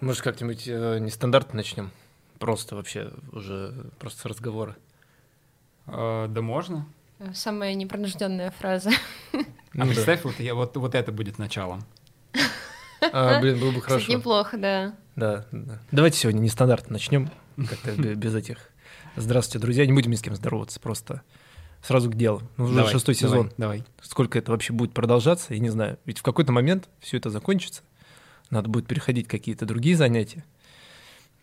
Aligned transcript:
Может, 0.00 0.22
как-нибудь 0.22 0.62
э, 0.68 0.98
нестандартно 1.00 1.56
начнем? 1.56 1.90
Просто 2.38 2.76
вообще 2.76 3.10
уже 3.32 3.74
просто 3.98 4.20
с 4.20 4.24
разговора. 4.26 4.76
Э, 5.86 6.26
да 6.28 6.40
можно. 6.40 6.86
Самая 7.34 7.74
непринужденная 7.74 8.52
фраза. 8.52 8.90
А 9.32 9.36
Ну 9.74 9.84
да. 9.84 9.86
представь, 9.86 10.22
вот, 10.24 10.38
я, 10.38 10.54
вот, 10.54 10.76
вот 10.76 10.94
это 10.94 11.10
будет 11.10 11.38
началом. 11.38 11.82
А, 13.12 13.40
блин, 13.40 13.58
было 13.58 13.70
бы 13.72 13.80
Кстати, 13.80 14.04
хорошо. 14.04 14.12
неплохо, 14.12 14.56
да. 14.56 14.94
Да, 15.16 15.46
да. 15.50 15.80
Давайте 15.90 16.16
сегодня 16.18 16.40
нестандартно 16.40 16.92
начнем. 16.92 17.30
Как-то 17.56 17.92
бе- 17.92 18.14
без 18.14 18.34
этих. 18.36 18.58
Здравствуйте, 19.16 19.58
друзья. 19.58 19.84
Не 19.84 19.92
будем 19.92 20.12
ни 20.12 20.16
с 20.16 20.22
кем 20.22 20.34
здороваться, 20.36 20.78
просто 20.78 21.22
сразу 21.82 22.08
к 22.08 22.14
делу. 22.14 22.42
Ну, 22.56 22.64
уже 22.64 22.74
Давай, 22.76 22.92
шестой 22.92 23.16
давай, 23.16 23.30
сезон. 23.30 23.52
Давай. 23.56 23.84
Сколько 24.00 24.38
это 24.38 24.52
вообще 24.52 24.72
будет 24.72 24.94
продолжаться, 24.94 25.54
я 25.54 25.60
не 25.60 25.70
знаю. 25.70 25.98
Ведь 26.04 26.18
в 26.20 26.22
какой-то 26.22 26.52
момент 26.52 26.88
все 27.00 27.16
это 27.16 27.30
закончится. 27.30 27.82
Надо 28.50 28.68
будет 28.68 28.86
переходить 28.86 29.28
какие-то 29.28 29.66
другие 29.66 29.96
занятия. 29.96 30.44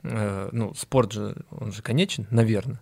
Э, 0.04 0.50
Ну, 0.52 0.73
спорт 0.73 1.12
же, 1.14 1.36
он 1.52 1.72
же 1.72 1.81
конечен, 1.81 2.28
наверное. 2.31 2.80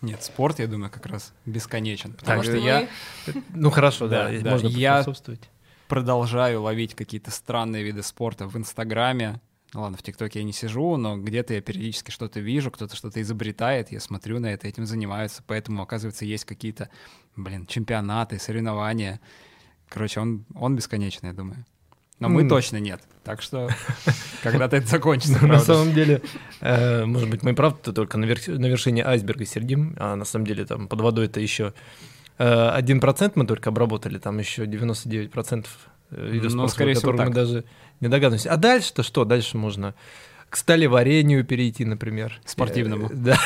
Нет, 0.00 0.22
спорт, 0.22 0.58
я 0.58 0.66
думаю, 0.66 0.90
как 0.90 1.06
раз 1.06 1.32
бесконечен. 1.46 2.12
Потому 2.14 2.42
Так, 2.42 2.44
что 2.44 2.56
э, 2.56 2.60
я 2.60 2.88
Ну, 3.54 3.70
хорошо, 3.70 4.08
да, 4.08 4.30
Да, 4.30 4.40
да, 4.40 4.50
можно 4.52 4.66
я- 4.68 5.04
продолжаю 5.88 6.62
ловить 6.62 6.94
какие-то 6.94 7.30
странные 7.30 7.84
виды 7.84 8.02
спорта 8.02 8.46
в 8.46 8.56
Инстаграме. 8.56 9.40
Ну 9.74 9.82
ладно, 9.82 9.96
в 9.96 10.02
ТикТоке 10.02 10.40
я 10.40 10.44
не 10.44 10.52
сижу, 10.52 10.96
но 10.96 11.16
где-то 11.16 11.54
я 11.54 11.60
периодически 11.62 12.10
что-то 12.10 12.40
вижу, 12.40 12.70
кто-то 12.70 12.94
что-то 12.96 13.22
изобретает, 13.22 13.90
я 13.92 14.00
смотрю 14.00 14.38
на 14.38 14.46
это, 14.46 14.68
этим 14.68 14.84
занимаются, 14.86 15.42
поэтому, 15.46 15.82
оказывается, 15.82 16.24
есть 16.26 16.44
какие-то, 16.44 16.90
блин, 17.36 17.66
чемпионаты, 17.66 18.38
соревнования. 18.38 19.20
Короче, 19.88 20.20
он, 20.20 20.44
он 20.54 20.76
бесконечный, 20.76 21.28
я 21.28 21.32
думаю. 21.34 21.64
Но 22.22 22.28
мы 22.28 22.48
точно 22.48 22.78
нет. 22.78 23.00
Так 23.24 23.40
что 23.42 23.68
когда-то 24.42 24.76
это 24.76 24.86
закончится, 24.86 25.34
На 25.34 25.48
правда. 25.48 25.64
самом 25.64 25.92
деле, 25.92 26.22
э, 26.60 27.04
может 27.04 27.30
быть, 27.30 27.42
мы 27.42 27.50
и 27.52 27.54
правда 27.54 27.92
только 27.92 28.18
на 28.18 28.26
на 28.26 28.66
вершине 28.66 29.04
айсберга 29.04 29.44
сидим, 29.44 29.94
а 29.98 30.16
на 30.16 30.24
самом 30.24 30.46
деле 30.46 30.64
там 30.64 30.88
под 30.88 31.00
водой 31.00 31.26
это 31.26 31.40
еще 31.40 31.72
э, 32.38 32.68
один 32.70 33.00
процент 33.00 33.36
мы 33.36 33.46
только 33.46 33.70
обработали, 33.70 34.18
там 34.18 34.38
еще 34.38 34.64
99% 34.64 35.66
видов 36.10 36.52
Ну, 36.52 36.68
спорта, 36.68 36.68
скорее 36.74 36.92
о 36.92 36.94
всего, 36.96 37.12
мы 37.12 37.30
даже 37.30 37.64
не 38.00 38.08
догадываемся. 38.08 38.50
А 38.52 38.56
дальше-то 38.56 39.02
что? 39.02 39.24
Дальше 39.24 39.56
можно 39.56 39.94
к 40.50 40.56
сталеварению 40.56 41.44
перейти, 41.46 41.84
например. 41.86 42.38
Спортивному. 42.44 43.06
Э, 43.06 43.10
Да. 43.14 43.38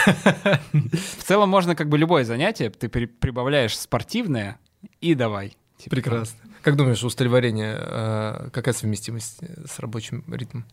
В 0.73 1.23
целом 1.23 1.49
можно 1.49 1.77
как 1.77 1.89
бы 1.89 1.99
любое 1.99 2.25
занятие, 2.25 2.71
ты 2.71 2.89
при- 2.89 3.07
прибавляешь 3.07 3.79
спортивное 3.79 4.59
и 5.01 5.15
давай. 5.15 5.57
Типа, 5.79 5.91
Прекрасно. 5.97 6.39
Как 6.67 6.75
думаешь, 6.75 7.05
у 7.05 7.11
сталеварения 7.11 7.77
э, 7.79 8.51
какая 8.53 8.75
совместимость 8.75 9.37
э, 9.41 9.67
с 9.73 9.79
рабочим 9.79 10.25
ритмом? 10.27 10.65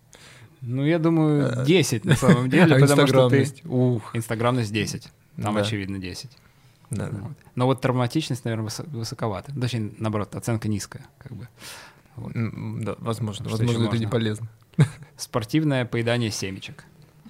Ну, 0.61 0.83
я 0.83 0.97
думаю, 0.97 1.61
Э, 1.61 1.65
10 1.67 2.03
на 2.03 2.15
самом 2.23 2.49
деле, 2.49 2.79
потому 2.79 3.05
что 3.05 3.29
ты... 3.29 3.41
инстаграмность? 3.41 3.65
Ух. 3.65 4.15
Инстаграмность 4.15 4.73
10. 4.73 5.03
Там 5.39 5.53
Да. 5.53 5.61
очевидно 5.61 5.99
10. 5.99 6.31
Да, 6.89 7.09
да. 7.09 7.17
Вот. 7.19 7.37
Но 7.53 7.65
вот 7.67 7.81
травматичность, 7.81 8.43
наверное, 8.43 8.65
высо- 8.69 8.89
высоковата. 8.89 9.53
Точнее, 9.53 9.91
наоборот, 9.99 10.33
оценка 10.33 10.67
низкая. 10.67 11.05
Как 11.19 11.31
бы. 11.33 11.47
Вот. 12.15 12.31
Да, 12.33 12.95
возможно. 12.97 13.45
Что 13.47 13.51
Возможно, 13.57 13.83
это 13.85 13.97
не 13.97 14.05
можно? 14.05 14.09
полезно. 14.09 14.47
Спортивное 15.15 15.85
поедание 15.85 16.31
семечек. 16.31 16.85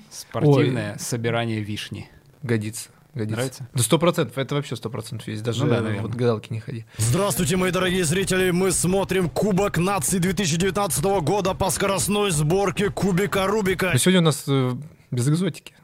Спортивное 0.10 0.98
собирание 1.00 1.60
вишни. 1.62 2.10
Годится. 2.44 2.92
Годится. 3.14 3.36
Нравится? 3.36 3.68
Да 3.74 3.84
сто 3.84 4.00
процентов, 4.00 4.38
это 4.40 4.56
вообще 4.56 4.76
сто 4.76 4.90
процентов 4.90 5.28
есть. 5.28 5.44
Даже 5.44 5.64
Ну 5.66 5.70
да, 5.70 5.82
наверное. 5.82 6.02
вот 6.02 6.16
гадалки 6.16 6.52
не 6.52 6.60
ходи. 6.60 6.86
Здравствуйте, 6.98 7.58
мои 7.58 7.70
дорогие 7.72 8.04
зрители! 8.06 8.50
Мы 8.50 8.72
смотрим 8.72 9.30
Кубок 9.30 9.78
наций 9.78 10.18
2019 10.20 11.04
года 11.22 11.54
по 11.54 11.70
скоростной 11.70 12.32
сборке 12.32 12.90
Кубика 12.90 13.46
Рубика. 13.46 13.92
Но 13.94 13.98
сегодня 14.00 14.22
у 14.22 14.24
нас 14.24 14.46
э, 14.48 14.76
без 15.12 15.30
экзотики. 15.30 15.76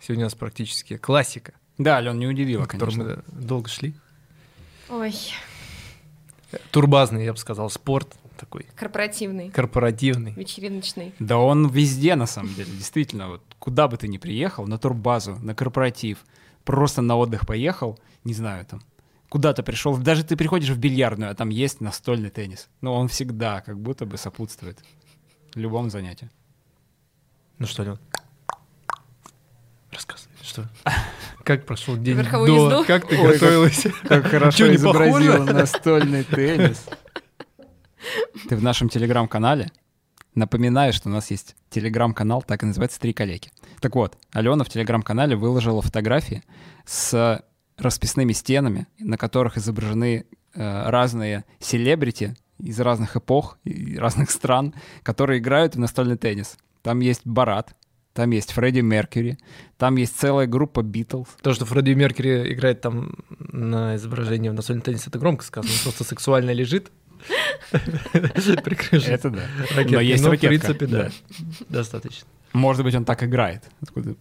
Сегодня 0.00 0.24
у 0.24 0.26
нас 0.26 0.34
практически 0.34 0.96
классика, 0.98 1.54
Да, 1.78 1.96
Ален, 1.96 2.18
не 2.18 2.26
удивило, 2.26 2.66
конечно. 2.66 3.04
мы 3.04 3.18
долго 3.28 3.70
шли. 3.70 3.94
Ой, 4.90 5.14
Турбазный, 6.70 7.24
я 7.24 7.32
бы 7.32 7.38
сказал, 7.38 7.70
спорт 7.70 8.14
такой, 8.36 8.66
корпоративный, 8.74 9.50
корпоративный. 9.50 10.32
вечериночный. 10.32 11.14
Да 11.18 11.38
он 11.38 11.68
везде, 11.68 12.16
на 12.16 12.26
самом 12.26 12.52
деле, 12.54 12.70
действительно. 12.72 13.28
Вот 13.28 13.42
куда 13.62 13.86
бы 13.86 13.96
ты 13.96 14.08
ни 14.08 14.18
приехал, 14.18 14.66
на 14.66 14.76
турбазу, 14.76 15.38
на 15.40 15.54
корпоратив, 15.54 16.24
просто 16.64 17.00
на 17.00 17.14
отдых 17.16 17.46
поехал, 17.46 17.96
не 18.24 18.34
знаю, 18.34 18.66
там, 18.66 18.82
куда-то 19.28 19.62
пришел, 19.62 19.96
даже 19.96 20.24
ты 20.24 20.36
приходишь 20.36 20.70
в 20.70 20.78
бильярдную, 20.78 21.30
а 21.30 21.34
там 21.36 21.48
есть 21.48 21.80
настольный 21.80 22.30
теннис. 22.30 22.68
Но 22.80 22.92
он 22.98 23.06
всегда 23.06 23.60
как 23.60 23.78
будто 23.78 24.04
бы 24.04 24.18
сопутствует 24.18 24.80
любому 25.54 25.90
занятию. 25.90 26.28
Ну 27.60 27.66
что, 27.68 27.84
Лен? 27.84 27.98
Рассказывай, 29.92 30.32
что? 30.42 30.68
Как 31.44 31.64
прошел 31.64 31.96
день 31.96 32.16
верховую 32.16 32.48
до? 32.48 32.64
езду? 32.64 32.84
Как 32.84 33.06
ты 33.08 33.16
Ой, 33.16 33.32
как- 33.32 33.40
готовилась? 33.40 33.86
Как 34.08 34.26
хорошо 34.26 34.58
Чё, 34.58 34.70
не 34.70 34.74
изобразил 34.76 35.32
похоже? 35.34 35.52
настольный 35.54 36.24
теннис. 36.24 36.84
Ты 38.48 38.56
в 38.56 38.62
нашем 38.62 38.88
телеграм-канале. 38.88 39.70
Напоминаю, 40.34 40.92
что 40.92 41.08
у 41.08 41.12
нас 41.12 41.30
есть 41.30 41.56
телеграм-канал, 41.68 42.42
так 42.42 42.62
и 42.62 42.66
называется 42.66 42.98
«Три 42.98 43.12
коллеги». 43.12 43.50
Так 43.80 43.94
вот, 43.94 44.16
Алена 44.32 44.64
в 44.64 44.68
телеграм-канале 44.68 45.36
выложила 45.36 45.82
фотографии 45.82 46.42
с 46.86 47.44
расписными 47.76 48.32
стенами, 48.32 48.86
на 48.98 49.18
которых 49.18 49.58
изображены 49.58 50.24
э, 50.54 50.90
разные 50.90 51.44
селебрити 51.58 52.36
из 52.58 52.80
разных 52.80 53.16
эпох 53.16 53.58
и 53.64 53.98
разных 53.98 54.30
стран, 54.30 54.74
которые 55.02 55.40
играют 55.40 55.74
в 55.74 55.78
настольный 55.78 56.16
теннис. 56.16 56.56
Там 56.82 57.00
есть 57.00 57.22
Барат, 57.26 57.74
там 58.12 58.30
есть 58.30 58.52
Фредди 58.52 58.80
Меркьюри, 58.80 59.38
там 59.78 59.96
есть 59.96 60.18
целая 60.18 60.46
группа 60.46 60.82
Битлз. 60.82 61.28
То, 61.42 61.54
что 61.54 61.64
Фредди 61.64 61.90
Меркьюри 61.90 62.52
играет 62.52 62.80
там 62.80 63.16
на 63.38 63.96
изображении 63.96 64.48
в 64.48 64.54
настольном 64.54 64.82
теннисе, 64.82 65.04
это 65.08 65.18
громко 65.18 65.44
сказано, 65.44 65.72
он 65.72 65.80
просто 65.82 66.04
сексуально 66.04 66.52
лежит. 66.52 66.90
Это 69.06 69.30
да. 69.30 69.42
Но 69.88 70.00
есть 70.00 70.24
в 70.24 70.28
ракетка, 70.28 70.48
принципе, 70.48 70.86
да, 70.86 71.10
достаточно. 71.68 72.26
Может 72.52 72.84
быть, 72.84 72.94
он 72.94 73.04
так 73.04 73.22
играет. 73.22 73.64
Откуда 73.80 74.14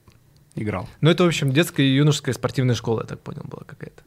играл? 0.56 0.88
Ну, 1.02 1.10
это, 1.10 1.24
в 1.24 1.28
общем, 1.28 1.52
детская 1.52 1.84
и 1.84 1.94
юношеская 1.96 2.34
спортивная 2.34 2.76
школа, 2.76 3.02
я 3.02 3.08
так 3.08 3.20
понял, 3.20 3.44
была 3.44 3.64
какая-то. 3.66 4.04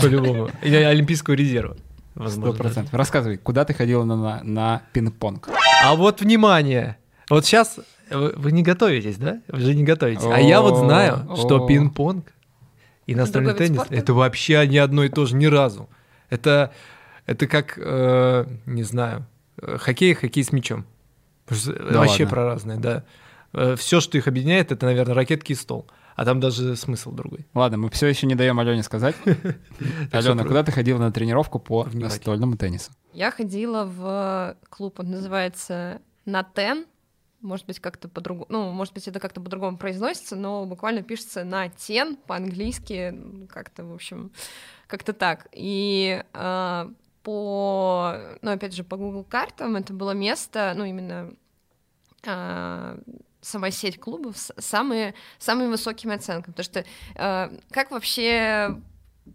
По-любому. 0.02 0.50
Или 0.62 0.76
Олимпийского 0.76 1.34
резерва. 1.34 1.76
Сто 2.26 2.52
процентов. 2.52 2.92
Рассказывай, 2.94 3.36
куда 3.36 3.64
ты 3.64 3.74
ходила 3.74 4.04
на, 4.04 4.16
на, 4.16 4.40
на 4.42 4.82
пинг-понг? 4.92 5.48
А 5.84 5.94
вот 5.94 6.20
внимание! 6.20 6.96
Вот 7.30 7.44
сейчас 7.44 7.78
вы, 8.10 8.32
вы 8.36 8.52
не 8.52 8.62
готовитесь, 8.62 9.16
да? 9.16 9.40
Вы 9.48 9.60
же 9.60 9.74
не 9.74 9.84
готовитесь. 9.84 10.24
А 10.24 10.40
я 10.40 10.60
вот 10.60 10.78
знаю, 10.78 11.28
что 11.36 11.66
пинг-понг 11.66 12.24
и 13.06 13.14
настольный 13.14 13.54
теннис 13.54 13.82
это 13.88 14.12
вообще 14.12 14.66
не 14.66 14.78
одно 14.78 15.04
и 15.04 15.08
то 15.08 15.26
же 15.26 15.36
ни 15.36 15.46
разу. 15.46 15.88
Это, 16.28 16.72
это 17.28 17.46
как, 17.46 17.74
э, 17.76 18.46
не 18.64 18.82
знаю, 18.84 19.26
э, 19.60 19.76
хоккей, 19.76 20.14
хоккей 20.14 20.42
с 20.42 20.50
мячом. 20.50 20.86
Да 21.46 21.98
вообще 22.00 22.24
ладно? 22.24 22.28
про 22.28 22.44
разное, 22.44 22.76
да. 22.78 23.04
Все, 23.76 24.00
что 24.00 24.16
их 24.18 24.28
объединяет, 24.28 24.72
это, 24.72 24.86
наверное, 24.86 25.14
ракетки 25.14 25.52
и 25.52 25.54
стол. 25.54 25.86
А 26.16 26.24
там 26.24 26.40
даже 26.40 26.74
смысл 26.74 27.12
другой. 27.12 27.46
Ладно, 27.54 27.76
мы 27.76 27.90
все 27.90 28.06
еще 28.06 28.26
не 28.26 28.34
даем 28.34 28.58
Алене 28.58 28.82
сказать. 28.82 29.14
Алена, 30.10 30.42
куда 30.44 30.62
ты 30.62 30.72
ходила 30.72 30.98
на 30.98 31.12
тренировку 31.12 31.58
по 31.58 31.84
настольному 31.92 32.56
теннису? 32.56 32.92
Я 33.12 33.30
ходила 33.30 33.84
в 33.84 34.56
клуб, 34.70 34.98
он 34.98 35.10
называется 35.10 36.00
Натен. 36.24 36.86
Может 37.40 37.66
быть, 37.66 37.78
как-то 37.78 38.08
по-другому, 38.08 38.46
ну, 38.48 38.72
может 38.72 38.94
быть, 38.94 39.06
это 39.06 39.20
как-то 39.20 39.40
по-другому 39.40 39.76
произносится, 39.76 40.34
но 40.34 40.64
буквально 40.64 41.02
пишется 41.02 41.44
на 41.44 41.68
тен 41.68 42.16
по-английски, 42.26 43.14
как-то, 43.48 43.84
в 43.84 43.92
общем, 43.94 44.32
как-то 44.88 45.12
так. 45.12 45.46
И 45.52 46.22
по, 47.28 48.16
ну, 48.40 48.52
опять 48.52 48.72
же, 48.74 48.84
по 48.84 48.96
Google 48.96 49.22
картам 49.22 49.76
это 49.76 49.92
было 49.92 50.12
место, 50.12 50.72
ну, 50.74 50.86
именно 50.86 51.34
а, 52.26 52.98
сама 53.42 53.70
сеть 53.70 54.00
клубов 54.00 54.38
с 54.38 54.50
самые, 54.56 55.12
самыми 55.38 55.68
высокими 55.68 56.14
оценками. 56.14 56.54
Потому 56.54 56.64
что 56.64 56.84
а, 57.16 57.52
как 57.70 57.90
вообще 57.90 58.80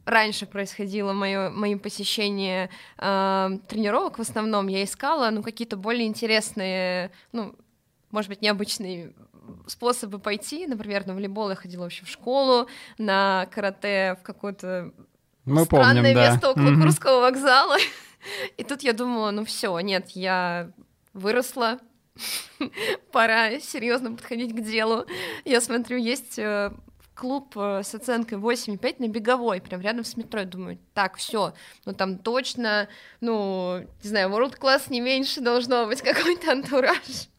раньше 0.06 0.48
происходило 0.48 1.14
мое, 1.14 1.52
мои 1.52 1.76
посещения 1.76 2.72
э, 2.98 3.50
тренировок 3.68 4.18
в 4.18 4.22
основном, 4.22 4.68
я 4.68 4.84
искала 4.84 5.30
ну, 5.30 5.44
какие-то 5.44 5.78
более 5.78 6.08
интересные, 6.08 7.12
ну, 7.32 7.56
может 8.10 8.28
быть, 8.28 8.42
необычные 8.42 9.14
способы 9.68 10.18
пойти. 10.18 10.66
Например, 10.66 11.06
на 11.06 11.14
волейбол 11.14 11.52
я 11.52 11.56
ходила 11.56 11.84
вообще 11.84 12.06
в 12.06 12.10
школу, 12.10 12.68
на 12.98 13.48
карате 13.52 14.18
в 14.20 14.24
какое-то 14.24 14.94
Мы 15.46 15.66
странное 15.66 15.96
помним, 15.96 16.16
да. 16.16 16.32
место 16.32 16.50
около 16.52 16.64
Мгм. 16.64 16.84
Курского 16.84 17.22
вокзала. 17.22 17.78
И 18.58 18.64
тут 18.64 18.82
я 18.82 18.94
думала, 18.94 19.32
ну 19.32 19.44
все, 19.44 19.78
нет, 19.80 20.12
я 20.12 20.72
выросла, 21.14 21.80
пора 23.12 23.60
серьезно 23.60 24.12
подходить 24.14 24.56
к 24.56 24.62
делу. 24.62 25.06
Я 25.46 25.60
смотрю, 25.62 25.98
есть 25.98 26.40
э, 26.40 26.72
клуб 27.14 27.58
э, 27.58 27.82
с 27.84 27.94
оценкой 27.94 28.38
8,5 28.38 28.96
на 29.00 29.08
беговой, 29.08 29.62
прям 29.62 29.82
рядом 29.82 30.06
с 30.06 30.16
метро. 30.16 30.42
Я 30.42 30.46
думаю, 30.46 30.80
так, 30.94 31.18
все, 31.18 31.54
ну 31.86 31.94
там 31.94 32.18
точно, 32.18 32.88
ну, 33.22 33.80
не 34.04 34.10
знаю, 34.10 34.30
world 34.30 34.58
class 34.60 34.84
не 34.90 35.02
меньше 35.02 35.42
должно 35.42 35.86
быть 35.88 36.02
какой-то 36.04 36.52
антураж. 36.52 37.30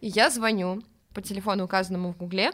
И 0.00 0.08
я 0.08 0.30
звоню 0.30 0.82
по 1.14 1.22
телефону, 1.22 1.64
указанному 1.64 2.12
в 2.12 2.16
Гугле, 2.16 2.52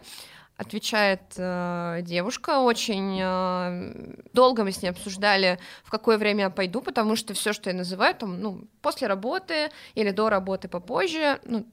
отвечает 0.57 1.21
э, 1.37 2.01
девушка. 2.03 2.61
Очень 2.61 3.19
э, 3.21 4.15
долго 4.33 4.65
мы 4.65 4.73
с 4.73 4.83
ней 4.83 4.89
обсуждали, 4.89 5.59
в 5.85 5.91
какое 5.91 6.19
время 6.19 6.45
я 6.45 6.51
пойду, 6.51 6.81
потому 6.81 7.17
что 7.17 7.35
все, 7.35 7.53
что 7.53 7.71
я 7.71 7.77
называю, 7.77 8.15
там, 8.15 8.41
ну, 8.41 8.67
после 8.81 9.07
работы 9.07 9.71
или 9.95 10.11
до 10.11 10.31
работы 10.31 10.69
попозже, 10.69 11.41
ну, 11.45 11.67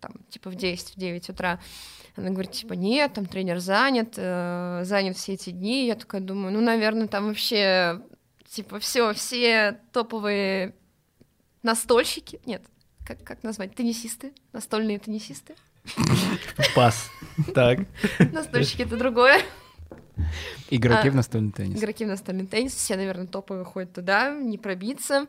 там, 0.00 0.12
типа 0.30 0.50
в 0.50 0.54
10, 0.54 0.94
в 0.94 0.98
9 0.98 1.30
утра. 1.30 1.60
Она 2.16 2.30
говорит, 2.30 2.52
типа, 2.52 2.72
нет, 2.72 3.12
там 3.12 3.26
тренер 3.26 3.58
занят, 3.58 4.14
э, 4.16 4.82
занят 4.84 5.16
все 5.16 5.34
эти 5.34 5.50
дни. 5.50 5.86
Я 5.86 5.94
такая 5.94 6.20
думаю, 6.20 6.52
ну, 6.52 6.60
наверное, 6.60 7.08
там 7.08 7.26
вообще, 7.26 8.00
типа, 8.48 8.78
все, 8.78 9.12
все 9.14 9.80
топовые 9.92 10.74
настольщики, 11.62 12.40
нет, 12.46 12.62
как, 13.04 13.22
как 13.24 13.42
назвать, 13.42 13.74
теннисисты, 13.74 14.32
настольные 14.52 14.98
теннисисты. 14.98 15.54
Пас. 16.74 17.10
Так. 17.54 17.80
Настольщики— 18.32 18.82
это 18.84 18.96
другое. 18.96 19.40
Игроки 20.70 21.08
А, 21.08 21.10
в 21.10 21.14
настольный 21.14 21.52
теннис. 21.52 21.78
Игроки 21.78 22.04
в 22.04 22.08
настольный 22.08 22.46
теннис, 22.46 22.74
все, 22.74 22.96
наверное, 22.96 23.26
топовые 23.26 23.64
ходят 23.64 23.92
туда, 23.92 24.34
не 24.34 24.58
пробиться. 24.58 25.26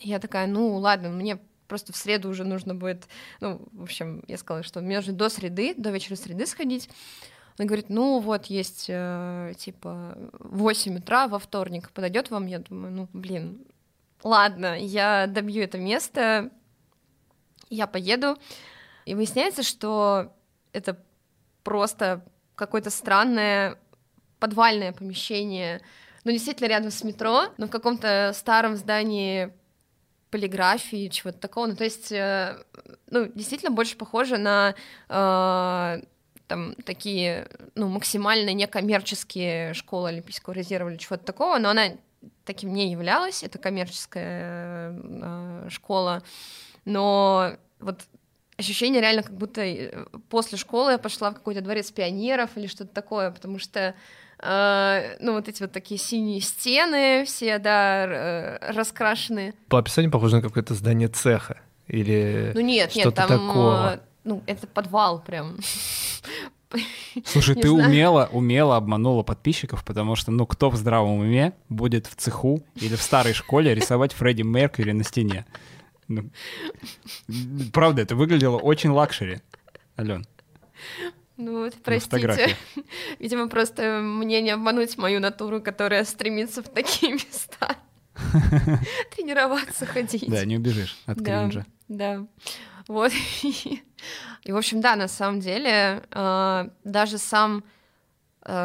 Я 0.00 0.18
такая, 0.18 0.46
ну 0.46 0.76
ладно, 0.76 1.08
мне 1.08 1.38
просто 1.66 1.92
в 1.92 1.96
среду 1.96 2.28
уже 2.28 2.44
нужно 2.44 2.74
будет, 2.74 3.08
ну, 3.40 3.60
в 3.72 3.82
общем, 3.82 4.22
я 4.28 4.38
сказала, 4.38 4.62
что 4.62 4.80
мне 4.80 4.96
нужно 4.96 5.12
до 5.12 5.28
среды, 5.28 5.74
до 5.76 5.90
вечера 5.90 6.16
среды 6.16 6.46
сходить. 6.46 6.88
Она 7.58 7.66
говорит, 7.66 7.88
ну 7.88 8.20
вот 8.20 8.46
есть, 8.46 8.86
э, 8.88 9.52
типа, 9.56 10.16
8 10.38 10.98
утра 10.98 11.26
во 11.26 11.38
вторник, 11.38 11.90
подойдет 11.90 12.30
вам? 12.30 12.46
Я 12.46 12.60
думаю, 12.60 12.92
ну, 12.92 13.08
блин, 13.12 13.58
ладно, 14.22 14.78
я 14.78 15.26
добью 15.26 15.64
это 15.64 15.78
место, 15.78 16.50
я 17.68 17.86
поеду. 17.86 18.36
И 19.06 19.14
выясняется, 19.14 19.62
что 19.62 20.32
это 20.72 20.98
просто 21.62 22.24
какое-то 22.54 22.90
странное 22.90 23.78
подвальное 24.38 24.92
помещение, 24.92 25.80
ну, 26.24 26.32
действительно 26.32 26.68
рядом 26.68 26.90
с 26.90 27.02
метро, 27.04 27.46
но 27.56 27.66
в 27.66 27.70
каком-то 27.70 28.32
старом 28.34 28.76
здании 28.76 29.52
полиграфии, 30.30 31.08
чего-то 31.08 31.38
такого. 31.38 31.66
Ну, 31.66 31.76
то 31.76 31.84
есть, 31.84 32.12
э, 32.12 32.62
ну, 33.10 33.26
действительно 33.34 33.70
больше 33.70 33.96
похоже 33.96 34.36
на 34.36 34.74
э, 35.08 36.02
там 36.46 36.74
такие, 36.84 37.48
ну, 37.74 37.88
максимально 37.88 38.52
некоммерческие 38.52 39.74
школы 39.74 40.10
Олимпийского 40.10 40.54
резерва 40.54 40.90
или 40.90 40.96
чего-то 40.96 41.24
такого, 41.24 41.58
но 41.58 41.70
она 41.70 41.92
таким 42.44 42.72
не 42.72 42.90
являлась, 42.90 43.42
это 43.42 43.58
коммерческая 43.58 44.92
э, 44.92 45.68
школа, 45.70 46.22
но 46.84 47.56
вот 47.80 48.02
ощущение 48.58 49.00
реально, 49.00 49.22
как 49.22 49.36
будто 49.36 49.62
э, 49.62 50.04
после 50.28 50.58
школы 50.58 50.92
я 50.92 50.98
пошла 50.98 51.30
в 51.30 51.34
какой-то 51.34 51.60
дворец 51.60 51.90
пионеров 51.90 52.50
или 52.56 52.66
что-то 52.66 52.92
такое, 52.92 53.30
потому 53.30 53.58
что 53.58 53.94
э, 54.40 55.16
ну, 55.20 55.32
вот 55.34 55.48
эти 55.48 55.62
вот 55.62 55.72
такие 55.72 55.98
синие 55.98 56.40
стены, 56.40 57.24
все, 57.24 57.58
да, 57.58 58.06
э, 58.06 58.72
раскрашены. 58.72 59.54
По 59.68 59.78
описанию 59.78 60.10
похоже 60.10 60.36
на 60.36 60.42
какое-то 60.42 60.74
здание 60.74 61.08
цеха. 61.08 61.60
Или 61.86 62.52
Ну 62.54 62.60
нет, 62.60 62.94
нет, 62.94 63.14
там, 63.14 63.28
такого. 63.28 63.94
э, 63.94 63.98
ну, 64.24 64.42
это 64.46 64.66
подвал 64.66 65.22
прям. 65.22 65.56
Слушай, 67.24 67.54
ты 67.54 67.68
знаю. 67.68 67.88
умело, 67.88 68.28
умело 68.30 68.76
обманула 68.76 69.22
подписчиков, 69.22 69.84
потому 69.84 70.16
что, 70.16 70.30
ну, 70.30 70.46
кто 70.46 70.68
в 70.68 70.76
здравом 70.76 71.18
уме 71.20 71.54
будет 71.70 72.06
в 72.06 72.14
цеху 72.16 72.62
или 72.74 72.94
в 72.94 73.00
старой 73.00 73.32
школе 73.32 73.74
рисовать 73.74 74.12
Фредди 74.12 74.42
Меркьюри 74.42 74.92
на 74.92 75.04
стене? 75.04 75.46
Ну, 76.08 76.30
правда, 77.72 78.02
это 78.02 78.16
выглядело 78.16 78.56
очень 78.58 78.90
luxury, 78.90 79.40
Ален, 79.98 80.26
Ну 81.36 81.64
вот, 81.64 81.74
простите. 81.84 82.56
Видимо, 83.18 83.48
просто 83.48 84.00
мне 84.02 84.40
не 84.40 84.50
обмануть 84.50 84.96
мою 84.96 85.20
натуру, 85.20 85.60
которая 85.60 86.04
стремится 86.04 86.62
в 86.62 86.68
такие 86.68 87.12
места. 87.14 87.76
Тренироваться, 89.14 89.86
ходить. 89.86 90.24
Да, 90.28 90.44
не 90.44 90.56
убежишь 90.56 90.96
от 91.06 91.18
Да. 91.18 91.40
кринжа. 91.42 91.66
Да. 91.88 92.26
Вот. 92.88 93.12
И, 93.42 94.52
в 94.52 94.56
общем, 94.56 94.80
да, 94.80 94.96
на 94.96 95.08
самом 95.08 95.40
деле, 95.40 96.02
э, 96.10 96.68
даже 96.84 97.18
сам 97.18 97.62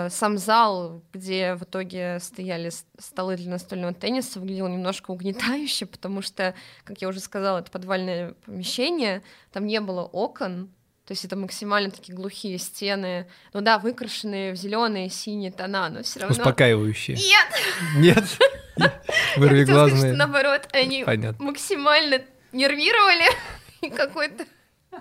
сам 0.10 0.38
зал, 0.38 1.04
где 1.12 1.56
в 1.56 1.64
итоге 1.64 2.20
стояли 2.22 2.72
столы 2.98 3.36
для 3.36 3.52
настольного 3.52 3.94
тенниса, 3.94 4.40
выглядел 4.40 4.70
немножко 4.70 5.12
угнетающе, 5.12 5.86
потому 5.86 6.22
что, 6.22 6.56
как 6.86 7.02
я 7.02 7.10
уже 7.10 7.20
сказала, 7.20 7.60
это 7.60 7.70
подвальное 7.70 8.34
помещение, 8.46 9.24
там 9.52 9.66
не 9.66 9.82
было 9.82 10.04
окон, 10.04 10.70
то 11.06 11.12
есть 11.12 11.26
это 11.26 11.36
максимально 11.36 11.92
такие 11.92 12.16
глухие 12.16 12.58
стены, 12.60 13.28
ну 13.52 13.60
да, 13.60 13.78
выкрашенные 13.78 14.54
в 14.54 14.56
зеленые, 14.56 15.10
синие 15.10 15.52
тона, 15.52 15.90
но 15.90 16.02
все 16.02 16.22
равно... 16.22 16.34
Успокаивающие. 16.34 17.18
Нет, 17.18 17.48
Нет? 17.98 18.24
Вырви 19.36 19.66
глазные. 19.66 20.14
наоборот, 20.14 20.70
они 20.72 21.04
Понятно. 21.04 21.44
максимально 21.44 22.22
нервировали 22.54 23.26
и 23.82 23.90
какое-то 23.90 24.46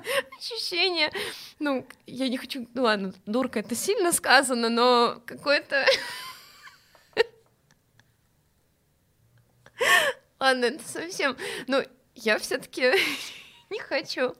ощущение, 0.38 1.10
ну, 1.58 1.86
я 2.06 2.28
не 2.28 2.36
хочу, 2.38 2.68
ну 2.74 2.82
ладно, 2.82 3.12
дурка, 3.26 3.60
это 3.60 3.74
сильно 3.74 4.12
сказано, 4.12 4.68
но 4.68 5.20
какое-то... 5.26 5.84
Ладно, 10.38 10.66
это 10.66 10.88
совсем... 10.88 11.36
Ну, 11.66 11.82
я 12.14 12.38
все 12.38 12.58
таки 12.58 12.92
не 13.70 13.80
хочу 13.80 14.34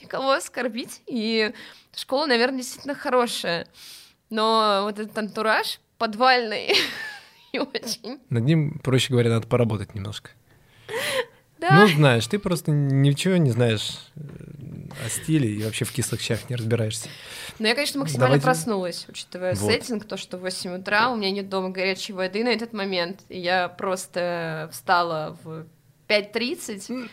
никого 0.00 0.32
оскорбить, 0.32 1.02
и 1.06 1.52
школа, 1.94 2.26
наверное, 2.26 2.58
действительно 2.58 2.94
хорошая, 2.94 3.66
но 4.30 4.80
вот 4.84 4.98
этот 4.98 5.16
антураж 5.16 5.80
подвальный 5.98 6.74
и 7.52 7.58
очень... 7.58 8.20
Над 8.30 8.44
ним, 8.44 8.78
проще 8.78 9.12
говоря, 9.12 9.30
надо 9.30 9.46
поработать 9.46 9.94
немножко. 9.94 10.30
Да, 11.62 11.70
Ну, 11.80 11.86
знаешь, 11.86 12.26
ты 12.26 12.38
просто 12.38 12.70
ничего 12.72 13.36
не 13.36 13.50
знаешь 13.52 13.96
э, 14.16 14.20
о 15.06 15.08
стиле 15.08 15.48
и 15.48 15.62
вообще 15.62 15.84
в 15.84 15.92
кислых 15.92 16.20
щах 16.20 16.50
не 16.50 16.56
разбираешься. 16.56 17.08
Но 17.58 17.68
я, 17.68 17.74
конечно, 17.74 18.00
максимально 18.00 18.26
Давайте- 18.38 18.44
проснулась, 18.44 19.06
учитывая 19.08 19.54
Вот. 19.54 19.70
сеттинг, 19.72 20.04
то, 20.06 20.16
что 20.16 20.38
в 20.38 20.40
8 20.40 20.74
утра, 20.80 21.10
у 21.10 21.16
меня 21.16 21.30
нет 21.30 21.48
дома 21.48 21.70
горячей 21.70 22.12
воды 22.14 22.42
на 22.44 22.48
этот 22.48 22.72
момент, 22.72 23.20
и 23.28 23.38
я 23.38 23.68
просто 23.68 24.68
встала 24.72 25.38
в 25.44 25.66
5.30, 26.08 27.08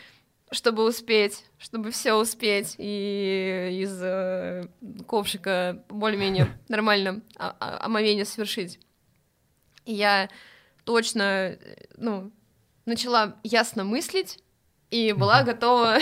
чтобы 0.52 0.84
успеть, 0.88 1.46
чтобы 1.60 1.92
все 1.92 2.14
успеть, 2.16 2.74
и 2.80 3.80
из 3.84 4.00
э, 4.02 4.68
ковшика 5.08 5.84
более-менее 5.90 6.48
нормально 6.70 7.22
о- 7.38 7.52
о- 7.52 7.86
омовение 7.86 8.26
совершить. 8.26 8.80
И 9.86 9.94
я 9.94 10.28
точно, 10.86 11.22
э, 11.22 11.58
ну, 11.98 12.32
начала 12.90 13.36
ясно 13.44 13.84
мыслить 13.84 14.40
и 14.92 15.14
была 15.14 15.44
готова 15.44 16.00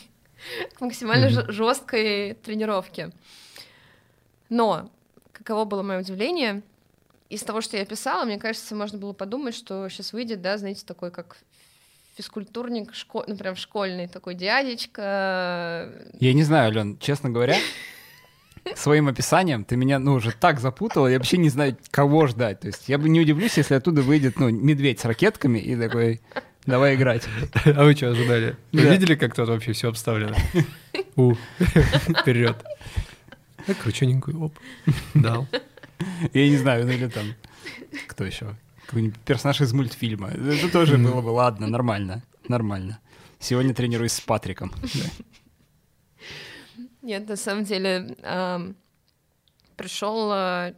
к 0.74 0.80
максимально 0.80 1.28
жесткой 1.52 2.34
тренировке. 2.34 3.10
Но 4.48 4.90
каково 5.32 5.64
было 5.64 5.82
мое 5.82 6.00
удивление? 6.00 6.62
Из 7.28 7.42
того, 7.42 7.60
что 7.62 7.76
я 7.76 7.84
писала, 7.84 8.24
мне 8.24 8.38
кажется, 8.38 8.74
можно 8.74 8.98
было 8.98 9.12
подумать, 9.12 9.54
что 9.54 9.88
сейчас 9.88 10.12
выйдет, 10.12 10.42
да, 10.42 10.58
знаете, 10.58 10.84
такой 10.84 11.10
как 11.10 11.38
физкультурник, 12.16 12.94
шко... 12.94 13.24
ну 13.26 13.36
прям 13.36 13.56
школьный 13.56 14.06
такой 14.06 14.34
дядечка. 14.34 15.90
Я 16.20 16.34
не 16.34 16.42
знаю, 16.42 16.68
Ален, 16.68 16.98
честно 16.98 17.30
говоря, 17.30 17.56
своим 18.76 19.08
описанием 19.08 19.64
ты 19.64 19.76
меня, 19.76 19.98
ну, 19.98 20.14
уже 20.14 20.32
так 20.32 20.60
запутала, 20.60 21.06
я 21.08 21.18
вообще 21.18 21.36
не 21.36 21.48
знаю, 21.48 21.76
кого 21.90 22.26
ждать. 22.26 22.60
То 22.60 22.68
есть 22.68 22.88
я 22.88 22.98
бы 22.98 23.08
не 23.08 23.20
удивлюсь, 23.20 23.56
если 23.56 23.74
оттуда 23.74 24.02
выйдет, 24.02 24.38
ну, 24.38 24.50
медведь 24.50 25.00
с 25.00 25.04
ракетками 25.04 25.58
и 25.58 25.76
такой, 25.76 26.20
давай 26.66 26.94
играть. 26.94 27.24
А 27.64 27.84
вы 27.84 27.94
что 27.94 28.10
ожидали? 28.10 28.56
Вы 28.72 28.82
Да. 28.82 28.90
видели, 28.92 29.14
как 29.14 29.34
тут 29.34 29.48
вообще 29.48 29.72
все 29.72 29.88
обставлено? 29.88 30.36
У, 31.16 31.34
вперед. 32.20 32.56
Так, 33.66 33.78
кручененькую, 33.78 34.40
оп, 34.44 34.54
дал. 35.14 35.46
Я 36.32 36.48
не 36.48 36.56
знаю, 36.56 36.84
ну 36.86 36.92
или 36.92 37.06
там, 37.08 37.26
кто 38.08 38.24
еще? 38.24 38.56
Какой-нибудь 38.86 39.18
персонаж 39.20 39.60
из 39.60 39.72
мультфильма. 39.72 40.28
Это 40.30 40.68
тоже 40.70 40.98
было 40.98 41.20
бы, 41.20 41.28
ладно, 41.28 41.66
нормально, 41.68 42.22
нормально. 42.48 42.98
Сегодня 43.38 43.72
тренируюсь 43.74 44.12
с 44.12 44.20
Патриком. 44.20 44.72
Да. 44.82 45.00
Нет, 47.02 47.28
на 47.28 47.36
самом 47.36 47.64
деле 47.64 48.16
пришел 49.76 50.30
э, 50.32 50.74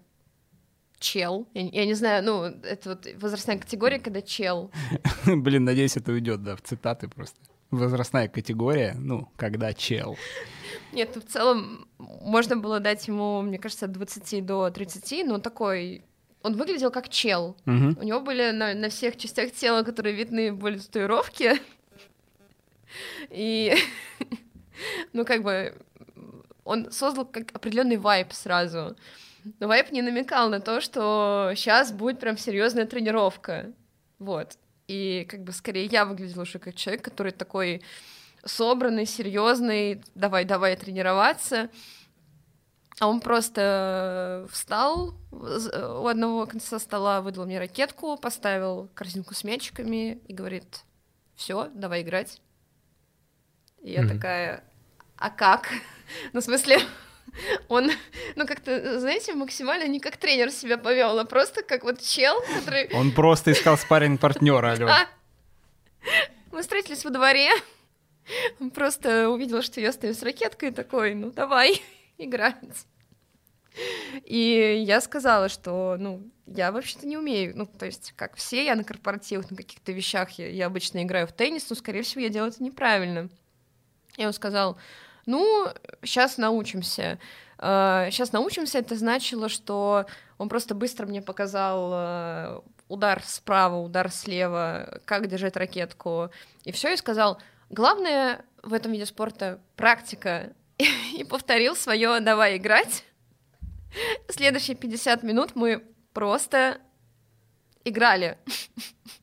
чел. 0.98 1.46
Я, 1.54 1.62
я 1.62 1.86
не 1.86 1.94
знаю, 1.94 2.24
ну, 2.24 2.44
это 2.44 2.90
вот 2.90 3.06
возрастная 3.16 3.58
категория, 3.58 3.98
когда 3.98 4.22
чел. 4.22 4.70
Блин, 5.26 5.64
надеюсь, 5.64 5.96
это 5.96 6.12
уйдет, 6.12 6.42
да, 6.42 6.56
в 6.56 6.62
цитаты 6.62 7.08
просто. 7.08 7.38
Возрастная 7.70 8.28
категория, 8.28 8.94
ну, 8.96 9.28
когда 9.36 9.72
чел. 9.72 10.16
Нет, 10.92 11.10
ну, 11.14 11.20
в 11.20 11.24
целом 11.24 11.88
можно 11.98 12.56
было 12.56 12.78
дать 12.78 13.08
ему, 13.08 13.42
мне 13.42 13.58
кажется, 13.58 13.86
от 13.86 13.92
20 13.92 14.46
до 14.46 14.70
30, 14.70 15.26
но 15.26 15.38
такой... 15.38 16.04
Он 16.42 16.56
выглядел 16.56 16.90
как 16.90 17.08
чел. 17.08 17.56
Мгм. 17.64 17.96
У 17.98 18.02
него 18.04 18.20
были 18.20 18.50
на, 18.50 18.74
на 18.74 18.90
всех 18.90 19.16
частях 19.16 19.52
тела, 19.52 19.82
которые 19.82 20.14
видны, 20.14 20.52
были 20.52 20.78
татуировки. 20.78 21.54
И 23.30 23.74
ну, 25.12 25.24
как 25.24 25.42
бы, 25.42 25.74
он 26.64 26.90
создал 26.90 27.24
как 27.24 27.54
определенный 27.54 27.96
вайп 27.96 28.32
сразу. 28.32 28.96
Но 29.60 29.68
вайп 29.68 29.92
не 29.92 30.02
намекал 30.02 30.48
на 30.48 30.60
то, 30.60 30.80
что 30.80 31.52
сейчас 31.54 31.92
будет 31.92 32.18
прям 32.18 32.38
серьезная 32.38 32.86
тренировка. 32.86 33.72
Вот. 34.18 34.56
И 34.88 35.26
как 35.28 35.42
бы 35.44 35.52
скорее 35.52 35.86
я 35.86 36.04
выглядела 36.04 36.42
уже 36.42 36.58
как 36.58 36.74
человек, 36.74 37.04
который 37.04 37.32
такой 37.32 37.82
собранный, 38.44 39.06
серьезный, 39.06 40.02
давай, 40.14 40.44
давай 40.44 40.76
тренироваться. 40.76 41.68
А 43.00 43.08
он 43.08 43.20
просто 43.20 44.46
встал 44.50 45.14
у 45.32 46.06
одного 46.06 46.46
конца 46.46 46.78
стола, 46.78 47.20
выдал 47.20 47.44
мне 47.44 47.58
ракетку, 47.58 48.16
поставил 48.16 48.88
корзинку 48.94 49.34
с 49.34 49.42
мячиками 49.42 50.20
и 50.28 50.32
говорит, 50.32 50.84
все, 51.34 51.70
давай 51.74 52.02
играть. 52.02 52.40
И 53.82 53.90
я 53.90 54.02
mm-hmm. 54.02 54.08
такая, 54.08 54.64
а 55.24 55.30
как? 55.30 55.70
ну, 56.34 56.40
в 56.40 56.44
смысле, 56.44 56.78
он, 57.68 57.90
ну, 58.36 58.46
как-то, 58.46 59.00
знаете, 59.00 59.32
максимально 59.34 59.88
не 59.88 59.98
как 59.98 60.18
тренер 60.18 60.50
себя 60.50 60.76
повел, 60.76 61.18
а 61.18 61.24
просто 61.24 61.62
как 61.62 61.82
вот 61.82 62.02
чел, 62.02 62.42
который... 62.54 62.88
Он 62.92 63.10
просто 63.10 63.52
искал 63.52 63.78
спарринг 63.78 64.20
партнера, 64.20 64.72
алё. 64.72 64.88
Мы 66.52 66.60
встретились 66.60 67.04
во 67.04 67.10
дворе, 67.10 67.50
он 68.60 68.70
просто 68.70 69.28
увидел, 69.30 69.62
что 69.62 69.80
я 69.80 69.92
стою 69.92 70.14
с 70.14 70.22
ракеткой, 70.22 70.70
такой, 70.70 71.14
ну, 71.14 71.30
давай 71.30 71.82
играть. 72.18 72.86
И 74.24 74.84
я 74.86 75.00
сказала, 75.00 75.48
что, 75.48 75.96
ну, 75.98 76.22
я 76.46 76.70
вообще-то 76.70 77.06
не 77.06 77.16
умею, 77.16 77.54
ну, 77.56 77.66
то 77.66 77.86
есть, 77.86 78.12
как 78.16 78.36
все, 78.36 78.64
я 78.64 78.74
на 78.76 78.84
корпоративах, 78.84 79.50
на 79.50 79.56
каких-то 79.56 79.90
вещах, 79.90 80.30
я, 80.32 80.48
я 80.48 80.66
обычно 80.66 81.02
играю 81.02 81.26
в 81.26 81.32
теннис, 81.32 81.68
но, 81.70 81.76
скорее 81.76 82.02
всего, 82.02 82.20
я 82.20 82.28
делаю 82.28 82.52
это 82.52 82.62
неправильно. 82.62 83.30
И 84.16 84.24
он 84.24 84.32
сказал, 84.32 84.78
ну, 85.26 85.68
сейчас 86.02 86.38
научимся. 86.38 87.18
Сейчас 87.56 88.28
а, 88.32 88.36
научимся, 88.36 88.78
это 88.78 88.96
значило, 88.96 89.48
что 89.48 90.06
он 90.38 90.48
просто 90.48 90.74
быстро 90.74 91.06
мне 91.06 91.22
показал 91.22 91.92
э, 91.94 92.60
удар 92.88 93.22
справа, 93.24 93.76
удар 93.76 94.10
слева, 94.10 95.00
как 95.04 95.28
держать 95.28 95.56
ракетку, 95.56 96.30
и 96.64 96.72
все, 96.72 96.92
и 96.92 96.96
сказал, 96.96 97.40
главное 97.70 98.44
в 98.62 98.72
этом 98.72 98.92
виде 98.92 99.06
спорта 99.06 99.60
практика, 99.76 100.52
и 100.78 101.24
повторил 101.24 101.76
свое 101.76 102.20
«давай 102.20 102.56
играть». 102.56 103.04
Следующие 104.28 104.76
50 104.76 105.22
минут 105.22 105.54
мы 105.54 105.84
просто 106.12 106.78
играли 107.84 108.38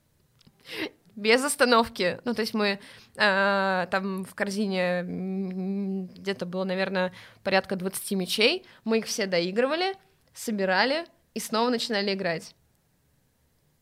без 1.15 1.43
остановки. 1.43 2.19
Ну, 2.23 2.33
то 2.33 2.41
есть 2.41 2.53
мы 2.53 2.67
э, 2.67 2.79
там 3.15 4.23
в 4.23 4.35
корзине 4.35 5.03
где-то 6.15 6.45
было, 6.45 6.63
наверное, 6.63 7.11
порядка 7.43 7.75
20 7.75 8.11
мячей. 8.11 8.65
Мы 8.83 8.99
их 8.99 9.05
все 9.05 9.25
доигрывали, 9.25 9.95
собирали 10.33 11.05
и 11.33 11.39
снова 11.39 11.69
начинали 11.69 12.13
играть. 12.13 12.55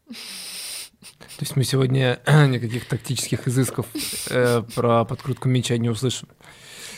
То 0.09 1.41
есть 1.41 1.55
мы 1.55 1.63
сегодня 1.63 2.19
никаких 2.47 2.85
тактических 2.85 3.47
изысков 3.47 3.87
э, 4.29 4.61
про 4.75 5.05
подкрутку 5.05 5.47
мяча 5.47 5.77
не 5.77 5.89
услышим. 5.89 6.27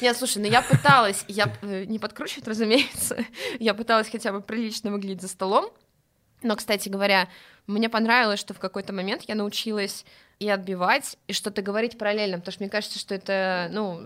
Нет, 0.01 0.17
слушай, 0.17 0.39
ну 0.39 0.47
я 0.47 0.63
пыталась, 0.63 1.23
я 1.27 1.55
э, 1.61 1.85
не 1.85 1.99
подкручивать, 1.99 2.47
разумеется, 2.47 3.23
я 3.59 3.73
пыталась 3.75 4.09
хотя 4.09 4.31
бы 4.31 4.41
прилично 4.41 4.91
выглядеть 4.91 5.21
за 5.21 5.27
столом, 5.27 5.69
но, 6.41 6.55
кстати 6.55 6.89
говоря, 6.89 7.29
мне 7.67 7.87
понравилось, 7.87 8.39
что 8.39 8.55
в 8.55 8.59
какой-то 8.59 8.93
момент 8.93 9.23
я 9.27 9.35
научилась 9.35 10.05
и 10.41 10.49
отбивать, 10.49 11.19
и 11.27 11.33
что-то 11.33 11.61
говорить 11.61 11.99
параллельно, 11.99 12.39
потому 12.39 12.51
что 12.51 12.63
мне 12.63 12.71
кажется, 12.71 12.97
что 12.97 13.13
это, 13.13 13.69
ну, 13.71 14.01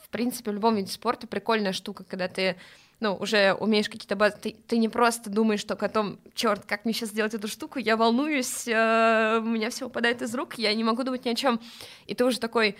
в 0.00 0.08
принципе, 0.08 0.52
в 0.52 0.54
любом 0.54 0.76
виде 0.76 0.92
спорта 0.92 1.26
прикольная 1.26 1.72
штука, 1.72 2.04
когда 2.04 2.28
ты 2.28 2.54
ну, 3.00 3.16
уже 3.16 3.54
умеешь 3.54 3.88
какие-то 3.88 4.14
базы, 4.14 4.36
ты, 4.40 4.56
ты 4.68 4.78
не 4.78 4.88
просто 4.88 5.30
думаешь 5.30 5.64
только 5.64 5.86
о 5.86 5.88
том, 5.88 6.20
черт, 6.32 6.64
как 6.64 6.84
мне 6.84 6.94
сейчас 6.94 7.08
сделать 7.08 7.34
эту 7.34 7.48
штуку, 7.48 7.80
я 7.80 7.96
волнуюсь, 7.96 8.68
э, 8.68 9.40
у 9.42 9.46
меня 9.46 9.70
все 9.70 9.86
выпадает 9.86 10.22
из 10.22 10.32
рук, 10.32 10.54
я 10.58 10.72
не 10.74 10.84
могу 10.84 11.02
думать 11.02 11.24
ни 11.24 11.30
о 11.30 11.34
чем. 11.34 11.60
И 12.06 12.14
ты 12.14 12.24
уже 12.24 12.38
такой, 12.38 12.76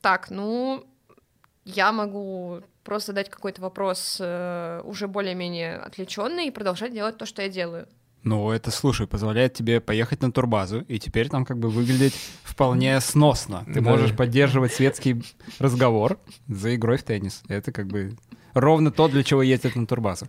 так, 0.00 0.30
ну, 0.30 0.86
я 1.66 1.92
могу 1.92 2.62
просто 2.84 3.12
задать 3.12 3.28
какой-то 3.28 3.60
вопрос 3.60 4.16
э, 4.18 4.80
уже 4.84 5.08
более-менее 5.08 5.76
отвлеченный 5.76 6.46
и 6.46 6.50
продолжать 6.50 6.94
делать 6.94 7.18
то, 7.18 7.26
что 7.26 7.42
я 7.42 7.50
делаю. 7.50 7.86
Ну, 8.22 8.50
это, 8.50 8.70
слушай, 8.70 9.06
позволяет 9.06 9.54
тебе 9.54 9.80
поехать 9.80 10.20
на 10.20 10.30
турбазу 10.30 10.82
и 10.82 10.98
теперь 10.98 11.28
там 11.28 11.46
как 11.46 11.58
бы 11.58 11.70
выглядеть 11.70 12.14
вполне 12.42 13.00
сносно. 13.00 13.64
Ты 13.66 13.80
да. 13.80 13.90
можешь 13.90 14.14
поддерживать 14.14 14.74
светский 14.74 15.22
разговор 15.58 16.18
за 16.46 16.74
игрой 16.74 16.98
в 16.98 17.02
теннис. 17.02 17.42
Это 17.48 17.72
как 17.72 17.86
бы 17.86 18.16
ровно 18.52 18.90
то, 18.90 19.08
для 19.08 19.24
чего 19.24 19.42
ездят 19.42 19.74
на 19.74 19.86
турбазу. 19.86 20.28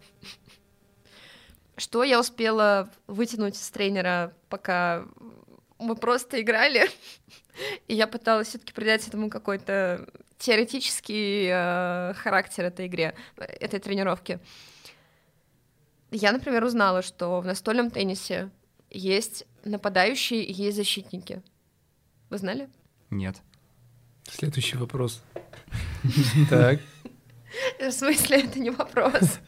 Что 1.75 2.03
я 2.03 2.19
успела 2.19 2.89
вытянуть 3.07 3.57
с 3.57 3.69
тренера, 3.71 4.33
пока 4.47 5.05
мы 5.77 5.95
просто 5.95 6.41
играли, 6.41 6.89
и 7.87 7.95
я 7.95 8.07
пыталась 8.07 8.49
все-таки 8.49 8.71
придать 8.71 9.05
этому 9.07 9.29
какой-то 9.29 10.07
теоретический 10.37 11.47
э, 11.51 12.13
характер 12.15 12.65
этой 12.65 12.87
игре, 12.87 13.15
этой 13.37 13.79
тренировки. 13.79 14.39
Я, 16.11 16.33
например, 16.33 16.63
узнала, 16.63 17.01
что 17.01 17.39
в 17.39 17.45
настольном 17.45 17.89
теннисе 17.89 18.49
есть 18.89 19.45
нападающие 19.63 20.43
и 20.43 20.51
есть 20.51 20.77
защитники. 20.77 21.41
Вы 22.29 22.37
знали? 22.37 22.69
Нет. 23.09 23.37
Следующий 24.29 24.77
вопрос. 24.77 25.21
Так. 26.49 26.79
В 27.79 27.91
смысле, 27.91 28.43
это 28.43 28.59
не 28.59 28.71
вопрос. 28.71 29.39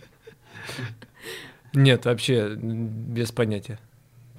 Нет, 1.74 2.06
вообще 2.06 2.56
без 2.56 3.32
понятия. 3.32 3.80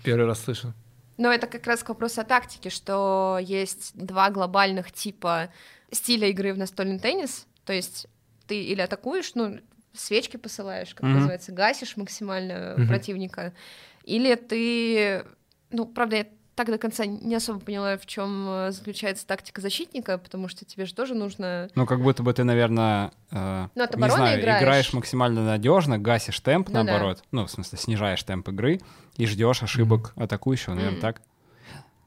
Первый 0.03 0.27
раз 0.27 0.43
слышу. 0.43 0.73
Но 1.17 1.33
это 1.33 1.47
как 1.47 1.67
раз 1.67 1.83
к 1.83 1.89
вопросу 1.89 2.21
о 2.21 2.25
тактике, 2.25 2.71
что 2.71 3.39
есть 3.41 3.93
два 3.95 4.31
глобальных 4.31 4.93
типа 4.93 5.51
стиля 5.91 6.29
игры 6.29 6.53
в 6.53 6.59
настольный 6.59 6.99
теннис. 6.99 7.47
То 7.65 7.73
есть 7.73 8.07
ты 8.47 8.63
или 8.63 8.81
атакуешь, 8.81 9.35
ну, 9.35 9.61
свечки 9.95 10.37
посылаешь, 10.37 10.95
как 10.95 11.05
mm-hmm. 11.05 11.15
называется, 11.15 11.53
гасишь 11.53 11.97
максимально 11.97 12.53
mm-hmm. 12.53 12.87
противника, 12.87 13.53
или 14.05 14.35
ты, 14.35 15.25
ну, 15.71 15.87
правда, 15.87 16.17
я 16.17 16.27
так 16.55 16.69
до 16.69 16.79
конца 16.79 17.05
не 17.05 17.35
особо 17.35 17.59
поняла, 17.61 17.97
в 17.97 18.07
чем 18.07 18.47
э, 18.49 18.71
заключается 18.71 19.27
тактика 19.27 19.61
защитника, 19.61 20.19
потому 20.19 20.49
что 20.49 20.65
тебе 20.65 20.87
же 20.87 20.95
тоже 20.95 21.15
нужно. 21.15 21.69
Ну, 21.75 21.87
как 21.87 22.01
будто 22.01 22.23
бы 22.23 22.33
ты, 22.33 22.45
наверное, 22.45 23.11
э, 23.31 23.69
ну, 23.75 23.85
не 23.97 24.11
знаю, 24.11 24.41
играешь. 24.41 24.63
играешь 24.63 24.93
максимально 24.93 25.45
надежно, 25.45 25.99
гасишь 25.99 26.39
темп, 26.41 26.69
ну, 26.69 26.83
наоборот, 26.83 27.19
да. 27.19 27.25
ну, 27.33 27.47
в 27.47 27.51
смысле, 27.51 27.79
снижаешь 27.79 28.23
темп 28.23 28.49
игры 28.51 28.81
и 29.17 29.27
ждешь 29.27 29.63
ошибок 29.63 30.13
mm-hmm. 30.15 30.25
атакующего, 30.25 30.75
наверное, 30.75 30.99
mm-hmm. 30.99 31.01
так. 31.01 31.23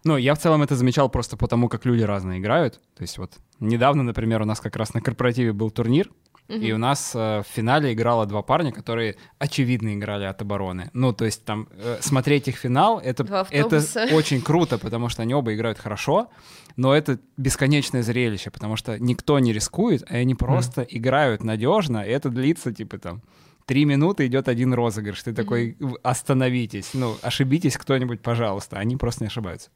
Ну, 0.03 0.15
я 0.15 0.35
в 0.35 0.39
целом 0.39 0.63
это 0.63 0.75
замечал 0.75 1.09
просто 1.09 1.35
потому, 1.35 1.67
как 1.67 1.83
люди 1.83 2.03
разные 2.03 2.39
играют. 2.39 2.75
То 2.95 3.01
есть 3.01 3.17
вот 3.17 3.33
недавно, 3.59 4.03
например, 4.03 4.41
у 4.41 4.45
нас 4.45 4.61
как 4.61 4.77
раз 4.77 4.93
на 4.93 5.01
корпоративе 5.01 5.51
был 5.51 5.69
турнир, 5.69 6.09
Угу. 6.49 6.59
И 6.59 6.71
у 6.71 6.77
нас 6.77 7.11
э, 7.13 7.41
в 7.41 7.47
финале 7.53 7.91
играло 7.91 8.25
два 8.25 8.41
парня, 8.41 8.71
которые 8.71 9.17
очевидно 9.37 9.93
играли 9.93 10.23
от 10.23 10.41
обороны. 10.41 10.89
Ну, 10.93 11.11
то 11.11 11.25
есть 11.25 11.43
там 11.43 11.67
э, 11.71 11.97
смотреть 11.99 12.47
их 12.47 12.55
финал 12.55 12.99
это, 12.99 13.45
это 13.51 13.83
очень 14.13 14.41
круто, 14.41 14.77
потому 14.77 15.09
что 15.09 15.23
они 15.23 15.33
оба 15.33 15.53
играют 15.53 15.77
хорошо, 15.77 16.29
но 16.77 16.95
это 16.95 17.19
бесконечное 17.35 18.01
зрелище, 18.01 18.49
потому 18.49 18.77
что 18.77 18.97
никто 18.97 19.39
не 19.39 19.51
рискует, 19.51 20.03
а 20.09 20.15
они 20.15 20.35
просто 20.35 20.83
mm. 20.83 20.87
играют 20.91 21.43
надежно, 21.43 22.03
и 22.03 22.09
это 22.09 22.29
длится 22.29 22.71
типа 22.71 22.97
там 22.97 23.21
три 23.65 23.83
минуты 23.83 24.25
идет 24.27 24.47
один 24.47 24.73
розыгрыш. 24.73 25.21
Ты 25.21 25.31
mm-hmm. 25.31 25.35
такой, 25.35 25.77
остановитесь, 26.01 26.93
ну, 26.93 27.17
ошибитесь 27.21 27.77
кто-нибудь, 27.77 28.21
пожалуйста. 28.21 28.77
Они 28.77 28.95
просто 28.95 29.25
не 29.25 29.27
ошибаются. 29.27 29.69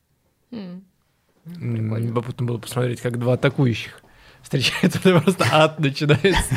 Mm. 0.52 0.82
Любопытно 1.46 2.46
было 2.46 2.58
посмотреть, 2.58 3.02
как 3.02 3.20
два 3.20 3.34
атакующих 3.34 4.02
встречаются, 4.52 5.00
это 5.00 5.20
просто 5.22 5.48
ад 5.50 5.80
начинается 5.80 6.56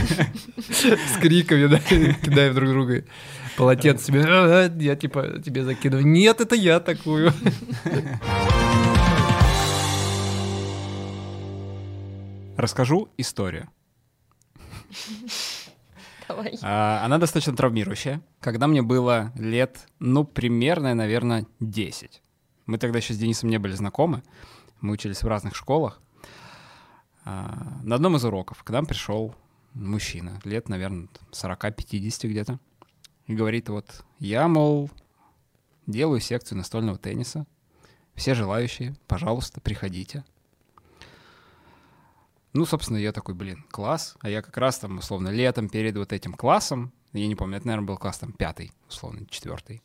с 0.58 1.18
криками, 1.20 1.66
да, 1.66 1.78
кидаем 1.78 2.54
друг 2.54 2.70
друга 2.70 3.04
полотенце 3.56 4.06
себе, 4.06 4.24
«А, 4.26 4.66
а, 4.66 4.72
я 4.80 4.96
типа 4.96 5.40
тебе 5.44 5.62
закидываю, 5.62 6.04
нет, 6.04 6.40
это 6.40 6.56
я 6.56 6.80
такую. 6.80 7.32
Расскажу 12.56 13.08
историю. 13.16 13.68
Давай. 16.26 16.58
А, 16.62 17.02
она 17.04 17.18
достаточно 17.18 17.54
травмирующая. 17.54 18.22
Когда 18.40 18.66
мне 18.66 18.82
было 18.82 19.32
лет, 19.36 19.86
ну, 20.00 20.24
примерно, 20.24 20.94
наверное, 20.94 21.46
10. 21.60 22.22
Мы 22.66 22.78
тогда 22.78 22.98
еще 22.98 23.12
с 23.12 23.18
Денисом 23.18 23.50
не 23.50 23.58
были 23.58 23.72
знакомы. 23.72 24.22
Мы 24.80 24.94
учились 24.94 25.22
в 25.22 25.28
разных 25.28 25.54
школах. 25.54 26.00
А, 27.24 27.80
на 27.82 27.96
одном 27.96 28.16
из 28.16 28.24
уроков 28.24 28.62
к 28.62 28.70
нам 28.70 28.86
пришел 28.86 29.34
мужчина, 29.72 30.40
лет, 30.44 30.68
наверное, 30.68 31.08
40-50 31.32 32.28
где-то, 32.28 32.60
и 33.26 33.34
говорит, 33.34 33.68
вот, 33.68 34.04
я, 34.18 34.46
мол, 34.46 34.90
делаю 35.86 36.20
секцию 36.20 36.58
настольного 36.58 36.98
тенниса, 36.98 37.46
все 38.14 38.34
желающие, 38.34 38.94
пожалуйста, 39.06 39.60
приходите. 39.60 40.24
Ну, 42.52 42.66
собственно, 42.66 42.98
я 42.98 43.10
такой, 43.10 43.34
блин, 43.34 43.64
класс. 43.70 44.14
А 44.20 44.28
я 44.28 44.40
как 44.40 44.56
раз 44.56 44.78
там, 44.78 44.98
условно, 44.98 45.28
летом 45.28 45.68
перед 45.68 45.96
вот 45.96 46.12
этим 46.12 46.34
классом, 46.34 46.92
я 47.12 47.26
не 47.26 47.34
помню, 47.34 47.56
это, 47.56 47.66
наверное, 47.66 47.88
был 47.88 47.96
класс 47.96 48.18
там 48.18 48.32
пятый, 48.32 48.72
условно, 48.88 49.26
четвертый. 49.28 49.82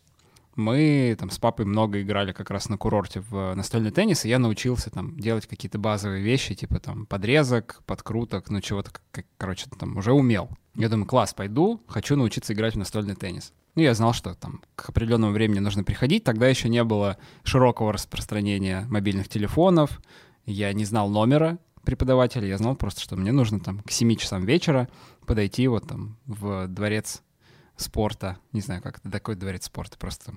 Мы 0.59 1.15
там 1.17 1.29
с 1.29 1.39
папой 1.39 1.65
много 1.65 2.01
играли 2.01 2.33
как 2.33 2.51
раз 2.51 2.67
на 2.67 2.77
курорте 2.77 3.21
в 3.21 3.53
настольный 3.53 3.91
теннис, 3.91 4.25
и 4.25 4.29
я 4.29 4.39
научился 4.39 4.89
там 4.89 5.17
делать 5.17 5.47
какие-то 5.47 5.77
базовые 5.77 6.21
вещи, 6.21 6.53
типа 6.53 6.79
там 6.79 7.05
подрезок, 7.05 7.81
подкруток, 7.85 8.49
ну 8.49 8.59
чего-то, 8.59 8.91
короче, 9.37 9.67
там 9.79 9.95
уже 9.95 10.11
умел. 10.11 10.49
Я 10.75 10.89
думаю, 10.89 11.07
класс, 11.07 11.33
пойду, 11.33 11.81
хочу 11.87 12.17
научиться 12.17 12.51
играть 12.51 12.75
в 12.75 12.77
настольный 12.77 13.15
теннис. 13.15 13.53
Ну, 13.75 13.83
я 13.83 13.93
знал, 13.93 14.11
что 14.11 14.35
там 14.35 14.61
к 14.75 14.89
определенному 14.89 15.31
времени 15.31 15.59
нужно 15.59 15.85
приходить. 15.85 16.25
Тогда 16.25 16.49
еще 16.49 16.67
не 16.67 16.83
было 16.83 17.17
широкого 17.43 17.93
распространения 17.93 18.85
мобильных 18.89 19.29
телефонов. 19.29 20.01
Я 20.45 20.73
не 20.73 20.83
знал 20.83 21.09
номера 21.09 21.57
преподавателя. 21.85 22.45
Я 22.45 22.57
знал 22.57 22.75
просто, 22.75 22.99
что 22.99 23.15
мне 23.15 23.31
нужно 23.31 23.61
там 23.61 23.79
к 23.79 23.91
7 23.91 24.13
часам 24.17 24.43
вечера 24.43 24.89
подойти 25.25 25.69
вот 25.69 25.87
там 25.87 26.17
в 26.25 26.67
дворец 26.67 27.23
спорта. 27.77 28.37
Не 28.51 28.59
знаю, 28.59 28.81
как 28.81 28.97
это 28.97 29.09
такой 29.09 29.35
дворец 29.35 29.65
спорта, 29.65 29.97
просто 29.97 30.33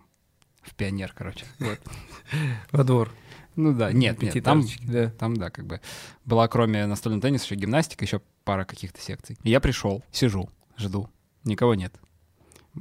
в 0.62 0.74
пионер, 0.74 1.12
короче. 1.14 1.44
Вот. 1.58 1.78
Во 2.72 2.84
двор. 2.84 3.10
Ну 3.54 3.74
да, 3.74 3.92
нет, 3.92 4.22
нет, 4.22 4.42
там, 4.42 4.64
да. 4.84 5.10
там, 5.10 5.36
да, 5.36 5.50
как 5.50 5.66
бы 5.66 5.80
была 6.24 6.48
кроме 6.48 6.86
настольного 6.86 7.20
тенниса 7.20 7.44
еще 7.44 7.54
гимнастика, 7.56 8.04
еще 8.04 8.22
пара 8.44 8.64
каких-то 8.64 9.00
секций. 9.00 9.36
И 9.42 9.50
я 9.50 9.60
пришел, 9.60 10.02
сижу, 10.10 10.48
жду, 10.78 11.10
никого 11.44 11.74
нет. 11.74 11.94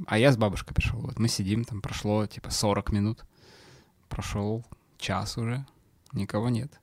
А 0.06 0.16
я 0.16 0.32
с 0.32 0.38
бабушкой 0.38 0.74
пришел. 0.74 0.98
Вот 1.00 1.18
мы 1.18 1.28
сидим, 1.28 1.64
там 1.64 1.82
прошло 1.82 2.26
типа 2.26 2.50
40 2.50 2.90
минут, 2.92 3.24
прошел 4.08 4.64
час 4.96 5.36
уже, 5.36 5.66
никого 6.14 6.48
нет. 6.48 6.80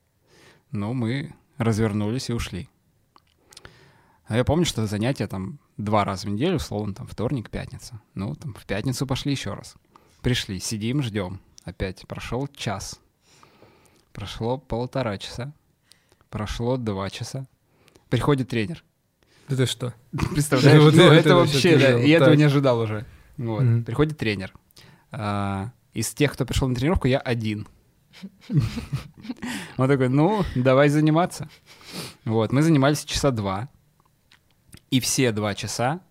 Но 0.72 0.94
мы 0.94 1.34
развернулись 1.58 2.29
и 2.29 2.34
ушли. 2.34 2.70
А 4.25 4.38
я 4.38 4.44
помню, 4.44 4.65
что 4.65 4.86
занятия 4.86 5.25
там 5.25 5.60
два 5.77 6.06
раза 6.06 6.27
в 6.27 6.29
неделю, 6.29 6.58
условно, 6.58 6.94
там 6.94 7.08
вторник, 7.08 7.50
пятница. 7.50 8.00
Ну, 8.13 8.36
там 8.36 8.53
в 8.53 8.65
пятницу 8.68 9.08
пошли 9.08 9.32
еще 9.32 9.56
раз. 9.56 9.75
Пришли, 10.21 10.59
сидим, 10.59 11.01
ждем. 11.01 11.39
Опять 11.63 12.05
прошел 12.07 12.47
час. 12.47 12.99
Прошло 14.13 14.57
полтора 14.57 15.17
часа. 15.17 15.53
Прошло 16.29 16.77
два 16.77 17.09
часа. 17.09 17.47
Приходит 18.09 18.49
тренер. 18.49 18.83
Да 19.47 19.55
ты 19.55 19.65
что? 19.65 19.93
Представляешь? 20.11 20.81
Вот 20.83 20.93
Ну, 20.93 21.03
это 21.03 21.15
это 21.15 21.35
вообще 21.35 21.77
да, 21.77 21.99
и 21.99 22.09
этого 22.09 22.33
не 22.33 22.43
ожидал 22.43 22.79
уже. 22.79 23.05
Вот. 23.38 23.63
Мгм. 23.63 23.83
Приходит 23.83 24.17
тренер. 24.17 24.53
А, 25.11 25.71
Из 25.93 26.13
тех, 26.13 26.33
кто 26.33 26.45
пришел 26.45 26.67
на 26.67 26.75
тренировку, 26.75 27.07
я 27.07 27.19
один. 27.19 27.67
Он 29.77 29.88
такой, 29.88 30.09
ну, 30.09 30.43
давай 30.55 30.89
заниматься. 30.89 31.49
Вот, 32.25 32.51
мы 32.51 32.61
занимались 32.61 33.05
часа 33.05 33.31
два. 33.31 33.69
И 34.91 34.99
все 34.99 35.31
два 35.31 35.55
часа 35.55 36.01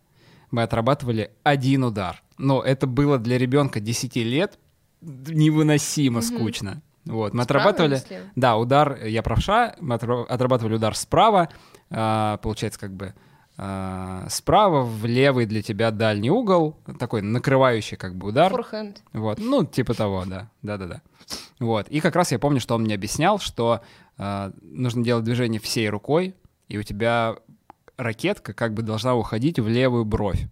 мы 0.50 0.62
отрабатывали 0.62 1.32
один 1.42 1.84
удар. 1.84 2.22
Но 2.38 2.62
это 2.62 2.86
было 2.86 3.18
для 3.18 3.36
ребенка 3.38 3.80
10 3.80 4.16
лет 4.16 4.58
невыносимо 5.00 6.20
Мгм. 6.20 6.22
скучно. 6.22 6.82
Вот, 7.04 7.32
мы 7.32 7.44
Справа 7.44 7.70
отрабатывали... 7.70 7.96
слева? 8.06 8.24
Да, 8.36 8.56
удар, 8.56 9.04
я 9.04 9.22
правша, 9.22 9.74
мы 9.80 9.94
отра- 9.94 10.26
отрабатывали 10.26 10.74
удар 10.74 10.94
справа, 10.94 11.48
а, 11.90 12.36
получается 12.38 12.78
как 12.78 12.92
бы 12.92 13.14
а, 13.56 14.26
справа 14.28 14.82
в 14.82 15.06
левый 15.06 15.46
для 15.46 15.62
тебя 15.62 15.90
дальний 15.90 16.30
угол, 16.30 16.76
такой 16.98 17.22
накрывающий 17.22 17.96
как 17.96 18.14
бы 18.14 18.28
удар. 18.28 18.50
Форхенд. 18.52 19.02
Вот, 19.14 19.38
ну, 19.38 19.64
типа 19.64 19.94
того, 19.94 20.24
да, 20.26 20.50
да-да-да. 20.62 21.00
Вот, 21.60 21.88
и 21.88 22.00
как 22.00 22.14
раз 22.14 22.30
я 22.30 22.38
помню, 22.38 22.60
что 22.60 22.74
он 22.74 22.82
мне 22.82 22.94
объяснял, 22.94 23.38
что 23.38 23.80
а, 24.18 24.52
нужно 24.60 25.02
делать 25.02 25.24
движение 25.24 25.60
всей 25.60 25.88
рукой, 25.88 26.34
и 26.68 26.76
у 26.76 26.82
тебя 26.82 27.36
ракетка 27.96 28.52
как 28.52 28.74
бы 28.74 28.82
должна 28.82 29.14
уходить 29.16 29.58
в 29.58 29.66
левую 29.66 30.04
бровь. 30.04 30.46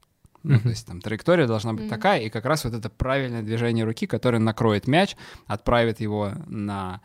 Ну, 0.49 0.61
то 0.61 0.69
есть 0.69 0.87
там 0.87 1.01
траектория 1.01 1.47
должна 1.47 1.73
быть 1.73 1.83
Мгм. 1.87 1.91
такая, 1.91 2.21
и 2.21 2.29
как 2.31 2.45
раз 2.45 2.65
вот 2.65 2.73
это 2.75 2.89
правильное 2.89 3.43
движение 3.43 3.85
руки, 3.85 4.07
которое 4.07 4.39
накроет 4.39 4.87
мяч, 4.87 5.17
отправит 5.47 5.99
его 6.01 6.33
на, 6.47 7.01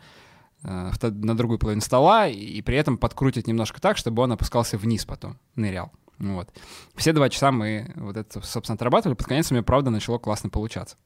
э, 0.62 0.90
на 1.02 1.36
другую 1.36 1.58
половину 1.58 1.80
стола, 1.82 2.28
и, 2.28 2.36
и 2.36 2.62
при 2.62 2.76
этом 2.76 2.98
подкрутит 2.98 3.48
немножко 3.48 3.80
так, 3.80 3.96
чтобы 3.96 4.22
он 4.22 4.30
опускался 4.32 4.78
вниз 4.78 5.04
потом, 5.04 5.38
нырял. 5.56 5.90
Вот. 6.18 6.50
Все 6.94 7.12
два 7.12 7.28
часа 7.30 7.50
мы 7.50 7.92
вот 7.96 8.16
это, 8.16 8.40
собственно, 8.46 8.76
отрабатывали. 8.76 9.16
Под 9.16 9.26
конец 9.26 9.50
у 9.50 9.54
меня, 9.54 9.64
правда, 9.64 9.90
начало 9.90 10.18
классно 10.18 10.48
получаться. 10.48 10.96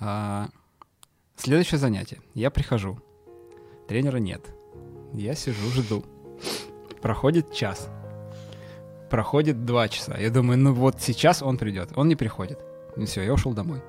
А, 0.00 0.48
следующее 1.36 1.78
занятие. 1.78 2.20
Я 2.34 2.50
прихожу. 2.50 3.00
Тренера 3.86 4.16
нет. 4.16 4.42
Я 5.12 5.36
сижу, 5.36 5.68
жду. 5.70 6.04
Проходит 7.00 7.52
час. 7.52 7.88
Проходит 9.10 9.64
два 9.64 9.88
часа. 9.88 10.16
Я 10.18 10.30
думаю, 10.30 10.58
ну 10.58 10.72
вот 10.72 11.00
сейчас 11.00 11.42
он 11.42 11.58
придет. 11.58 11.90
Он 11.96 12.08
не 12.08 12.16
приходит. 12.16 12.58
Ну 12.96 13.06
все, 13.06 13.22
я 13.22 13.32
ушел 13.32 13.52
домой. 13.52 13.82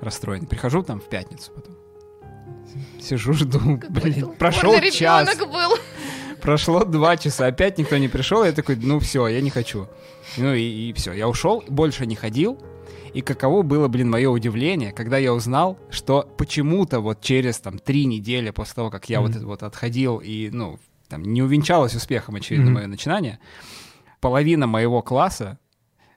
Расстроен. 0.00 0.46
Прихожу 0.46 0.82
там 0.82 1.00
в 1.00 1.08
пятницу 1.08 1.52
потом. 1.54 1.74
Сижу, 3.00 3.32
жду. 3.32 3.58
Блин, 3.88 4.32
прошел 4.38 4.74
час. 4.90 5.36
был. 5.38 5.78
Прошло 6.42 6.84
два 6.84 7.16
часа, 7.16 7.46
опять 7.46 7.78
никто 7.78 7.96
не 7.96 8.08
пришел, 8.08 8.44
я 8.44 8.52
такой, 8.52 8.76
ну 8.76 9.00
все, 9.00 9.26
я 9.26 9.40
не 9.40 9.50
хочу. 9.50 9.88
Ну 10.36 10.54
и, 10.54 10.92
все, 10.92 11.12
я 11.12 11.28
ушел, 11.28 11.64
больше 11.68 12.06
не 12.06 12.14
ходил. 12.14 12.60
И 13.14 13.22
каково 13.22 13.62
было, 13.62 13.88
блин, 13.88 14.10
мое 14.10 14.28
удивление, 14.28 14.92
когда 14.92 15.16
я 15.16 15.32
узнал, 15.32 15.78
что 15.90 16.28
почему-то 16.36 17.00
вот 17.00 17.22
через 17.22 17.58
там 17.58 17.78
три 17.78 18.04
недели 18.04 18.50
после 18.50 18.74
того, 18.74 18.90
как 18.90 19.08
я 19.08 19.20
Мгм. 19.20 19.26
вот 19.28 19.36
это 19.36 19.46
вот 19.46 19.62
отходил 19.62 20.18
и, 20.18 20.50
ну, 20.52 20.78
там 21.08 21.22
не 21.22 21.42
увенчалось 21.42 21.94
успехом, 21.94 22.34
очевидно, 22.36 22.66
Мгм. 22.66 22.74
мое 22.74 22.86
начинание, 22.86 23.38
половина 24.20 24.66
моего 24.66 25.02
класса 25.02 25.58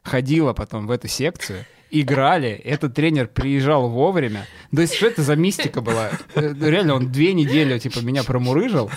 ходила 0.04 0.54
потом 0.54 0.88
в 0.88 0.92
эту 0.92 1.08
секцию, 1.08 1.66
играли, 1.92 2.50
этот 2.52 2.94
тренер 2.94 3.28
приезжал 3.28 3.90
вовремя. 3.90 4.46
То 4.74 4.82
есть 4.82 4.94
что 4.96 5.08
это 5.08 5.22
за 5.24 5.36
мистика 5.36 5.82
была? 5.82 6.10
Э, 6.36 6.54
Реально, 6.62 6.96
он 6.96 7.12
две 7.12 7.34
недели, 7.34 7.78
типа, 7.80 8.00
меня 8.00 8.24
промурыжил. 8.24 8.92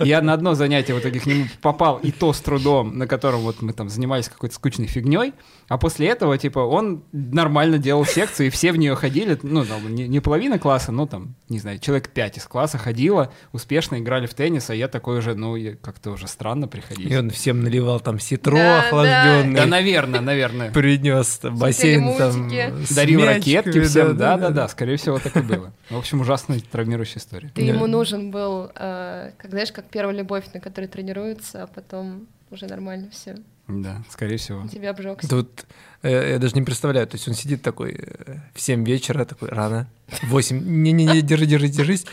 Я 0.00 0.20
на 0.22 0.32
одно 0.32 0.54
занятие 0.54 0.94
в 0.94 0.98
итоге 1.00 1.20
к 1.20 1.26
нему 1.26 1.46
попал, 1.62 1.98
и 1.98 2.10
то 2.10 2.32
с 2.32 2.40
трудом, 2.40 2.98
на 2.98 3.06
котором 3.06 3.40
вот 3.40 3.62
мы 3.62 3.72
там 3.72 3.88
занимались 3.88 4.28
какой-то 4.28 4.54
скучной 4.54 4.86
фигней. 4.86 5.32
А 5.68 5.78
после 5.78 6.08
этого, 6.08 6.36
типа, 6.38 6.60
он 6.60 7.02
нормально 7.12 7.78
делал 7.78 8.04
секцию, 8.04 8.48
и 8.48 8.50
все 8.50 8.72
в 8.72 8.76
нее 8.76 8.94
ходили. 8.94 9.38
Ну, 9.42 9.64
там, 9.64 9.94
не, 9.94 10.06
не 10.08 10.20
половина 10.20 10.58
класса, 10.58 10.92
но 10.92 11.06
там, 11.06 11.34
не 11.48 11.58
знаю, 11.58 11.78
человек 11.78 12.08
пять 12.10 12.38
из 12.38 12.44
класса 12.44 12.78
ходила, 12.78 13.32
успешно 13.52 13.98
играли 13.98 14.26
в 14.26 14.34
теннис, 14.34 14.70
а 14.70 14.74
я 14.74 14.88
такой 14.88 15.18
уже, 15.18 15.34
ну, 15.34 15.56
как-то 15.80 16.10
уже 16.12 16.26
странно 16.28 16.68
приходить. 16.68 17.10
И 17.10 17.16
он 17.16 17.30
всем 17.30 17.62
наливал 17.62 18.00
там 18.00 18.18
ситро 18.20 18.56
Да, 18.56 18.62
да. 18.62 18.80
охлажденный. 18.86 19.54
Да, 19.60 19.66
наверное, 19.66 20.20
наверное. 20.20 20.70
Принес 20.72 21.40
бассейн 21.42 22.15
там 22.18 22.50
Дарил 22.94 23.24
ракетки 23.24 23.80
всем, 23.82 24.16
да-да-да, 24.16 24.68
скорее 24.68 24.96
всего, 24.96 25.18
так 25.18 25.36
и 25.36 25.40
было. 25.40 25.72
В 25.90 25.96
общем, 25.96 26.20
ужасно 26.20 26.58
травмирующая 26.60 27.18
история. 27.18 27.50
Ты 27.54 27.62
ему 27.62 27.86
нужен 27.86 28.30
был, 28.30 28.70
э, 28.74 29.30
как 29.36 29.50
знаешь, 29.50 29.72
как 29.72 29.86
первая 29.86 30.16
любовь, 30.16 30.44
на 30.52 30.60
которой 30.60 30.86
тренируются, 30.86 31.64
а 31.64 31.66
потом 31.66 32.26
уже 32.50 32.66
нормально 32.66 33.10
все. 33.10 33.36
Да, 33.68 34.02
скорее 34.10 34.36
всего. 34.36 34.66
Тебя 34.68 34.90
обжегся. 34.90 35.28
Тут 35.28 35.66
э, 36.02 36.32
я 36.32 36.38
даже 36.38 36.54
не 36.54 36.62
представляю, 36.62 37.06
то 37.06 37.16
есть 37.16 37.26
он 37.26 37.34
сидит 37.34 37.62
такой 37.62 37.96
э, 37.98 38.36
в 38.54 38.60
7 38.60 38.84
вечера, 38.84 39.24
такой 39.24 39.48
рано, 39.48 39.88
8, 40.22 40.82
не-не-не, 40.82 41.20
держи, 41.20 41.46
держи, 41.46 41.68
держись, 41.68 42.06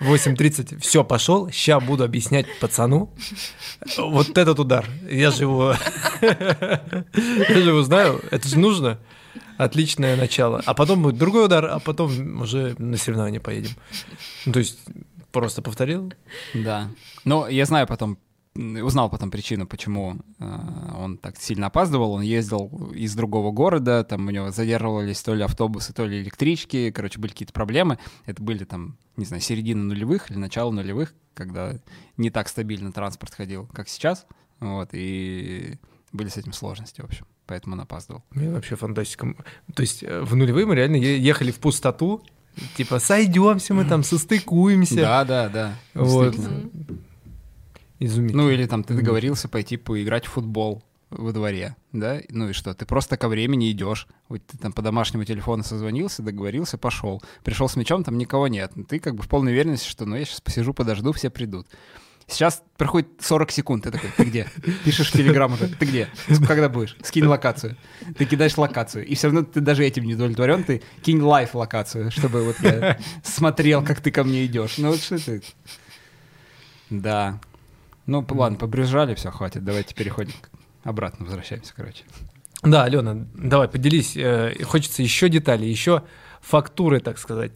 8.30, 0.00 0.78
все, 0.80 1.04
пошел, 1.04 1.50
ща 1.50 1.80
буду 1.80 2.04
объяснять 2.04 2.46
пацану 2.60 3.10
вот 3.98 4.36
этот 4.36 4.58
удар. 4.58 4.86
Я 5.10 5.30
же 5.30 5.44
его, 5.44 5.74
я 6.20 6.80
же 7.48 7.68
его 7.68 7.82
знаю, 7.82 8.22
это 8.30 8.48
же 8.48 8.58
нужно. 8.58 8.98
Отличное 9.56 10.16
начало. 10.16 10.62
А 10.64 10.74
потом 10.74 11.02
будет 11.02 11.18
другой 11.18 11.46
удар, 11.46 11.64
а 11.66 11.78
потом 11.78 12.40
уже 12.40 12.74
на 12.78 12.96
соревнования 12.96 13.40
поедем. 13.40 13.70
Ну, 14.44 14.52
то 14.52 14.58
есть 14.58 14.78
просто 15.32 15.62
повторил. 15.62 16.12
Да. 16.54 16.90
Но 17.24 17.48
я 17.48 17.66
знаю 17.66 17.86
потом, 17.86 18.18
узнал 18.54 19.10
потом 19.10 19.30
причину, 19.30 19.66
почему 19.66 20.16
э, 20.38 20.44
он 20.96 21.18
так 21.18 21.36
сильно 21.36 21.66
опаздывал. 21.66 22.12
Он 22.12 22.22
ездил 22.22 22.92
из 22.94 23.14
другого 23.14 23.50
города, 23.52 24.04
там 24.04 24.26
у 24.26 24.30
него 24.30 24.50
задерживались 24.50 25.22
то 25.22 25.34
ли 25.34 25.42
автобусы, 25.42 25.92
то 25.92 26.04
ли 26.04 26.22
электрички. 26.22 26.90
Короче, 26.90 27.18
были 27.18 27.32
какие-то 27.32 27.52
проблемы. 27.52 27.98
Это 28.24 28.42
были 28.42 28.64
там, 28.64 28.96
не 29.16 29.24
знаю, 29.24 29.42
середина 29.42 29.82
нулевых 29.82 30.30
или 30.30 30.38
начало 30.38 30.70
нулевых, 30.70 31.14
когда 31.34 31.74
не 32.16 32.30
так 32.30 32.48
стабильно 32.48 32.92
транспорт 32.92 33.34
ходил, 33.34 33.66
как 33.72 33.88
сейчас. 33.88 34.26
Вот, 34.60 34.90
и 34.92 35.78
были 36.12 36.28
с 36.28 36.36
этим 36.36 36.52
сложности, 36.52 37.02
в 37.02 37.04
общем. 37.04 37.26
Поэтому 37.46 37.74
он 37.74 37.80
опаздывал. 37.80 38.24
Мне 38.30 38.50
вообще 38.50 38.76
фантастика. 38.76 39.34
То 39.74 39.82
есть 39.82 40.02
э, 40.02 40.20
в 40.20 40.34
нулевые 40.34 40.66
мы 40.66 40.74
реально 40.74 40.96
ехали 40.96 41.52
в 41.52 41.58
пустоту, 41.58 42.22
типа 42.76 42.98
сойдемся 42.98 43.74
мы 43.74 43.84
там, 43.84 44.02
состыкуемся. 44.02 44.96
Да, 44.96 45.24
да, 45.24 45.48
да. 45.48 45.76
Вот. 45.94 46.36
Изумительно. 47.98 48.42
Ну 48.42 48.50
или 48.50 48.66
там 48.66 48.84
ты 48.84 48.94
договорился 48.94 49.48
пойти 49.48 49.76
поиграть 49.76 50.26
в 50.26 50.30
футбол 50.30 50.82
во 51.10 51.32
дворе, 51.32 51.76
да? 51.92 52.20
Ну 52.28 52.50
и 52.50 52.52
что? 52.52 52.74
Ты 52.74 52.84
просто 52.84 53.16
ко 53.16 53.28
времени 53.28 53.70
идешь. 53.70 54.06
Вот 54.28 54.44
ты 54.46 54.58
там 54.58 54.72
по 54.72 54.82
домашнему 54.82 55.24
телефону 55.24 55.62
созвонился, 55.62 56.22
договорился, 56.22 56.78
пошел. 56.78 57.22
Пришел 57.44 57.68
с 57.68 57.76
мячом, 57.76 58.04
там 58.04 58.18
никого 58.18 58.48
нет. 58.48 58.72
Ты 58.88 58.98
как 58.98 59.14
бы 59.14 59.22
в 59.22 59.28
полной 59.28 59.52
уверенности, 59.52 59.88
что 59.88 60.04
ну 60.04 60.16
я 60.16 60.24
сейчас 60.24 60.40
посижу, 60.40 60.74
подожду, 60.74 61.12
все 61.12 61.30
придут. 61.30 61.68
Сейчас 62.28 62.64
проходит 62.76 63.08
40 63.20 63.50
секунд, 63.52 63.84
ты 63.84 63.92
такой, 63.92 64.10
ты 64.16 64.24
где? 64.24 64.48
Пишешь 64.84 65.10
в 65.10 65.12
Телеграм 65.12 65.52
уже, 65.52 65.68
ты 65.68 65.86
где? 65.86 66.08
Когда 66.46 66.68
будешь? 66.68 66.96
Скинь 67.02 67.24
локацию. 67.24 67.76
Ты 68.18 68.24
кидаешь 68.24 68.58
локацию, 68.58 69.06
и 69.06 69.14
все 69.14 69.28
равно 69.28 69.42
ты 69.42 69.60
даже 69.60 69.84
этим 69.84 70.04
не 70.04 70.14
удовлетворен, 70.14 70.64
ты 70.64 70.82
кинь 71.02 71.20
лайф 71.20 71.54
локацию, 71.54 72.10
чтобы 72.10 72.44
вот 72.44 72.56
я 72.60 72.98
смотрел, 73.22 73.84
как 73.84 74.00
ты 74.00 74.10
ко 74.10 74.24
мне 74.24 74.44
идешь. 74.44 74.78
Ну 74.78 74.90
вот 74.90 75.00
что 75.00 75.24
ты... 75.24 75.42
Да. 76.90 77.40
Ну, 78.06 78.24
ладно, 78.28 78.58
побрюзжали, 78.58 79.14
все, 79.14 79.30
хватит, 79.30 79.64
давайте 79.64 79.94
переходим. 79.94 80.34
Обратно 80.82 81.26
возвращаемся, 81.26 81.72
короче. 81.76 82.04
Да, 82.62 82.84
Алена, 82.84 83.26
давай, 83.34 83.68
поделись. 83.68 84.16
Э, 84.16 84.52
хочется 84.64 85.02
еще 85.02 85.28
деталей, 85.28 85.68
еще 85.68 86.02
фактуры, 86.40 87.00
так 87.00 87.18
сказать. 87.18 87.52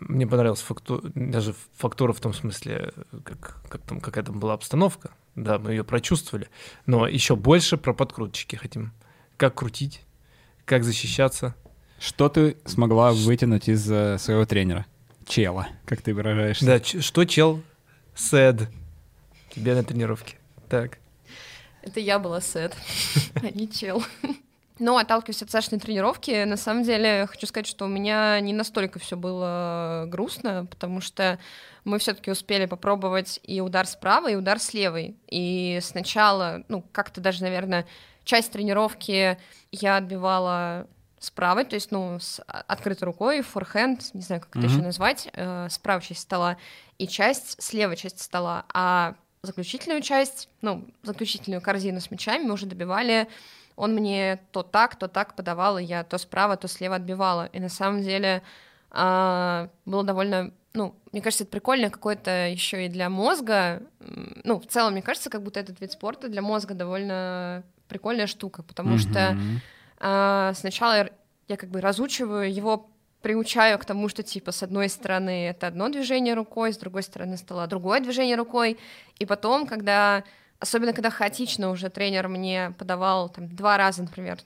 Мне 0.00 0.26
понравилась 0.26 0.60
фактура, 0.60 1.02
даже 1.14 1.54
фактура 1.76 2.12
в 2.12 2.20
том 2.20 2.32
смысле, 2.32 2.92
как, 3.22 3.60
как 3.68 3.82
там, 3.82 4.00
какая 4.00 4.24
там 4.24 4.40
была 4.40 4.54
обстановка. 4.54 5.10
Да, 5.36 5.58
мы 5.58 5.72
ее 5.72 5.84
прочувствовали. 5.84 6.48
Но 6.86 7.06
еще 7.06 7.36
больше 7.36 7.76
про 7.76 7.92
подкрутчики 7.92 8.56
хотим. 8.56 8.92
Как 9.36 9.54
крутить, 9.54 10.02
как 10.64 10.84
защищаться. 10.84 11.54
Что 11.98 12.30
ты 12.30 12.56
смогла 12.64 13.12
вытянуть 13.12 13.68
из 13.68 13.90
uh, 13.90 14.18
своего 14.18 14.46
тренера? 14.46 14.86
Чела, 15.26 15.68
как 15.84 16.00
ты 16.00 16.14
выражаешься. 16.14 16.64
Да, 16.64 16.82
что 16.82 17.24
чел 17.26 17.62
сед 18.14 18.68
тебе 19.54 19.74
на 19.74 19.84
тренировке? 19.84 20.38
Так. 20.68 20.98
Это 21.82 22.00
я 22.00 22.18
была 22.18 22.40
сет, 22.40 22.74
а 23.34 23.50
не 23.50 23.70
чел. 23.70 24.02
Но 24.80 24.96
отталкиваясь 24.96 25.42
от 25.42 25.50
Сашиной 25.50 25.78
тренировки, 25.78 26.44
на 26.44 26.56
самом 26.56 26.84
деле 26.84 27.26
хочу 27.26 27.46
сказать, 27.46 27.66
что 27.66 27.84
у 27.84 27.88
меня 27.88 28.40
не 28.40 28.54
настолько 28.54 28.98
все 28.98 29.14
было 29.14 30.06
грустно, 30.08 30.66
потому 30.70 31.02
что 31.02 31.38
мы 31.84 31.98
все-таки 31.98 32.30
успели 32.30 32.64
попробовать 32.64 33.40
и 33.42 33.60
удар 33.60 33.86
справа, 33.86 34.30
и 34.30 34.36
удар 34.36 34.58
с 34.58 34.72
левой. 34.72 35.16
И 35.28 35.78
сначала, 35.82 36.64
ну, 36.68 36.82
как-то 36.92 37.20
даже, 37.20 37.42
наверное, 37.42 37.86
часть 38.24 38.52
тренировки 38.52 39.38
я 39.70 39.96
отбивала 39.96 40.86
справа, 41.18 41.64
то 41.64 41.74
есть, 41.74 41.90
ну, 41.90 42.18
с 42.18 42.40
открытой 42.46 43.04
рукой, 43.04 43.42
форхенд, 43.42 44.14
не 44.14 44.22
знаю, 44.22 44.40
как 44.40 44.56
mm-hmm. 44.56 44.64
это 44.64 44.72
еще 44.72 44.82
назвать, 44.82 45.28
э, 45.34 45.68
справа 45.70 46.00
часть 46.00 46.20
стола, 46.20 46.56
и 46.96 47.06
часть 47.06 47.62
с 47.62 47.74
левой 47.74 47.96
части 47.96 48.22
стола. 48.22 48.64
А 48.72 49.14
заключительную 49.42 50.00
часть, 50.00 50.48
ну, 50.62 50.88
заключительную 51.02 51.60
корзину 51.60 52.00
с 52.00 52.10
мячами 52.10 52.44
мы 52.44 52.54
уже 52.54 52.64
добивали 52.64 53.28
он 53.76 53.94
мне 53.94 54.40
то 54.52 54.62
так, 54.62 54.96
то 54.96 55.08
так 55.08 55.34
подавал, 55.34 55.78
и 55.78 55.84
я 55.84 56.04
то 56.04 56.18
справа, 56.18 56.56
то 56.56 56.68
слева 56.68 56.96
отбивала. 56.96 57.46
И 57.46 57.60
на 57.60 57.68
самом 57.68 58.02
деле 58.02 58.42
а, 58.90 59.68
было 59.86 60.04
довольно, 60.04 60.52
ну, 60.74 60.94
мне 61.12 61.22
кажется, 61.22 61.44
это 61.44 61.52
прикольно 61.52 61.90
какое-то 61.90 62.48
еще 62.48 62.86
и 62.86 62.88
для 62.88 63.08
мозга. 63.08 63.82
Ну, 64.44 64.60
в 64.60 64.66
целом, 64.66 64.92
мне 64.92 65.02
кажется, 65.02 65.30
как 65.30 65.42
будто 65.42 65.60
этот 65.60 65.80
вид 65.80 65.92
спорта 65.92 66.28
для 66.28 66.42
мозга 66.42 66.74
довольно 66.74 67.62
прикольная 67.88 68.26
штука, 68.26 68.62
потому 68.62 68.94
mm-hmm. 68.94 68.98
что 68.98 69.36
а, 69.98 70.52
сначала 70.54 70.96
я, 70.96 71.10
я 71.48 71.56
как 71.56 71.70
бы 71.70 71.80
разучиваю 71.80 72.52
его 72.52 72.90
приучаю 73.22 73.78
к 73.78 73.84
тому, 73.84 74.08
что, 74.08 74.22
типа, 74.22 74.52
с 74.52 74.62
одной 74.62 74.88
стороны 74.88 75.48
это 75.48 75.66
одно 75.66 75.88
движение 75.88 76.34
рукой, 76.34 76.72
с 76.72 76.78
другой 76.78 77.02
стороны 77.02 77.36
стола 77.36 77.66
другое 77.66 78.00
движение 78.00 78.36
рукой, 78.36 78.78
и 79.18 79.26
потом, 79.26 79.66
когда 79.66 80.24
Особенно, 80.60 80.92
когда 80.92 81.10
хаотично 81.10 81.70
уже 81.70 81.88
тренер 81.88 82.28
мне 82.28 82.74
подавал 82.78 83.30
там 83.30 83.48
два 83.48 83.78
раза, 83.78 84.02
например, 84.02 84.38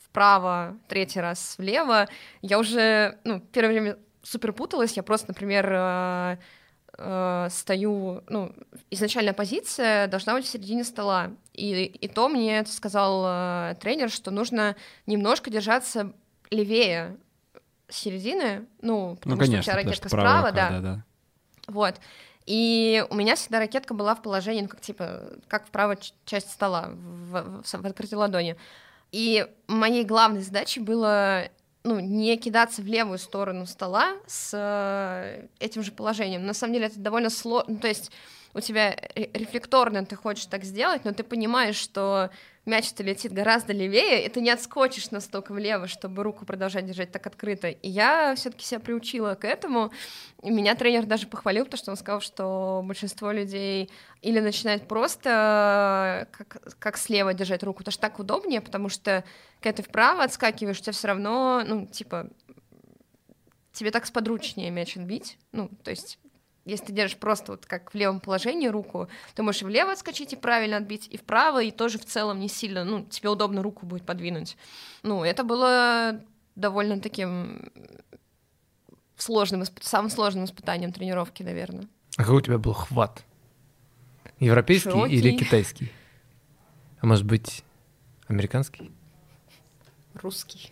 вправо, 0.00 0.76
третий 0.88 1.20
раз 1.20 1.56
влево, 1.58 2.06
я 2.40 2.58
уже, 2.58 3.18
ну, 3.24 3.40
первое 3.40 3.72
время 3.72 3.96
супер 4.22 4.52
путалась, 4.52 4.96
я 4.96 5.02
просто, 5.02 5.28
например, 5.28 5.68
э, 5.70 6.36
э, 6.98 7.48
стою, 7.50 8.22
ну, 8.28 8.54
изначальная 8.90 9.32
позиция 9.32 10.06
должна 10.06 10.34
быть 10.34 10.46
в 10.46 10.48
середине 10.48 10.84
стола, 10.84 11.32
и, 11.52 11.84
и 11.84 12.08
то 12.08 12.28
мне 12.28 12.64
сказал 12.64 13.24
э, 13.26 13.74
тренер, 13.80 14.08
что 14.08 14.30
нужно 14.30 14.76
немножко 15.06 15.50
держаться 15.50 16.12
левее 16.50 17.16
середины, 17.88 18.66
ну, 18.80 19.16
потому 19.16 19.34
ну, 19.34 19.40
конечно, 19.40 19.62
что 19.62 19.72
у 19.72 19.74
тебя 19.74 19.84
ракетка 19.84 20.08
справа, 20.08 20.48
справа 20.48 20.52
да. 20.52 20.70
да, 20.70 20.80
да. 20.80 21.04
Вот. 21.66 21.96
И 22.46 23.04
у 23.10 23.14
меня 23.16 23.34
всегда 23.34 23.58
ракетка 23.58 23.92
была 23.92 24.14
в 24.14 24.22
положении, 24.22 24.62
ну, 24.62 24.68
как 24.68 24.80
типа, 24.80 25.32
как 25.48 25.66
в 25.66 25.70
правой 25.70 25.98
части 26.24 26.48
стола, 26.48 26.90
в, 26.90 27.62
в, 27.62 27.64
в 27.64 27.86
открытой 27.86 28.18
ладони. 28.18 28.56
И 29.10 29.46
моей 29.66 30.04
главной 30.04 30.42
задачей 30.42 30.80
было 30.80 31.48
ну, 31.82 32.00
не 32.00 32.36
кидаться 32.36 32.82
в 32.82 32.86
левую 32.86 33.18
сторону 33.18 33.66
стола 33.66 34.16
с 34.26 34.50
э, 34.52 35.46
этим 35.58 35.82
же 35.82 35.92
положением. 35.92 36.46
На 36.46 36.54
самом 36.54 36.74
деле 36.74 36.86
это 36.86 36.98
довольно 36.98 37.30
сложно. 37.30 37.74
Ну, 37.74 37.80
то 37.80 37.88
есть 37.88 38.10
у 38.56 38.60
тебя 38.60 38.96
рефлекторно 39.14 40.06
ты 40.06 40.16
хочешь 40.16 40.46
так 40.46 40.64
сделать, 40.64 41.04
но 41.04 41.12
ты 41.12 41.22
понимаешь, 41.22 41.76
что 41.76 42.30
мяч-то 42.64 43.02
летит 43.02 43.32
гораздо 43.32 43.74
левее, 43.74 44.24
и 44.24 44.28
ты 44.30 44.40
не 44.40 44.50
отскочишь 44.50 45.10
настолько 45.10 45.52
влево, 45.52 45.86
чтобы 45.86 46.22
руку 46.22 46.46
продолжать 46.46 46.86
держать 46.86 47.12
так 47.12 47.26
открыто. 47.26 47.68
И 47.68 47.88
я 47.88 48.34
все-таки 48.34 48.64
себя 48.64 48.80
приучила 48.80 49.34
к 49.34 49.44
этому. 49.44 49.92
И 50.42 50.50
меня 50.50 50.74
тренер 50.74 51.04
даже 51.04 51.26
похвалил, 51.26 51.66
потому 51.66 51.78
что 51.78 51.90
он 51.90 51.96
сказал, 51.98 52.20
что 52.22 52.82
большинство 52.82 53.30
людей 53.30 53.90
или 54.22 54.40
начинает 54.40 54.88
просто 54.88 56.26
как, 56.32 56.78
как 56.78 56.96
слева 56.96 57.34
держать 57.34 57.62
руку, 57.62 57.80
потому 57.80 57.92
что 57.92 58.00
так 58.00 58.18
удобнее, 58.18 58.62
потому 58.62 58.88
что 58.88 59.22
когда 59.60 59.76
ты 59.76 59.82
вправо 59.82 60.24
отскакиваешь, 60.24 60.80
у 60.80 60.82
тебя 60.82 60.92
все 60.92 61.08
равно, 61.08 61.62
ну, 61.66 61.86
типа, 61.86 62.30
тебе 63.72 63.90
так 63.90 64.06
сподручнее 64.06 64.70
мяч 64.70 64.96
отбить. 64.96 65.36
Ну, 65.52 65.68
то 65.84 65.90
есть 65.90 66.18
если 66.66 66.86
ты 66.86 66.92
держишь 66.92 67.16
просто 67.16 67.52
вот 67.52 67.64
как 67.64 67.94
в 67.94 67.96
левом 67.96 68.20
положении 68.20 68.66
руку, 68.66 69.08
ты 69.34 69.42
можешь 69.42 69.62
и 69.62 69.64
влево 69.64 69.92
отскочить 69.92 70.32
и 70.32 70.36
правильно 70.36 70.76
отбить, 70.76 71.06
и 71.08 71.16
вправо, 71.16 71.62
и 71.62 71.70
тоже 71.70 71.98
в 71.98 72.04
целом 72.04 72.40
не 72.40 72.48
сильно, 72.48 72.84
ну, 72.84 73.04
тебе 73.04 73.30
удобно 73.30 73.62
руку 73.62 73.86
будет 73.86 74.04
подвинуть. 74.04 74.56
Ну, 75.02 75.24
это 75.24 75.44
было 75.44 76.20
довольно 76.56 77.00
таким 77.00 77.70
сложным, 79.16 79.62
самым 79.80 80.10
сложным 80.10 80.44
испытанием 80.44 80.92
тренировки, 80.92 81.42
наверное. 81.44 81.86
А 82.16 82.22
какой 82.24 82.38
у 82.38 82.40
тебя 82.40 82.58
был 82.58 82.72
хват? 82.72 83.24
Европейский 84.40 84.90
Широкий. 84.90 85.14
или 85.14 85.36
китайский? 85.36 85.92
А 87.00 87.06
может 87.06 87.24
быть, 87.24 87.62
американский? 88.26 88.90
Русский. 90.14 90.70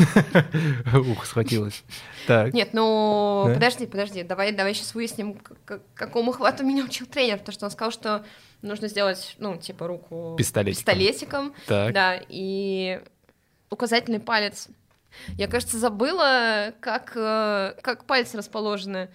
Ух, 0.94 1.26
схватилась. 1.26 1.84
Так. 2.26 2.52
Нет, 2.52 2.70
ну 2.72 3.44
да? 3.46 3.54
подожди, 3.54 3.86
подожди, 3.86 4.22
давай, 4.22 4.52
давай 4.52 4.74
сейчас 4.74 4.94
выясним, 4.94 5.34
к 5.34 5.80
какому 5.94 6.32
хвату 6.32 6.64
меня 6.64 6.84
учил 6.84 7.06
тренер, 7.06 7.38
потому 7.38 7.52
что 7.52 7.66
он 7.66 7.70
сказал, 7.70 7.90
что 7.92 8.24
нужно 8.62 8.88
сделать, 8.88 9.36
ну, 9.38 9.56
типа, 9.56 9.86
руку 9.86 10.34
пистолетиком. 10.36 10.80
пистолетиком 10.80 11.54
так. 11.66 11.92
Да, 11.92 12.20
и 12.28 13.00
указательный 13.70 14.20
палец. 14.20 14.68
Я, 15.36 15.48
кажется, 15.48 15.78
забыла, 15.78 16.72
как, 16.80 17.12
э, 17.16 17.74
как 17.82 18.04
пальцы 18.04 18.36
расположены. 18.36 19.10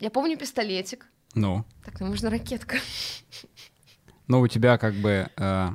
Я 0.00 0.10
помню 0.10 0.36
пистолетик. 0.36 1.06
Ну. 1.34 1.64
Так, 1.84 2.00
ну 2.00 2.06
можно 2.06 2.30
ракетка. 2.30 2.76
Ну, 4.26 4.40
у 4.40 4.48
тебя 4.48 4.78
как 4.78 4.94
бы 4.94 5.28
э, 5.36 5.68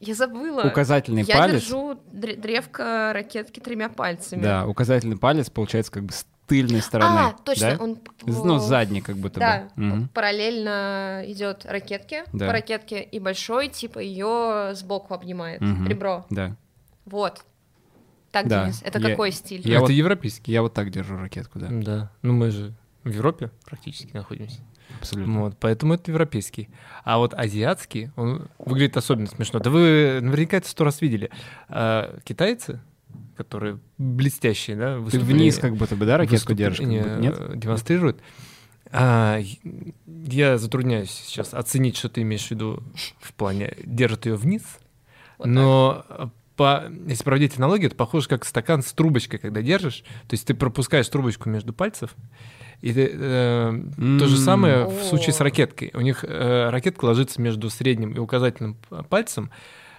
я 0.00 0.14
забыла. 0.14 0.62
Указательный 0.62 1.22
я 1.22 1.36
палец. 1.36 1.54
Я 1.54 1.60
держу 1.60 2.00
древко 2.12 3.12
ракетки 3.12 3.60
тремя 3.60 3.88
пальцами. 3.88 4.42
Да, 4.42 4.66
указательный 4.66 5.16
палец 5.16 5.50
получается 5.50 5.90
как 5.90 6.04
бы 6.04 6.12
с 6.12 6.26
тыльной 6.46 6.80
стороны. 6.80 7.18
А, 7.18 7.36
точно, 7.44 7.76
да? 7.76 7.82
он... 7.82 7.98
Ну, 8.22 8.58
задний 8.58 9.00
как 9.00 9.16
будто 9.16 9.38
да, 9.38 9.68
бы. 9.76 9.86
Угу. 9.86 10.08
параллельно 10.14 11.22
идет 11.26 11.66
ракетке, 11.66 12.24
да. 12.32 12.46
по 12.46 12.52
ракетке, 12.52 13.02
и 13.02 13.20
большой, 13.20 13.68
типа, 13.68 13.98
ее 13.98 14.70
сбоку 14.74 15.14
обнимает, 15.14 15.60
угу. 15.60 15.84
ребро. 15.86 16.26
Да. 16.30 16.56
Вот. 17.04 17.44
Так, 18.32 18.46
да. 18.46 18.64
Денис, 18.64 18.82
это 18.82 18.98
я, 18.98 19.10
какой 19.10 19.32
стиль? 19.32 19.60
Я 19.64 19.76
это 19.76 19.82
вот, 19.82 19.90
европейский. 19.90 20.52
Я 20.52 20.62
вот 20.62 20.74
так 20.74 20.90
держу 20.90 21.16
ракетку, 21.16 21.58
да. 21.58 21.68
Да. 21.70 22.12
Ну, 22.22 22.32
мы 22.32 22.50
же 22.50 22.74
в 23.04 23.10
Европе 23.10 23.50
практически 23.64 24.12
находимся. 24.14 24.60
Абсолютно. 25.00 25.40
Вот, 25.40 25.56
поэтому 25.58 25.94
это 25.94 26.10
европейский. 26.10 26.68
А 27.04 27.18
вот 27.18 27.34
азиатский, 27.34 28.10
он 28.16 28.48
выглядит 28.58 28.96
особенно 28.96 29.26
смешно. 29.26 29.60
Да 29.60 29.70
вы 29.70 30.18
наверняка 30.20 30.56
это 30.56 30.68
сто 30.68 30.84
раз 30.84 31.00
видели. 31.00 31.30
А, 31.68 32.18
китайцы, 32.24 32.80
которые 33.36 33.78
блестящие, 33.96 34.76
да, 34.76 34.98
Ты 35.10 35.20
вниз 35.20 35.58
как 35.58 35.76
будто 35.76 35.96
бы, 35.96 36.06
да, 36.06 36.18
ракетку 36.18 36.54
держишь? 36.54 36.86
Как 36.86 36.88
будто, 36.88 37.20
нет? 37.20 37.58
Демонстрируют. 37.58 38.20
А, 38.90 39.40
я 40.06 40.58
затрудняюсь 40.58 41.10
сейчас 41.10 41.54
оценить, 41.54 41.96
что 41.96 42.08
ты 42.08 42.22
имеешь 42.22 42.46
в 42.46 42.50
виду 42.50 42.82
в 43.20 43.34
плане 43.34 43.74
держит 43.84 44.26
ее 44.26 44.36
вниз, 44.36 44.62
вот 45.36 45.46
но 45.46 46.32
по, 46.56 46.90
если 47.06 47.22
проводить 47.22 47.56
аналогию, 47.56 47.86
это 47.86 47.96
похоже 47.96 48.28
как 48.28 48.44
стакан 48.44 48.82
с 48.82 48.92
трубочкой, 48.92 49.38
когда 49.38 49.62
держишь. 49.62 50.02
То 50.26 50.34
есть 50.34 50.46
ты 50.46 50.54
пропускаешь 50.54 51.08
трубочку 51.08 51.48
между 51.48 51.72
пальцев, 51.72 52.16
и 52.80 52.92
э, 52.96 53.70
mm. 53.72 54.18
то 54.18 54.26
же 54.26 54.36
самое 54.36 54.86
в 54.86 55.02
случае 55.02 55.32
с 55.32 55.40
ракеткой. 55.40 55.90
У 55.94 56.00
них 56.00 56.24
э, 56.24 56.70
ракетка 56.70 57.06
ложится 57.06 57.40
между 57.40 57.70
средним 57.70 58.12
и 58.12 58.18
указательным 58.18 58.76
пальцем, 59.08 59.50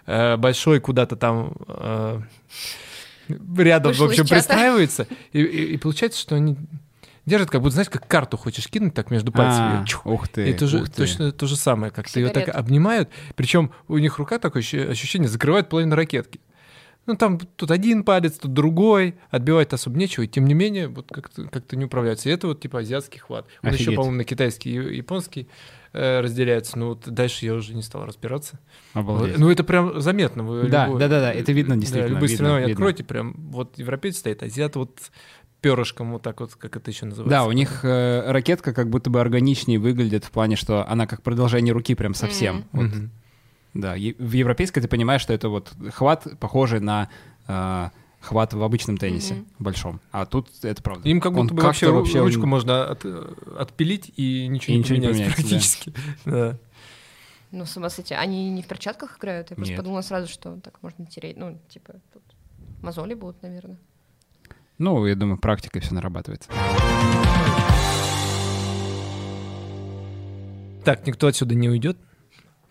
э, 0.06 0.38
большой 0.38 0.80
куда-то 0.80 1.16
там 1.16 1.54
э, 1.68 2.22
рядом, 3.58 3.92
Вышло 3.92 4.08
в 4.08 4.10
общем, 4.10 4.28
пристраивается, 4.28 5.08
и, 5.34 5.42
и, 5.42 5.74
и 5.74 5.78
получается, 5.78 6.20
что 6.20 6.36
они 6.36 6.58
держит, 7.26 7.50
как 7.50 7.62
будто, 7.62 7.74
знаешь, 7.74 7.90
как 7.90 8.08
карту 8.08 8.38
хочешь 8.38 8.68
кинуть, 8.68 8.94
так 8.94 9.12
между 9.12 9.32
пальцами. 9.32 9.84
А, 9.84 9.86
Чух. 9.86 10.06
Ух 10.06 10.28
ты. 10.28 10.50
И 10.50 10.54
то 10.54 10.68
же, 10.68 10.86
ты. 10.86 10.92
точно 10.92 11.32
то 11.32 11.48
же 11.48 11.56
самое, 11.56 11.92
как 11.92 12.14
ее 12.16 12.30
так 12.30 12.50
обнимают, 12.50 13.10
причем 13.36 13.72
у 13.88 13.98
них 13.98 14.18
рука 14.18 14.40
такое 14.40 14.62
ощу- 14.62 14.90
ощущение 14.90 15.30
закрывает 15.30 15.70
половину 15.70 15.96
ракетки. 15.96 16.40
Ну, 17.06 17.16
там 17.16 17.40
тут 17.40 17.72
один 17.72 18.04
палец, 18.04 18.38
тут 18.38 18.54
другой, 18.54 19.16
отбивать 19.32 19.74
особо 19.74 19.98
нечего, 19.98 20.24
и 20.24 20.28
тем 20.28 20.46
не 20.46 20.54
менее, 20.54 20.88
вот 20.88 21.08
как-то 21.10 21.48
как 21.48 21.72
не 21.74 21.86
управляется. 21.86 22.30
И 22.30 22.32
это 22.32 22.48
вот 22.48 22.62
типа 22.62 22.80
азиатский 22.80 23.20
хват. 23.20 23.48
Он 23.64 23.70
еще, 23.72 23.78
Офигеть. 23.84 23.96
по-моему, 23.96 24.18
на 24.18 24.24
китайский 24.26 24.72
и 24.76 24.98
японский 24.98 25.48
э, 25.94 26.20
разделяется, 26.22 26.78
но 26.78 26.90
вот 26.90 27.10
дальше 27.10 27.46
я 27.46 27.56
уже 27.56 27.74
не 27.74 27.82
стал 27.82 28.06
разбираться. 28.06 28.60
Обалдеть. 28.94 29.40
Ну, 29.40 29.50
это 29.50 29.64
прям 29.64 30.00
заметно. 30.00 30.44
Вы 30.44 30.70
Да, 30.70 30.86
любой- 30.86 31.00
да-да-да, 31.00 31.34
это 31.34 31.52
видно 31.52 31.76
да, 31.76 31.82
действительно, 31.82 32.10
любые 32.10 32.28
видно, 32.30 32.38
соревнования 32.38 32.68
видно. 32.68 32.86
откройте, 32.86 33.04
прям 33.04 33.34
вот 33.50 33.78
европеец 33.80 34.18
стоит, 34.18 34.44
азиат 34.44 34.76
вот 34.76 35.00
перышком 35.62 36.12
вот 36.12 36.22
так 36.22 36.40
вот, 36.40 36.56
как 36.56 36.78
это 36.78 36.92
еще 36.92 37.06
называется. 37.06 37.32
Да, 37.38 37.46
у 37.46 37.52
них 37.52 37.80
э, 37.84 38.32
ракетка 38.32 38.74
как 38.74 38.90
будто 38.90 39.10
бы 39.10 39.20
органичнее 39.20 39.80
выглядит 39.80 40.26
в 40.26 40.32
плане, 40.32 40.56
что 40.56 40.88
она 40.88 41.08
как 41.08 41.22
продолжение 41.22 41.74
руки 41.74 41.96
прям 41.96 42.14
совсем. 42.14 42.66
Мгм. 42.72 42.92
Вот. 42.94 43.10
Да, 43.74 43.94
в 43.94 44.32
европейской 44.34 44.82
ты 44.82 44.88
понимаешь, 44.88 45.22
что 45.22 45.34
это 45.34 45.50
вот 45.50 45.72
хват 45.94 46.28
похожий 46.40 46.80
на 46.80 47.10
э, 47.48 47.90
хват 48.20 48.54
в 48.54 48.62
обычном 48.64 48.98
теннисе 48.98 49.36
Мгм. 49.36 49.46
большом, 49.60 50.02
а 50.12 50.26
тут 50.26 50.50
это 50.64 50.82
правда. 50.82 51.08
Им 51.08 51.22
как 51.22 51.34
будто 51.34 51.54
бы 51.54 51.62
как-то 51.62 51.92
вообще, 51.94 52.18
ру- 52.20 52.24
ручку 52.24 52.44
он- 52.44 52.50
можно 52.50 52.86
от- 52.92 53.06
отпилить, 53.58 54.12
и 54.18 54.48
ничего 54.48 54.74
И 54.74 54.78
не 54.78 54.84
ничего 54.84 54.98
не 54.98 55.08
поменяется 55.08 55.36
поменяется, 55.36 55.78
практически. 55.82 55.94
Да. 56.26 56.58
Ну, 57.52 57.66
с 57.66 57.76
ума 57.78 57.90
сойти. 57.90 58.14
Они 58.14 58.50
не 58.52 58.62
в 58.62 58.68
перчатках 58.68 59.18
играют? 59.18 59.50
Я 59.50 59.56
просто 59.56 59.72
Нет. 59.72 59.78
подумала 59.80 60.02
сразу, 60.02 60.28
что 60.28 60.60
так 60.64 60.78
можно 60.84 61.06
тереть. 61.08 61.36
Ну, 61.38 61.58
типа, 61.70 61.94
тут 62.14 62.22
мозоли 62.84 63.16
будут, 63.16 63.42
наверное. 63.42 63.78
Ну, 64.78 65.04
я 65.08 65.16
думаю, 65.16 65.38
практикой 65.40 65.82
все 65.82 65.94
нарабатывается. 65.96 66.50
Так, 70.86 71.06
никто 71.06 71.28
отсюда 71.28 71.56
не 71.56 71.70
уйдет, 71.70 71.98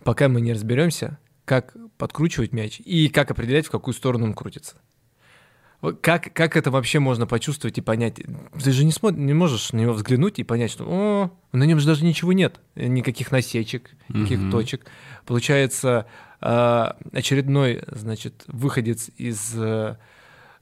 пока 0.09 0.27
мы 0.27 0.41
не 0.41 0.53
разберемся, 0.53 1.19
как 1.45 1.75
подкручивать 1.99 2.51
мяч 2.51 2.81
и 2.83 3.09
как 3.09 3.29
определять, 3.29 3.67
в 3.67 3.69
какую 3.69 3.93
сторону 3.93 4.25
он 4.25 4.33
крутится. 4.33 4.77
Как, 6.01 6.33
как 6.33 6.57
это 6.57 6.71
вообще 6.71 6.97
можно 6.97 7.27
почувствовать 7.27 7.77
и 7.77 7.81
понять? 7.81 8.15
Ты 8.15 8.71
же 8.71 8.85
не, 8.85 8.89
смо- 8.91 9.13
не 9.15 9.35
можешь 9.35 9.71
на 9.71 9.77
него 9.77 9.93
взглянуть 9.93 10.39
и 10.39 10.43
понять, 10.43 10.71
что 10.71 10.83
о, 10.87 11.31
на 11.51 11.63
нем 11.63 11.79
же 11.79 11.85
даже 11.85 12.05
ничего 12.05 12.33
нет, 12.33 12.59
никаких 12.75 13.31
насечек, 13.31 13.91
никаких 14.07 14.39
Мгм. 14.39 14.49
точек. 14.51 14.87
Получается, 15.27 16.07
а, 16.41 16.97
очередной, 17.13 17.83
значит, 17.91 18.45
выходец 18.47 19.11
из 19.15 19.53
э, 19.55 19.95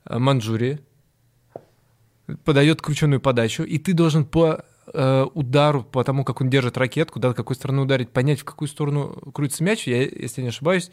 Манчжурии 0.10 0.80
подает 2.44 2.82
крученую 2.82 3.22
подачу, 3.22 3.64
и 3.64 3.78
ты 3.78 3.94
должен 3.94 4.26
по 4.26 4.66
э, 4.98 5.26
удару, 5.34 5.84
по 5.84 6.04
тому, 6.04 6.24
как 6.26 6.42
он 6.42 6.50
держит 6.50 6.78
ракетку, 6.78 7.20
да, 7.20 7.34
какой 7.34 7.56
стороны 7.56 7.82
ударить, 7.82 8.10
понять, 8.10 8.40
в 8.40 8.44
какую 8.44 8.68
сторону 8.68 9.10
крутится 9.34 9.64
мяч. 9.64 9.88
Я, 9.88 10.02
если 10.02 10.42
не 10.42 10.48
ошибаюсь, 10.50 10.92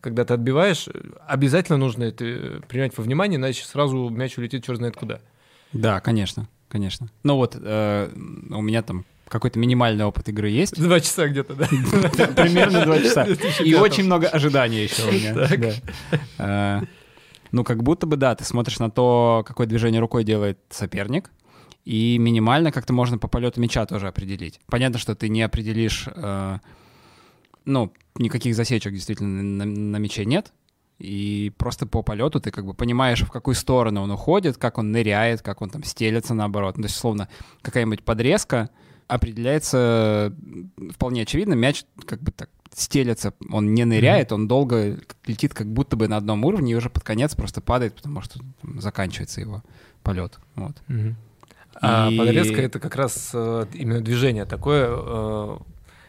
когда 0.00 0.24
ты 0.24 0.34
отбиваешь, 0.34 0.88
обязательно 1.26 1.76
нужно 1.76 2.04
это 2.04 2.24
э, 2.24 2.60
принять 2.68 2.96
во 2.96 3.02
внимание, 3.02 3.36
иначе 3.36 3.64
сразу 3.64 4.08
мяч 4.08 4.38
улетит 4.38 4.64
черт 4.64 4.78
знает 4.78 4.96
куда. 4.96 5.20
Да, 5.72 6.00
конечно, 6.00 6.48
конечно. 6.68 7.08
Ну 7.24 7.36
вот 7.36 7.56
э, 7.60 8.10
у 8.50 8.62
меня 8.62 8.82
там 8.82 9.04
какой-то 9.28 9.58
минимальный 9.58 10.04
опыт 10.04 10.28
игры 10.28 10.48
есть. 10.48 10.80
Два 10.80 11.00
часа 11.00 11.28
где-то, 11.28 11.54
да? 11.54 11.66
Примерно 12.42 12.84
два 12.84 12.98
часа. 12.98 13.22
И 13.24 13.34
2005. 13.34 13.80
очень 13.80 14.04
много 14.04 14.28
ожиданий 14.28 14.82
еще 14.84 15.02
у 15.04 15.12
меня. 15.12 15.80
Э, 16.38 16.80
Ну, 17.52 17.64
как 17.64 17.82
будто 17.82 18.06
бы, 18.06 18.16
да, 18.16 18.34
ты 18.34 18.44
смотришь 18.44 18.78
на 18.78 18.90
то, 18.90 19.44
какое 19.46 19.66
движение 19.66 20.00
рукой 20.00 20.22
делает 20.22 20.58
соперник, 20.70 21.30
и 21.84 22.18
минимально 22.18 22.72
как-то 22.72 22.92
можно 22.92 23.18
по 23.18 23.28
полету 23.28 23.60
мяча 23.60 23.86
тоже 23.86 24.08
определить. 24.08 24.60
Понятно, 24.66 24.98
что 24.98 25.14
ты 25.14 25.28
не 25.28 25.42
определишь, 25.42 26.06
э, 26.14 26.58
ну, 27.64 27.92
никаких 28.16 28.54
засечек 28.54 28.92
действительно 28.92 29.42
на, 29.42 29.64
на 29.64 29.96
мяче 29.96 30.24
нет, 30.24 30.52
и 30.98 31.52
просто 31.56 31.86
по 31.86 32.02
полету 32.02 32.40
ты 32.40 32.50
как 32.50 32.66
бы 32.66 32.74
понимаешь, 32.74 33.22
в 33.22 33.30
какую 33.30 33.54
сторону 33.54 34.02
он 34.02 34.10
уходит, 34.10 34.58
как 34.58 34.76
он 34.76 34.92
ныряет, 34.92 35.40
как 35.40 35.62
он 35.62 35.70
там 35.70 35.82
стелется 35.82 36.34
наоборот. 36.34 36.76
Ну, 36.76 36.82
то 36.82 36.88
есть, 36.88 36.98
словно 36.98 37.28
какая-нибудь 37.62 38.02
подрезка 38.02 38.68
определяется 39.08 40.34
вполне 40.92 41.22
очевидно, 41.22 41.54
мяч 41.54 41.84
как 42.06 42.22
бы 42.22 42.30
так 42.32 42.50
стелется, 42.74 43.34
он 43.50 43.74
не 43.74 43.84
ныряет, 43.84 44.30
он 44.32 44.46
долго 44.46 44.98
летит 45.26 45.54
как 45.54 45.72
будто 45.72 45.96
бы 45.96 46.06
на 46.06 46.18
одном 46.18 46.44
уровне 46.44 46.72
и 46.72 46.76
уже 46.76 46.90
под 46.90 47.02
конец 47.02 47.34
просто 47.34 47.60
падает, 47.60 47.96
потому 47.96 48.20
что 48.20 48.38
там 48.60 48.80
заканчивается 48.80 49.40
его 49.40 49.62
полет. 50.02 50.38
Вот. 50.54 50.76
Мгм. 50.86 51.16
А 51.80 52.08
И- 52.10 52.16
подрезка 52.18 52.60
это 52.60 52.78
как 52.80 52.96
раз 52.96 53.30
э, 53.32 53.66
именно 53.74 54.00
движение 54.00 54.44
такое, 54.44 54.88
э, 54.90 55.56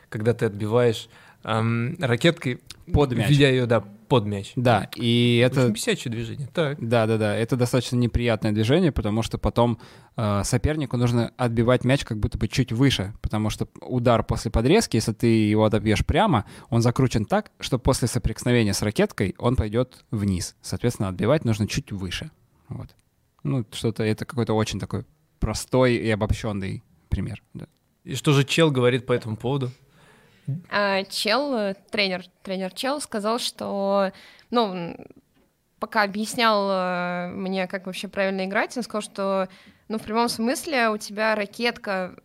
когда 0.10 0.34
ты 0.34 0.46
отбиваешь 0.46 1.08
эм, 1.44 1.96
ракеткой, 2.00 2.60
Под 2.92 3.14
мяч. 3.14 3.30
введя 3.30 3.50
ее, 3.50 3.66
да, 3.66 3.82
под 3.82 4.26
мяч. 4.26 4.52
Да, 4.58 4.90
и 4.96 5.42
это... 5.44 5.70
Бесячее 5.70 6.12
движение. 6.12 6.50
Так. 6.54 6.78
Да, 6.86 7.08
да, 7.08 7.18
да. 7.18 7.36
Это 7.36 7.56
достаточно 7.56 7.96
неприятное 7.96 8.52
движение, 8.52 8.92
потому 8.92 9.24
что 9.24 9.38
потом 9.38 9.80
э, 10.18 10.42
сопернику 10.44 10.98
нужно 10.98 11.32
отбивать 11.38 11.86
мяч 11.86 12.04
как 12.04 12.18
будто 12.20 12.38
бы 12.38 12.50
чуть 12.50 12.74
выше, 12.74 13.14
потому 13.22 13.50
что 13.50 13.70
удар 13.80 14.22
после 14.24 14.52
подрезки, 14.52 14.98
если 14.98 15.14
ты 15.14 15.28
его 15.28 15.64
отобьешь 15.64 16.06
прямо, 16.06 16.46
он 16.70 16.82
закручен 16.82 17.24
так, 17.26 17.52
что 17.62 17.80
после 17.80 18.10
соприкосновения 18.10 18.74
с 18.74 18.82
ракеткой 18.82 19.34
он 19.38 19.56
пойдет 19.56 20.04
вниз. 20.12 20.56
Соответственно, 20.62 21.08
отбивать 21.08 21.46
нужно 21.46 21.68
чуть 21.68 21.92
выше. 21.94 22.32
Вот. 22.68 22.90
Ну, 23.44 23.66
что-то 23.72 24.04
это 24.04 24.26
какой-то 24.26 24.54
очень 24.54 24.80
такой 24.80 25.06
простой 25.42 25.96
и 25.96 26.10
обобщенный 26.10 26.84
пример. 27.10 27.44
да. 27.54 27.66
И 28.06 28.16
что 28.16 28.32
же 28.32 28.46
чел 28.46 28.72
говорит 28.72 29.06
по 29.06 29.12
этому 29.12 29.36
поводу? 29.36 29.70
А 30.70 31.04
чел, 31.04 31.54
э, 31.56 31.76
тренер, 31.92 32.26
тренер 32.44 32.72
чел 32.74 33.02
сказал, 33.02 33.40
что, 33.40 34.12
ну, 34.50 34.96
пока 35.80 36.04
объяснял 36.04 36.70
э, 36.72 37.28
мне, 37.34 37.68
как 37.68 37.86
вообще 37.86 38.08
правильно 38.08 38.46
играть, 38.46 38.76
он 38.78 38.84
сказал, 38.84 39.02
что, 39.02 39.50
ну, 39.88 39.98
в 39.98 40.04
прямом 40.04 40.30
смысле 40.30 40.90
у 40.90 40.98
тебя 40.98 41.36
ракетка, 41.36 42.16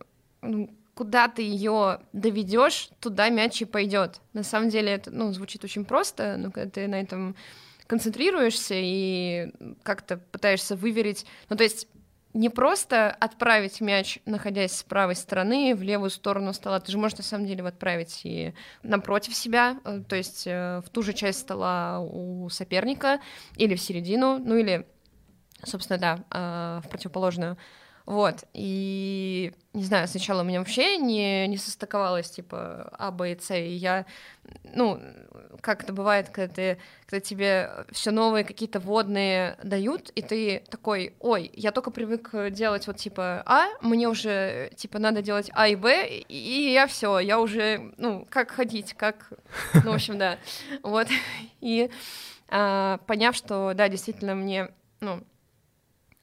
ну, 0.41 0.69
куда 0.93 1.27
ты 1.27 1.43
ее 1.43 1.99
доведешь, 2.11 2.89
туда 2.99 3.29
мяч 3.29 3.61
и 3.61 3.65
пойдет. 3.65 4.19
На 4.33 4.43
самом 4.43 4.69
деле 4.69 4.93
это, 4.93 5.11
ну, 5.11 5.31
звучит 5.31 5.63
очень 5.63 5.85
просто, 5.85 6.37
но 6.37 6.51
когда 6.51 6.69
ты 6.69 6.87
на 6.87 6.99
этом 6.99 7.35
концентрируешься 7.85 8.73
и 8.75 9.51
как-то 9.83 10.17
пытаешься 10.17 10.75
выверить, 10.75 11.25
ну, 11.49 11.55
то 11.55 11.63
есть 11.63 11.87
не 12.33 12.49
просто 12.49 13.09
отправить 13.09 13.81
мяч, 13.81 14.19
находясь 14.25 14.73
с 14.73 14.83
правой 14.83 15.15
стороны, 15.15 15.73
в 15.75 15.81
левую 15.81 16.09
сторону 16.09 16.53
стола. 16.53 16.79
Ты 16.79 16.91
же 16.91 16.97
можешь 16.97 17.17
на 17.17 17.23
самом 17.23 17.47
деле 17.47 17.63
отправить 17.63 18.21
и 18.23 18.53
напротив 18.83 19.35
себя, 19.35 19.79
э, 19.83 20.01
то 20.07 20.15
есть 20.15 20.45
э, 20.45 20.81
в 20.85 20.89
ту 20.89 21.01
же 21.01 21.13
часть 21.13 21.39
стола 21.39 21.99
у 21.99 22.49
соперника, 22.49 23.19
или 23.55 23.75
в 23.75 23.81
середину, 23.81 24.37
ну 24.37 24.55
или, 24.55 24.87
собственно, 25.63 25.99
да, 25.99 26.19
э, 26.31 26.81
в 26.85 26.89
противоположную. 26.89 27.57
Вот, 28.07 28.45
и 28.53 29.51
не 29.73 29.83
знаю, 29.83 30.07
сначала 30.07 30.41
у 30.41 30.45
меня 30.45 30.59
вообще 30.59 30.95
не, 30.95 31.45
не 31.45 31.57
состыковалось, 31.57 32.31
типа, 32.31 32.89
А, 32.97 33.11
Б 33.11 33.33
и 33.33 33.37
С, 33.37 33.53
и 33.53 33.73
я, 33.73 34.05
ну, 34.73 35.01
как 35.59 35.83
это 35.83 35.91
бывает, 35.91 36.29
когда, 36.29 36.53
ты, 36.53 36.77
когда 37.05 37.19
тебе 37.19 37.69
все 37.91 38.11
новые 38.11 38.45
какие-то 38.45 38.79
водные 38.79 39.57
дают, 39.61 40.09
и 40.11 40.21
ты 40.21 40.63
такой, 40.69 41.15
ой, 41.19 41.51
я 41.53 41.73
только 41.73 41.91
привык 41.91 42.33
делать 42.49 42.87
вот, 42.87 42.95
типа, 42.95 43.43
А, 43.45 43.65
мне 43.81 44.07
уже, 44.07 44.71
типа, 44.77 44.99
надо 44.99 45.21
делать 45.21 45.51
А 45.53 45.67
и 45.67 45.75
Б, 45.75 46.07
и, 46.07 46.71
я 46.71 46.87
все, 46.87 47.19
я 47.19 47.41
уже, 47.41 47.91
ну, 47.97 48.25
как 48.29 48.51
ходить, 48.51 48.93
как, 48.93 49.33
ну, 49.83 49.91
в 49.91 49.95
общем, 49.95 50.17
да, 50.17 50.37
вот, 50.81 51.09
и 51.59 51.91
а, 52.47 52.99
поняв, 53.05 53.35
что, 53.35 53.73
да, 53.75 53.89
действительно, 53.89 54.33
мне, 54.33 54.69
ну, 55.01 55.25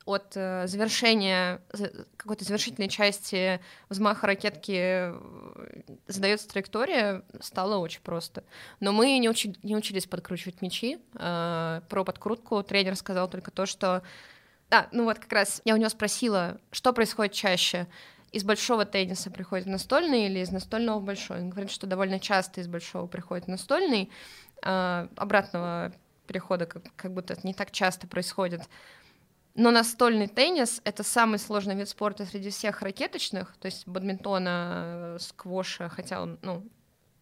от 0.04 0.32
э, 0.36 0.66
завершения 0.66 1.62
за- 1.72 2.06
какой-то 2.16 2.44
завершительной 2.44 2.88
части 2.88 3.60
взмаха 3.88 4.26
ракетки 4.26 4.72
э, 4.76 5.82
задается 6.06 6.48
траектория, 6.48 7.22
стало 7.40 7.78
очень 7.78 8.00
просто. 8.02 8.44
Но 8.80 8.92
мы 8.92 9.18
не, 9.18 9.28
учи- 9.28 9.56
не 9.62 9.76
учились 9.76 10.06
подкручивать 10.06 10.60
мячи. 10.62 10.98
Э, 11.14 11.80
про 11.88 12.04
подкрутку 12.04 12.62
тренер 12.62 12.96
сказал 12.96 13.28
только 13.28 13.50
то, 13.50 13.66
что... 13.66 14.02
А, 14.70 14.88
ну 14.92 15.04
вот 15.04 15.18
как 15.18 15.32
раз 15.32 15.62
я 15.64 15.74
у 15.74 15.76
него 15.76 15.88
спросила, 15.90 16.58
что 16.70 16.92
происходит 16.92 17.32
чаще. 17.32 17.86
Из 18.32 18.42
большого 18.44 18.84
тенниса 18.84 19.30
приходит 19.30 19.66
в 19.66 19.70
настольный 19.70 20.26
или 20.26 20.40
из 20.40 20.50
настольного 20.50 20.98
в 20.98 21.04
большой? 21.04 21.38
Он 21.40 21.50
говорит, 21.50 21.70
что 21.70 21.86
довольно 21.86 22.18
часто 22.18 22.60
из 22.60 22.66
большого 22.68 23.06
приходит 23.06 23.46
в 23.46 23.48
настольный. 23.48 24.10
э, 24.62 25.08
обратного 25.16 25.92
перехода 26.26 26.66
как, 26.66 26.82
как 26.96 27.12
будто 27.12 27.36
не 27.42 27.54
так 27.54 27.70
часто 27.70 28.06
происходит. 28.06 28.62
Но 29.54 29.70
настольный 29.70 30.26
теннис— 30.26 30.80
это 30.84 31.04
самый 31.04 31.38
сложный 31.38 31.76
вид 31.76 31.88
спорта 31.88 32.26
среди 32.26 32.50
всех 32.50 32.82
ракеточных, 32.82 33.56
то 33.60 33.66
есть 33.66 33.86
бадминтона, 33.86 34.82
э, 35.14 35.18
сквоша, 35.20 35.88
хотя 35.88 36.22
он, 36.22 36.38
ну, 36.42 36.64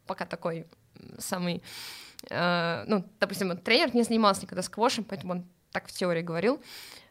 пока 0.07 0.25
такой 0.25 0.67
самый... 1.19 1.63
э, 2.31 2.85
ну, 2.87 3.05
допустим, 3.21 3.55
тренер 3.59 3.95
не 3.95 4.03
занимался 4.03 4.43
никогда 4.43 4.63
сквошем, 4.63 5.05
поэтому 5.05 5.33
он 5.33 5.45
так 5.73 5.89
в 5.89 5.93
теории 5.93 6.23
говорил, 6.23 6.63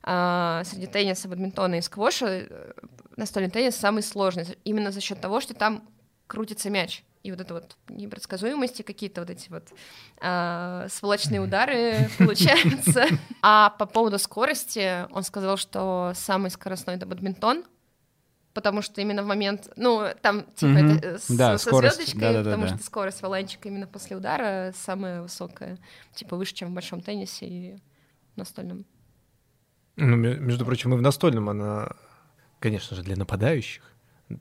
а, 0.03 0.63
среди 0.65 0.87
тенниса, 0.87 1.27
бадминтона 1.27 1.75
и 1.75 1.81
сквоша 1.81 2.25
э, 2.27 2.73
настольный 3.15 3.51
теннис 3.51 3.75
самый 3.75 4.01
сложный, 4.01 4.45
именно 4.63 4.91
за 4.91 5.01
счет 5.01 5.21
того, 5.21 5.39
что 5.41 5.53
там 5.53 5.87
крутится 6.25 6.69
мяч. 6.71 7.03
И 7.23 7.31
вот 7.31 7.39
это 7.39 7.53
вот 7.53 7.77
непредсказуемости, 7.89 8.81
какие-то 8.81 9.21
вот 9.21 9.29
эти 9.29 9.49
вот 9.49 9.69
э, 10.21 10.87
сволочные 10.89 11.39
удары 11.39 12.09
получаются. 12.17 13.05
А 13.41 13.69
по 13.71 13.85
поводу 13.85 14.17
скорости, 14.17 15.05
он 15.11 15.23
сказал, 15.23 15.57
что 15.57 16.13
самый 16.15 16.49
скоростной 16.49 16.95
это 16.95 17.05
бадминтон, 17.05 17.63
потому 18.53 18.81
что 18.81 19.01
именно 19.01 19.23
в 19.23 19.27
момент, 19.27 19.69
ну, 19.75 20.07
там, 20.21 20.45
типа, 20.55 20.69
mm-hmm. 20.69 20.97
это 20.97 21.17
с, 21.19 21.27
да, 21.29 21.57
со 21.57 21.69
скорость. 21.69 21.97
звездочкой, 21.97 22.43
потому 22.43 22.67
что 22.67 22.77
скорость 22.79 23.21
валанчика 23.21 23.69
именно 23.69 23.87
после 23.87 24.17
удара 24.17 24.73
самая 24.75 25.21
высокая, 25.21 25.77
типа, 26.13 26.35
выше, 26.35 26.53
чем 26.55 26.69
в 26.69 26.73
большом 26.73 27.01
теннисе 27.01 27.45
и 27.45 27.77
настольном. 28.35 28.85
Ну, 29.95 30.15
ме- 30.15 30.37
между 30.37 30.65
прочим, 30.65 30.93
и 30.93 30.97
в 30.97 31.01
настольном 31.01 31.49
она, 31.49 31.91
конечно 32.59 32.95
же, 32.95 33.03
для 33.03 33.15
нападающих, 33.15 33.83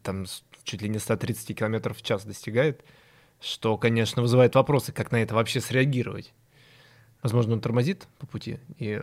там 0.03 0.25
чуть 0.64 0.83
ли 0.83 0.88
не 0.88 0.99
130 0.99 1.57
км 1.57 1.94
в 1.94 2.03
час 2.03 2.25
достигает, 2.25 2.85
что, 3.40 3.77
конечно, 3.77 4.23
вызывает 4.23 4.55
вопросы, 4.55 4.92
как 4.92 5.12
на 5.12 5.16
это 5.16 5.35
вообще 5.35 5.61
среагировать. 5.61 6.33
Возможно, 7.23 7.55
он 7.55 7.61
тормозит 7.61 8.07
по 8.18 8.27
пути, 8.27 8.61
и 8.79 9.01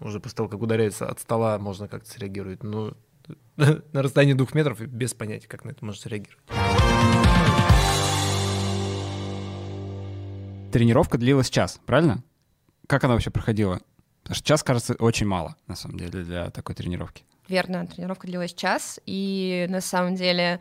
уже 0.00 0.20
после 0.20 0.36
того, 0.36 0.48
как 0.48 0.60
ударяется 0.60 1.08
от 1.08 1.20
стола, 1.20 1.58
можно 1.58 1.88
как-то 1.88 2.10
среагировать. 2.10 2.62
Но 2.62 2.94
на 3.56 4.02
расстоянии 4.02 4.34
двух 4.34 4.54
метров 4.54 4.80
без 4.80 5.14
понятия, 5.14 5.48
как 5.48 5.64
на 5.64 5.70
это 5.70 5.84
можно 5.84 6.00
среагировать. 6.00 6.42
Тренировка 10.72 11.18
длилась 11.18 11.50
час, 11.50 11.80
правильно? 11.84 12.24
Как 12.86 13.04
она 13.04 13.12
вообще 13.12 13.30
проходила? 13.30 13.80
Потому 14.22 14.36
что 14.36 14.46
час, 14.46 14.62
кажется, 14.62 14.94
очень 14.94 15.26
мало, 15.26 15.56
на 15.66 15.76
самом 15.76 15.98
деле, 15.98 16.22
для 16.22 16.50
такой 16.50 16.74
тренировки. 16.74 17.24
Верно, 17.48 17.86
тренировка 17.86 18.26
длилась 18.26 18.54
час, 18.54 19.00
и 19.04 19.66
на 19.68 19.80
самом 19.80 20.14
деле, 20.14 20.60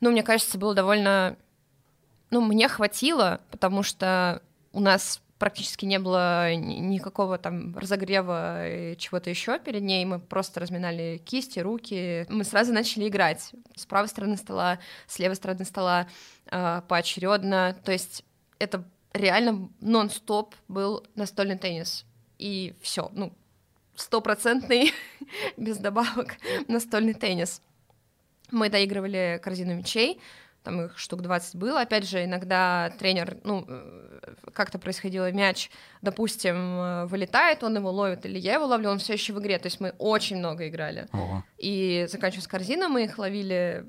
ну, 0.00 0.10
мне 0.10 0.22
кажется, 0.22 0.58
было 0.58 0.74
довольно... 0.74 1.36
Ну, 2.30 2.40
мне 2.40 2.68
хватило, 2.68 3.40
потому 3.50 3.82
что 3.82 4.42
у 4.72 4.80
нас 4.80 5.22
практически 5.38 5.84
не 5.84 5.98
было 5.98 6.54
ни- 6.54 6.78
никакого 6.78 7.38
там 7.38 7.76
разогрева 7.76 8.68
и 8.68 8.96
чего-то 8.96 9.30
еще 9.30 9.58
перед 9.58 9.82
ней. 9.82 10.04
Мы 10.04 10.18
просто 10.18 10.60
разминали 10.60 11.20
кисти, 11.24 11.58
руки. 11.60 12.26
Мы 12.28 12.44
сразу 12.44 12.72
начали 12.72 13.08
играть. 13.08 13.52
С 13.76 13.86
правой 13.86 14.08
стороны 14.08 14.36
стола, 14.36 14.78
с 15.06 15.18
левой 15.18 15.36
стороны 15.36 15.64
стола 15.64 16.06
э, 16.50 16.82
поочередно. 16.88 17.76
То 17.84 17.92
есть 17.92 18.24
это 18.58 18.84
реально 19.12 19.68
нон-стоп 19.80 20.54
был 20.68 21.06
настольный 21.14 21.58
теннис. 21.58 22.04
И 22.38 22.74
все, 22.80 23.10
ну, 23.12 23.32
стопроцентный, 23.94 24.92
без 25.56 25.78
добавок, 25.78 26.36
настольный 26.68 27.14
теннис. 27.14 27.60
Мы 28.54 28.70
доигрывали 28.70 29.40
корзину 29.42 29.74
мячей, 29.74 30.20
там 30.62 30.80
их 30.80 30.98
штук 30.98 31.20
20 31.20 31.56
было. 31.56 31.80
Опять 31.82 32.08
же, 32.08 32.24
иногда 32.24 32.90
тренер, 32.98 33.36
ну, 33.44 33.64
э, 33.68 34.34
как-то 34.54 34.78
происходило, 34.78 35.30
мяч, 35.30 35.70
допустим, 36.00 36.56
э, 36.56 37.06
вылетает, 37.06 37.62
он 37.62 37.76
его 37.76 37.90
ловит, 37.90 38.24
или 38.24 38.38
я 38.38 38.54
его 38.54 38.64
ловлю, 38.64 38.90
он 38.90 38.98
все 38.98 39.12
еще 39.12 39.34
в 39.34 39.40
игре. 39.40 39.58
То 39.58 39.66
есть 39.66 39.80
мы 39.80 39.94
очень 39.98 40.38
много 40.38 40.66
играли. 40.68 41.06
Ого. 41.12 41.44
И 41.58 42.06
заканчивая 42.08 42.44
с 42.44 42.48
корзиной, 42.48 42.88
мы 42.88 43.04
их 43.04 43.18
ловили, 43.18 43.84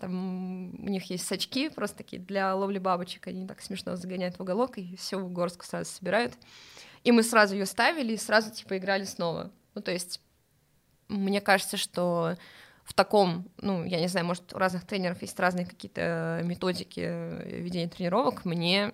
там 0.00 0.74
у 0.84 0.88
них 0.90 1.04
есть 1.04 1.26
сачки 1.26 1.70
просто 1.70 1.98
такие 1.98 2.20
для 2.20 2.54
ловли 2.54 2.78
бабочек, 2.78 3.26
они 3.28 3.46
так 3.46 3.62
смешно 3.62 3.96
загоняют 3.96 4.36
в 4.36 4.42
уголок 4.42 4.76
и 4.76 4.96
всю 4.96 5.26
горстку 5.28 5.64
сразу 5.64 5.90
собирают. 5.90 6.34
И 7.04 7.12
мы 7.12 7.22
сразу 7.22 7.54
ее 7.54 7.66
ставили 7.66 8.12
и 8.12 8.18
сразу 8.18 8.52
типа 8.52 8.76
играли 8.76 9.04
снова. 9.04 9.50
Ну, 9.74 9.80
то 9.80 9.90
есть, 9.90 10.20
мне 11.08 11.40
кажется, 11.40 11.76
что 11.76 12.36
в 12.84 12.94
таком, 12.94 13.48
ну, 13.60 13.84
я 13.84 14.00
не 14.00 14.08
знаю, 14.08 14.26
может, 14.26 14.52
у 14.52 14.58
разных 14.58 14.86
тренеров 14.86 15.22
есть 15.22 15.38
разные 15.38 15.66
какие-то 15.66 16.40
методики 16.44 17.00
э, 17.04 17.60
ведения 17.60 17.88
тренировок, 17.88 18.44
мне, 18.44 18.92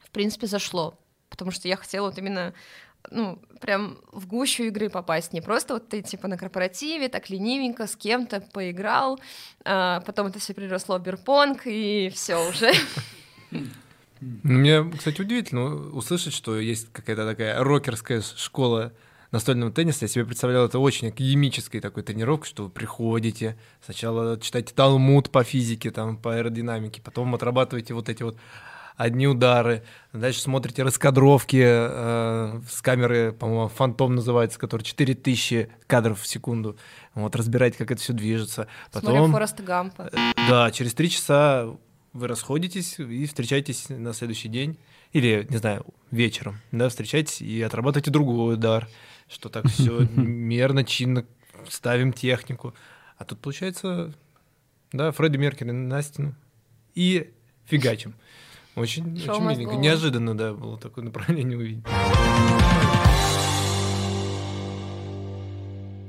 в 0.00 0.10
принципе, 0.10 0.46
зашло, 0.46 0.98
потому 1.28 1.50
что 1.50 1.68
я 1.68 1.76
хотела 1.76 2.06
вот 2.06 2.18
именно 2.18 2.52
ну, 3.10 3.38
прям 3.60 3.98
в 4.12 4.26
гущу 4.26 4.64
игры 4.64 4.88
попасть, 4.88 5.32
не 5.32 5.40
просто 5.40 5.74
вот 5.74 5.88
ты, 5.88 6.02
типа, 6.02 6.28
на 6.28 6.38
корпоративе, 6.38 7.08
так 7.08 7.30
ленивенько 7.30 7.86
с 7.86 7.96
кем-то 7.96 8.40
поиграл, 8.40 9.20
а 9.64 10.00
потом 10.00 10.28
это 10.28 10.38
все 10.38 10.54
переросло 10.54 10.98
в 10.98 11.02
бирпонг, 11.02 11.62
и 11.66 12.10
все 12.14 12.48
уже. 12.48 12.72
Мне, 14.20 14.90
кстати, 14.96 15.20
удивительно 15.20 15.90
услышать, 15.90 16.32
что 16.32 16.58
есть 16.58 16.90
какая-то 16.92 17.26
такая 17.26 17.62
рокерская 17.62 18.22
школа 18.22 18.92
настольного 19.34 19.72
тенниса. 19.72 20.04
Я 20.04 20.08
себе 20.08 20.24
представлял 20.24 20.64
это 20.64 20.78
очень 20.78 21.08
академической 21.08 21.80
такой 21.80 22.04
тренировкой, 22.04 22.48
что 22.48 22.64
вы 22.64 22.70
приходите, 22.70 23.58
сначала 23.84 24.40
читаете 24.40 24.72
талмуд 24.74 25.30
по 25.30 25.42
физике, 25.42 25.90
там, 25.90 26.16
по 26.16 26.36
аэродинамике, 26.36 27.02
потом 27.02 27.34
отрабатываете 27.34 27.94
вот 27.94 28.08
эти 28.08 28.22
вот 28.22 28.36
одни 28.96 29.26
удары, 29.26 29.82
дальше 30.12 30.40
смотрите 30.40 30.84
раскадровки 30.84 31.60
э, 31.60 32.60
с 32.70 32.80
камеры, 32.80 33.32
по-моему, 33.32 33.68
фантом 33.68 34.14
называется, 34.14 34.56
который 34.56 34.82
4000 34.82 35.68
кадров 35.88 36.20
в 36.20 36.26
секунду, 36.28 36.76
вот, 37.14 37.34
разбираете, 37.34 37.76
как 37.76 37.90
это 37.90 38.00
все 38.00 38.12
движется. 38.12 38.68
Потом... 38.92 39.32
Фореста 39.32 39.64
Гампа. 39.64 40.10
Да, 40.48 40.70
через 40.70 40.94
три 40.94 41.10
часа 41.10 41.76
вы 42.12 42.28
расходитесь 42.28 43.00
и 43.00 43.26
встречаетесь 43.26 43.88
на 43.88 44.14
следующий 44.14 44.48
день. 44.48 44.78
Или, 45.12 45.46
не 45.50 45.56
знаю, 45.56 45.84
вечером, 46.12 46.60
да, 46.72 46.88
встречаетесь 46.88 47.40
и 47.40 47.62
отрабатываете 47.62 48.10
другой 48.10 48.54
удар, 48.54 48.88
что 49.28 49.48
так 49.48 49.66
все 49.68 50.00
мерно, 50.16 50.84
чинно, 50.84 51.24
ставим 51.68 52.12
технику. 52.12 52.74
А 53.16 53.24
тут 53.24 53.40
получается, 53.40 54.12
да, 54.92 55.10
Фредди 55.12 55.36
Меркель 55.36 55.72
на 55.72 56.02
стену 56.02 56.34
и 56.94 57.32
фигачим. 57.66 58.14
Очень, 58.76 59.18
Шоу 59.20 59.36
очень 59.36 59.46
миленько. 59.48 59.76
Неожиданно, 59.76 60.36
да, 60.36 60.52
было 60.52 60.76
такое 60.78 61.04
направление 61.04 61.56
увидеть. 61.56 61.84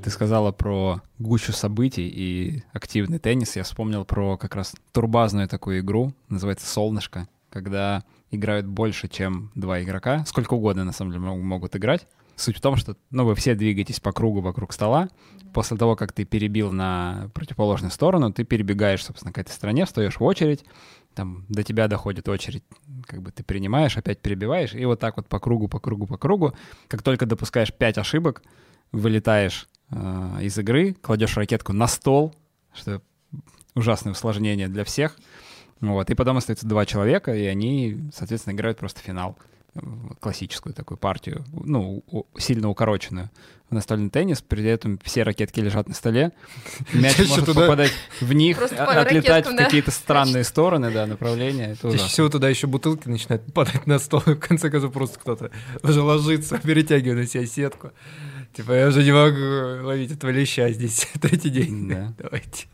Ты 0.02 0.10
сказала 0.10 0.52
про 0.52 1.02
гущу 1.18 1.52
событий 1.52 2.08
и 2.08 2.62
активный 2.72 3.18
теннис. 3.18 3.56
Я 3.56 3.64
вспомнил 3.64 4.04
про 4.04 4.36
как 4.36 4.54
раз 4.54 4.72
турбазную 4.92 5.48
такую 5.48 5.80
игру, 5.80 6.12
называется 6.28 6.66
«Солнышко», 6.66 7.26
когда 7.50 8.04
играют 8.30 8.66
больше, 8.66 9.08
чем 9.08 9.50
два 9.56 9.82
игрока. 9.82 10.24
Сколько 10.26 10.54
угодно, 10.54 10.84
на 10.84 10.92
самом 10.92 11.10
деле, 11.10 11.24
мог- 11.24 11.40
могут 11.40 11.74
играть. 11.74 12.06
Суть 12.36 12.58
в 12.58 12.60
том, 12.60 12.76
что 12.76 12.96
ну, 13.10 13.24
вы 13.24 13.34
все 13.34 13.54
двигаетесь 13.54 13.98
по 13.98 14.12
кругу 14.12 14.40
вокруг 14.40 14.72
стола. 14.72 15.08
После 15.54 15.76
того, 15.78 15.96
как 15.96 16.12
ты 16.12 16.24
перебил 16.24 16.70
на 16.70 17.30
противоположную 17.32 17.90
сторону, 17.90 18.30
ты 18.30 18.44
перебегаешь, 18.44 19.04
собственно, 19.04 19.32
к 19.32 19.38
этой 19.38 19.52
стороне, 19.52 19.86
встаешь 19.86 20.20
в 20.20 20.22
очередь, 20.22 20.64
там 21.14 21.46
до 21.48 21.62
тебя 21.62 21.88
доходит 21.88 22.28
очередь, 22.28 22.62
как 23.06 23.22
бы 23.22 23.32
ты 23.32 23.42
принимаешь, 23.42 23.96
опять 23.96 24.20
перебиваешь, 24.20 24.74
и 24.74 24.84
вот 24.84 25.00
так 25.00 25.16
вот 25.16 25.28
по 25.28 25.40
кругу, 25.40 25.66
по 25.66 25.80
кругу, 25.80 26.06
по 26.06 26.18
кругу. 26.18 26.52
Как 26.88 27.02
только 27.02 27.24
допускаешь 27.24 27.72
5 27.72 27.98
ошибок, 27.98 28.42
вылетаешь 28.92 29.66
э, 29.90 30.38
из 30.42 30.58
игры, 30.58 30.92
кладешь 30.92 31.38
ракетку 31.38 31.72
на 31.72 31.86
стол, 31.86 32.34
что 32.74 33.00
ужасное 33.74 34.12
усложнение 34.12 34.68
для 34.68 34.84
всех. 34.84 35.16
Вот, 35.80 36.10
и 36.10 36.14
потом 36.14 36.36
остается 36.36 36.66
два 36.66 36.84
человека, 36.84 37.34
и 37.34 37.44
они, 37.46 38.10
соответственно, 38.14 38.54
играют 38.54 38.78
просто 38.78 39.00
финал. 39.00 39.38
Классическую 40.20 40.74
такую 40.74 40.98
партию, 40.98 41.44
ну, 41.52 42.04
сильно 42.38 42.68
укороченную. 42.68 43.30
В 43.68 43.74
настольный 43.74 44.10
теннис, 44.10 44.42
при 44.42 44.64
этом 44.64 45.00
все 45.02 45.24
ракетки 45.24 45.58
лежат 45.58 45.88
на 45.88 45.94
столе, 45.94 46.30
мяч 46.92 47.18
может 47.28 47.46
туда- 47.46 47.62
попадать 47.62 47.92
в 48.20 48.32
них, 48.32 48.58
а- 48.62 48.68
по 48.68 49.00
отлетать 49.00 49.28
ракеткам, 49.28 49.54
в 49.54 49.56
да. 49.58 49.64
какие-то 49.64 49.90
странные 49.90 50.44
стороны, 50.44 50.92
да, 50.92 51.06
направления. 51.06 51.76
Чаще 51.82 52.06
всего 52.06 52.28
туда 52.28 52.48
еще 52.48 52.68
бутылки 52.68 53.08
начинают 53.08 53.52
падать 53.52 53.86
на 53.86 53.98
стол, 53.98 54.22
и 54.26 54.34
в 54.34 54.38
конце 54.38 54.70
концов 54.70 54.92
просто 54.92 55.18
кто-то 55.18 55.50
уже 55.82 56.00
ложится, 56.00 56.58
перетягивает 56.62 57.18
на 57.18 57.26
себя 57.26 57.44
сетку. 57.46 57.90
Типа, 58.54 58.72
я 58.72 58.86
уже 58.86 59.02
не 59.02 59.12
могу 59.12 59.84
ловить 59.86 60.12
этого 60.12 60.30
леща 60.30 60.70
здесь 60.70 61.08
третий 61.20 61.50
день. 61.50 61.88
Да. 61.88 62.14
Давайте. 62.18 62.66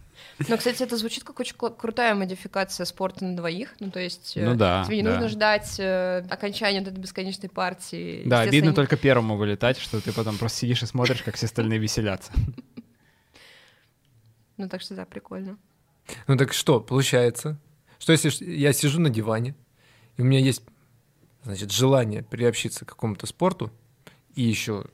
Но, 0.48 0.56
кстати, 0.56 0.82
это 0.82 0.96
звучит 0.96 1.24
как 1.24 1.38
очень 1.40 1.54
крутая 1.56 2.14
модификация 2.14 2.84
спорта 2.86 3.24
на 3.24 3.36
двоих. 3.36 3.74
Ну, 3.80 3.90
то 3.90 4.00
есть 4.00 4.36
э, 4.36 4.44
Ну 4.48 4.54
да, 4.56 4.84
тебе 4.86 4.96
не 4.98 5.02
да. 5.02 5.12
нужно 5.12 5.28
ждать 5.28 5.76
э, 5.78 6.24
окончания 6.30 6.80
вот 6.80 6.88
этой 6.88 6.98
бесконечной 7.00 7.48
партии. 7.48 8.22
Да, 8.26 8.40
обидно 8.40 8.68
не- 8.70 8.74
только 8.74 8.96
первому 8.96 9.36
вылетать, 9.36 9.78
что 9.78 10.00
ты 10.00 10.12
потом 10.12 10.38
просто 10.38 10.58
сидишь 10.58 10.82
и 10.82 10.86
смотришь, 10.86 11.22
как 11.22 11.36
все 11.36 11.46
остальные 11.46 11.78
веселятся. 11.78 12.32
Ну, 14.58 14.68
так 14.68 14.80
что 14.80 14.94
да, 14.94 15.04
прикольно. 15.04 15.58
Ну 16.26 16.36
так 16.36 16.52
что, 16.52 16.80
получается, 16.80 17.58
что 17.98 18.12
если 18.12 18.30
я 18.44 18.72
сижу 18.72 19.00
на 19.00 19.08
диване, 19.10 19.54
и 20.16 20.22
у 20.22 20.24
меня 20.24 20.38
есть, 20.40 20.62
значит, 21.42 21.70
желание 21.72 22.22
приобщиться 22.22 22.84
к 22.84 22.88
какому-то 22.90 23.26
спорту, 23.26 23.72
и 24.34 24.42
еще, 24.42 24.84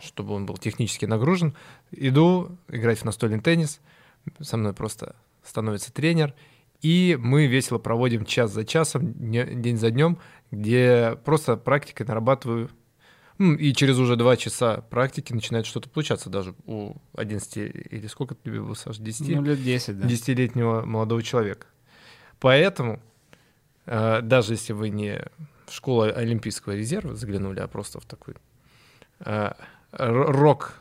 чтобы 0.00 0.34
он 0.34 0.46
был 0.46 0.56
технически 0.56 1.04
нагружен, 1.04 1.54
иду 1.90 2.56
играть 2.68 2.98
в 3.00 3.04
настольный 3.04 3.40
теннис, 3.40 3.80
со 4.40 4.56
мной 4.56 4.72
просто 4.72 5.16
становится 5.42 5.92
тренер, 5.92 6.34
и 6.80 7.18
мы 7.20 7.46
весело 7.46 7.78
проводим 7.78 8.24
час 8.24 8.52
за 8.52 8.64
часом, 8.64 9.12
день 9.30 9.76
за 9.76 9.90
днем, 9.90 10.18
где 10.50 11.18
просто 11.24 11.56
практикой 11.56 12.06
нарабатываю 12.06 12.70
И 13.38 13.72
через 13.72 13.98
уже 13.98 14.16
два 14.16 14.36
часа 14.36 14.80
практики 14.90 15.32
начинает 15.32 15.66
что-то 15.66 15.88
получаться 15.88 16.30
даже 16.30 16.54
у 16.66 16.94
11 17.14 17.56
или 17.56 18.06
сколько 18.06 18.34
тебе 18.34 18.60
было, 18.60 18.74
Саш, 18.74 18.98
10? 18.98 19.28
Ну, 19.36 19.42
лет 19.42 19.62
10, 19.62 20.00
да. 20.00 20.08
десятилетнего 20.08 20.84
молодого 20.84 21.22
человека. 21.22 21.66
Поэтому, 22.40 23.00
э, 23.86 24.22
даже 24.22 24.54
если 24.54 24.72
вы 24.72 24.90
не 24.90 25.24
в 25.66 25.72
школу 25.72 26.02
Олимпийского 26.02 26.74
резерва 26.74 27.14
заглянули, 27.14 27.60
а 27.60 27.68
просто 27.68 28.00
в 28.00 28.06
такой 28.06 28.34
э, 29.20 29.52
рок 29.92 30.80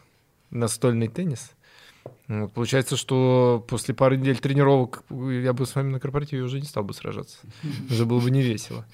настольный 0.50 1.08
теннис, 1.08 1.52
вот, 2.28 2.54
получается, 2.54 2.98
что 2.98 3.66
после 3.68 3.94
пары 3.94 4.18
недель 4.18 4.38
тренировок 4.38 5.04
я 5.10 5.54
бы 5.54 5.66
с 5.66 5.76
вами 5.76 5.92
на 5.92 6.00
корпоративе 6.00 6.44
уже 6.44 6.60
не 6.60 6.66
стал 6.66 6.84
бы 6.84 6.94
сражаться. 6.94 7.38
Уже 7.90 8.06
было 8.06 8.20
бы 8.20 8.32
не 8.32 8.42
весело. 8.42 8.86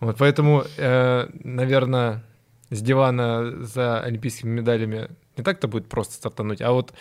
Вот, 0.00 0.16
поэтому, 0.18 0.64
наверное, 0.78 2.24
с 2.70 2.80
дивана 2.80 3.64
за 3.64 4.00
олимпийскими 4.00 4.50
медалями 4.50 5.10
не 5.36 5.44
так-то 5.44 5.68
будет 5.68 5.88
просто 5.88 6.14
стартануть, 6.14 6.62
а 6.62 6.72
вот 6.72 6.92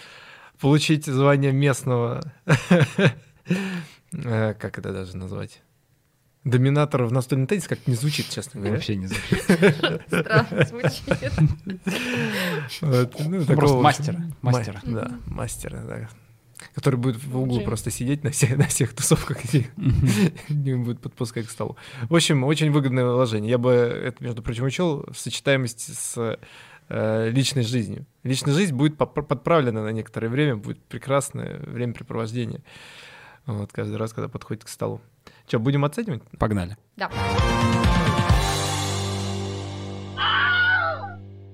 получить 0.59 1.05
звание 1.05 1.51
местного, 1.51 2.21
э, 4.13 4.53
как 4.53 4.77
это 4.77 4.93
даже 4.93 5.17
назвать? 5.17 5.61
Доминатора 6.43 7.05
в 7.05 7.11
настольном 7.13 7.45
теннисе 7.47 7.69
как 7.69 7.85
не 7.85 7.93
звучит, 7.93 8.27
честно 8.29 8.59
говоря. 8.61 8.75
Вообще 8.75 8.95
не 8.95 9.05
звучит. 9.07 9.41
Странно 10.07 10.65
звучит. 10.65 11.33
Ну, 12.81 13.45
Просто 13.55 13.77
мастера, 13.77 14.19
мастера. 14.41 14.81
ма- 14.83 14.91
Да, 15.01 15.11
мастера, 15.27 15.83
да. 15.87 16.09
Который 16.75 16.95
будет 16.97 17.23
в 17.23 17.37
углу 17.37 17.61
просто 17.61 17.89
сидеть 17.91 18.23
на 18.23 18.29
всех, 18.31 18.55
на 18.57 18.65
всех 18.65 18.93
тусовках 18.93 19.53
и 19.53 19.67
не 20.49 20.75
будет 20.75 20.99
подпускать 20.99 21.47
к 21.47 21.51
столу. 21.51 21.75
В 22.09 22.15
общем, 22.15 22.43
очень 22.43 22.71
выгодное 22.71 23.05
вложение. 23.05 23.49
Я 23.49 23.57
бы 23.57 23.71
это, 23.71 24.23
между 24.23 24.41
прочим, 24.43 24.65
учел 24.65 25.03
в 25.11 25.17
сочетаемости 25.19 25.91
с 25.91 26.37
э, 26.89 27.29
личной 27.31 27.63
жизнью. 27.63 28.05
Личная 28.23 28.53
жизнь 28.53 28.75
будет 28.75 28.97
подправлена 28.97 29.83
на 29.83 29.89
некоторое 29.89 30.27
время, 30.29 30.55
будет 30.55 30.81
прекрасное 30.83 31.59
времяпрепровождение. 31.65 32.61
Вот, 33.47 33.71
каждый 33.71 33.97
раз, 33.97 34.13
когда 34.13 34.27
подходит 34.27 34.63
к 34.63 34.69
столу. 34.69 35.01
Что, 35.47 35.59
будем 35.59 35.83
оценивать? 35.85 36.23
Погнали. 36.39 36.77
Да. 36.95 37.09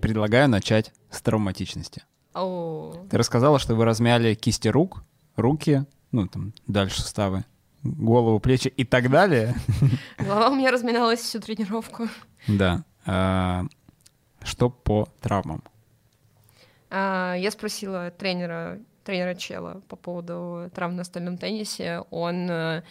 Предлагаю 0.01 0.47
начать 0.47 0.93
с 1.09 1.21
травматичности. 1.21 2.03
Ты 2.33 3.17
рассказала, 3.17 3.57
что 3.59 3.75
вы 3.75 3.83
размяли 3.85 4.35
кисти 4.35 4.67
рук, 4.67 5.03
руки, 5.35 5.85
ну, 6.11 6.27
там, 6.27 6.53
дальше 6.67 7.01
суставы, 7.01 7.45
голову, 7.83 8.39
плечи 8.39 8.67
и 8.67 8.83
так 8.83 9.09
далее. 9.09 9.55
голова 10.19 10.49
у 10.49 10.55
меня 10.55 10.71
разминалась 10.71 11.19
всю 11.21 11.39
тренировку. 11.39 12.07
Да. 12.47 12.83
А, 13.05 13.65
Что 14.43 14.69
по 14.69 15.09
травмам? 15.19 15.63
А, 16.89 17.33
Я 17.35 17.49
спросила 17.51 18.11
тренера, 18.11 18.79
тренера 19.03 19.33
Чела 19.33 19.81
по 19.87 19.95
поводу 19.95 20.69
травм 20.75 20.93
в 20.93 20.97
настольном 20.97 21.37
теннисе. 21.37 22.03
Он 22.11 22.49
э, 22.49 22.83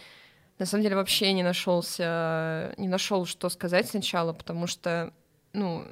на 0.59 0.65
самом 0.65 0.83
деле 0.83 0.95
вообще 0.95 1.33
не 1.33 1.43
нашелся, 1.43 2.73
не 2.77 2.87
нашел, 2.87 3.25
что 3.25 3.49
сказать 3.49 3.87
сначала, 3.89 4.33
потому 4.33 4.67
что, 4.67 5.13
ну, 5.53 5.85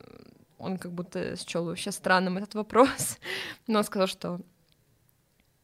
он 0.57 0.77
как 0.77 0.91
будто 0.91 1.35
счел 1.37 1.65
вообще 1.65 1.91
странным 1.91 2.37
этот 2.37 2.55
вопрос. 2.55 3.19
Но 3.67 3.83
сказал, 3.83 4.07
что 4.07 4.41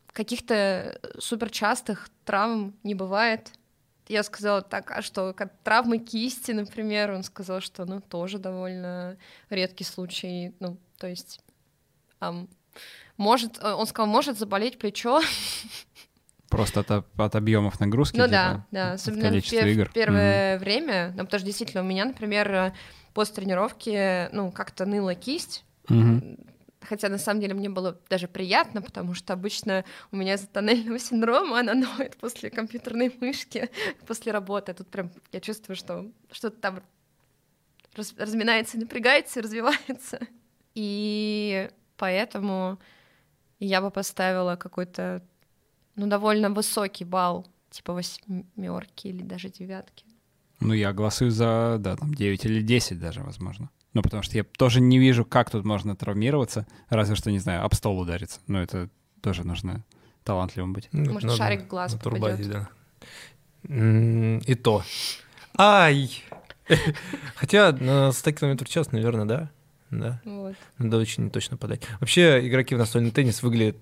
каких-то 0.08 0.99
суперчастых 1.20 2.10
травм 2.26 2.76
не 2.84 2.93
бывает. 2.95 3.52
Я 4.08 4.24
сказала, 4.24 4.62
так, 4.62 4.91
а 4.91 5.02
что, 5.02 5.34
как 5.34 5.54
травмы 5.64 5.97
кисти, 5.97 6.52
например, 6.52 7.12
он 7.12 7.24
сказал, 7.24 7.62
что, 7.62 7.86
ну, 7.86 8.02
тоже 8.02 8.39
довольно 8.39 9.18
редкий 9.49 9.86
случай, 9.86 10.54
ну, 10.60 10.78
то 10.97 11.08
есть 11.08 11.39
ам, 12.20 12.49
может, 13.18 13.60
э, 13.60 13.72
он 13.72 13.88
сказал, 13.88 14.08
может 14.08 14.38
заболеть 14.38 14.80
плечо. 14.80 15.22
Просто 16.52 16.82
от, 16.82 16.91
от 16.91 17.36
объемов 17.36 17.80
нагрузки? 17.80 18.18
ну 18.18 18.26
типа, 18.26 18.32
да, 18.32 18.66
да, 18.72 18.91
особенно 18.93 19.32
в, 19.32 19.34
игр? 19.36 19.89
в 19.89 19.93
первое 19.93 20.60
время. 20.60 21.14
Ну, 21.16 21.24
потому 21.24 21.39
что 21.39 21.45
действительно 21.45 21.82
у 21.82 21.86
меня, 21.86 22.06
например, 22.06 22.74
после 23.14 23.36
тренировки, 23.36 24.30
ну, 24.34 24.52
как-то 24.52 24.86
ныла 24.86 25.16
кисть. 25.16 25.66
Мгм. 25.89 26.38
Хотя 26.82 27.10
на 27.10 27.18
самом 27.18 27.41
деле 27.41 27.54
мне 27.54 27.70
было 27.70 27.99
даже 28.10 28.28
приятно, 28.28 28.82
потому 28.82 29.14
что 29.14 29.34
обычно 29.34 29.86
у 30.12 30.16
меня 30.16 30.34
из-за 30.34 30.47
тоннельного 30.47 30.99
синдрома 30.99 31.60
она 31.60 31.74
ноет 31.74 32.18
после 32.18 32.49
компьютерной 32.49 33.16
мышки, 33.22 33.70
после 34.08 34.32
работы. 34.32 34.74
Тут 34.74 34.88
прям 34.89 35.12
я 35.32 35.39
чувствую, 35.39 35.76
что 35.76 36.12
что-то 36.32 36.58
там 36.60 36.84
раз- 37.95 38.16
разминается, 38.18 38.78
напрягается 38.78 39.39
и 39.39 39.43
развивается. 39.43 40.20
И 40.74 41.70
поэтому 41.97 42.80
я 43.60 43.82
бы 43.82 43.91
поставила 43.91 44.56
какой-то, 44.56 45.24
ну, 45.96 46.08
довольно 46.08 46.50
высокий 46.50 47.06
балл, 47.06 47.48
типа 47.70 47.94
восьмерки 47.94 49.08
или 49.08 49.24
даже 49.24 49.50
девятки. 49.50 50.06
Ну, 50.60 50.74
я 50.74 50.94
голосую 50.94 51.32
за, 51.32 51.78
да, 51.80 51.96
там 51.96 52.14
9 52.14 52.46
или 52.46 52.62
10 52.62 53.00
даже, 53.00 53.22
возможно. 53.22 53.70
Ну, 53.94 54.02
потому 54.02 54.24
что 54.24 54.38
я 54.38 54.44
тоже 54.44 54.80
не 54.80 55.00
вижу, 55.00 55.26
как 55.26 55.50
тут 55.50 55.66
можно 55.66 55.96
травмироваться, 55.96 56.68
разве 56.89 57.16
что, 57.16 57.32
не 57.32 57.39
знаю, 57.39 57.66
об 57.66 57.74
стол 57.74 58.00
удариться. 58.00 58.39
Но 58.48 58.62
это 58.62 58.89
тоже 59.22 59.46
нужно 59.46 59.84
талантливым 60.24 60.74
быть. 60.74 60.88
Ну, 60.92 61.14
Может, 61.14 61.24
надо 61.24 61.38
шарик 61.38 61.64
в 61.64 61.68
глаз 61.68 61.96
попадет. 61.96 62.50
да. 62.50 62.70
И 63.68 64.56
то. 64.56 64.84
Ай! 65.58 66.24
Хотя 67.36 67.72
на 67.74 68.12
100 68.12 68.32
км 68.32 68.66
в 68.66 68.70
час, 68.70 68.92
наверное, 68.92 69.26
да. 69.26 69.52
Да. 69.89 70.22
Вот. 70.24 70.56
Надо 70.78 70.98
очень 70.98 71.30
точно 71.30 71.58
подать. 71.58 71.82
Вообще, 72.00 72.48
игроки 72.48 72.76
в 72.76 72.78
настольный 72.78 73.12
теннис 73.12 73.44
выглядят 73.44 73.78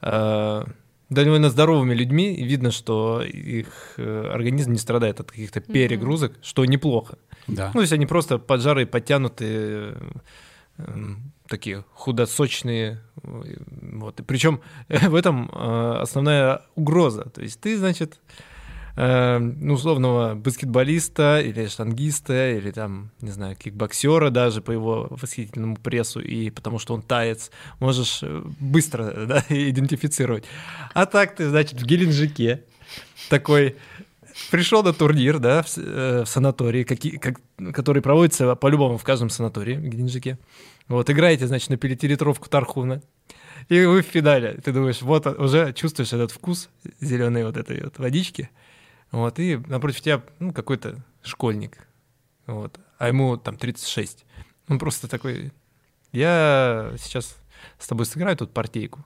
э, 0.00 0.64
довольно 1.12 1.50
здоровыми 1.50 1.94
людьми, 1.94 2.34
и 2.34 2.44
видно, 2.44 2.70
что 2.70 3.22
их 3.22 3.94
э, 3.96 4.30
организм 4.32 4.72
не 4.72 4.78
страдает 4.78 5.20
от 5.20 5.30
каких-то 5.30 5.60
перегрузок, 5.60 6.32
что 6.42 6.64
неплохо. 6.64 7.18
Да. 7.46 7.68
Ну, 7.68 7.72
то 7.74 7.80
есть 7.80 7.92
они 7.92 8.06
просто 8.06 8.38
поджарые, 8.38 8.86
подтянутые, 8.86 9.94
э, 9.96 10.10
эм, 10.78 11.32
такие 11.48 11.84
худосочные. 11.94 13.00
э, 13.22 13.56
Вот. 13.94 14.20
И 14.20 14.22
причем 14.22 14.60
в 14.88 15.14
этом 15.14 15.50
э, 15.52 15.98
основная 16.00 16.62
угроза. 16.74 17.24
То 17.30 17.42
есть 17.42 17.60
ты, 17.60 17.76
значит, 17.78 18.20
э, 18.96 19.38
ну, 19.38 19.74
условного 19.74 20.34
баскетболиста 20.34 21.40
или 21.40 21.66
штангиста, 21.66 22.52
или 22.52 22.70
там, 22.70 23.10
не 23.20 23.30
знаю, 23.30 23.56
кикбоксера 23.56 24.30
даже 24.30 24.60
по 24.62 24.70
его 24.70 25.08
восхитительному 25.10 25.76
прессу, 25.76 26.20
и 26.20 26.50
потому 26.50 26.78
что 26.78 26.94
он 26.94 27.02
таец, 27.02 27.50
можешь 27.80 28.20
э, 28.22 28.42
быстро 28.60 29.12
да, 29.26 29.44
идентифицировать. 29.48 30.44
А 30.94 31.06
так 31.06 31.36
ты, 31.36 31.48
значит, 31.48 31.80
в 31.80 31.86
Геленджике 31.86 32.64
такой 33.28 33.76
пришел 34.50 34.82
на 34.82 34.92
турнир, 34.92 35.38
да, 35.38 35.62
в, 35.62 35.78
э, 35.78 36.22
в 36.24 36.28
санатории, 36.28 36.84
какие, 36.84 37.16
как, 37.16 37.40
который 37.72 38.02
проводится 38.02 38.54
по-любому 38.56 38.98
в 38.98 39.04
каждом 39.04 39.30
санатории 39.30 39.76
в 39.76 39.82
Геленджике. 39.82 40.38
Вот, 40.88 41.08
играете, 41.10 41.46
значит, 41.46 41.70
на 41.70 41.76
пятилитровку 41.76 42.48
Тархуна. 42.48 43.02
И 43.68 43.84
вы 43.84 44.02
в 44.02 44.06
финале. 44.06 44.60
Ты 44.64 44.72
думаешь, 44.72 45.02
вот 45.02 45.26
он- 45.26 45.40
уже 45.40 45.72
чувствуешь 45.72 46.12
этот 46.12 46.32
вкус 46.32 46.68
зеленой 47.00 47.44
вот 47.44 47.56
этой 47.56 47.82
вот 47.84 47.98
водички. 47.98 48.50
Вот, 49.12 49.38
и 49.38 49.56
напротив 49.68 50.00
тебя, 50.00 50.22
ну, 50.38 50.52
какой-то 50.52 51.04
школьник. 51.22 51.86
Вот, 52.46 52.80
а 52.98 53.08
ему 53.08 53.36
там 53.36 53.56
36. 53.56 54.24
Он 54.68 54.78
просто 54.78 55.06
такой, 55.06 55.52
я 56.12 56.92
сейчас 56.98 57.36
с 57.78 57.86
тобой 57.86 58.06
сыграю 58.06 58.36
тут 58.36 58.52
партийку. 58.52 59.04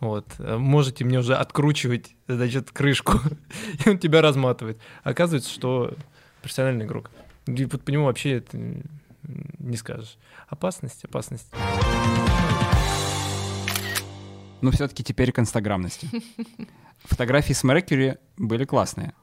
Вот, 0.00 0.26
можете 0.38 1.04
мне 1.04 1.20
уже 1.20 1.34
откручивать, 1.34 2.14
значит, 2.26 2.70
крышку, 2.70 3.18
и 3.84 3.88
он 3.88 3.98
тебя 3.98 4.20
разматывает. 4.20 4.78
Оказывается, 5.04 5.50
что 5.50 5.94
профессиональный 6.42 6.84
игрок. 6.84 7.10
И 7.46 7.64
вот 7.64 7.82
по 7.82 7.90
нему 7.90 8.04
вообще 8.04 8.38
это 8.38 8.58
не 9.58 9.76
скажешь. 9.76 10.18
Опасность, 10.48 11.04
опасность. 11.04 11.48
Ну, 14.60 14.70
все-таки 14.70 15.04
теперь 15.04 15.32
к 15.32 15.38
инстаграмности. 15.38 16.08
Фотографии 17.04 17.52
с 17.52 17.62
Меркьюри 17.62 18.18
были 18.36 18.64
классные. 18.64 19.14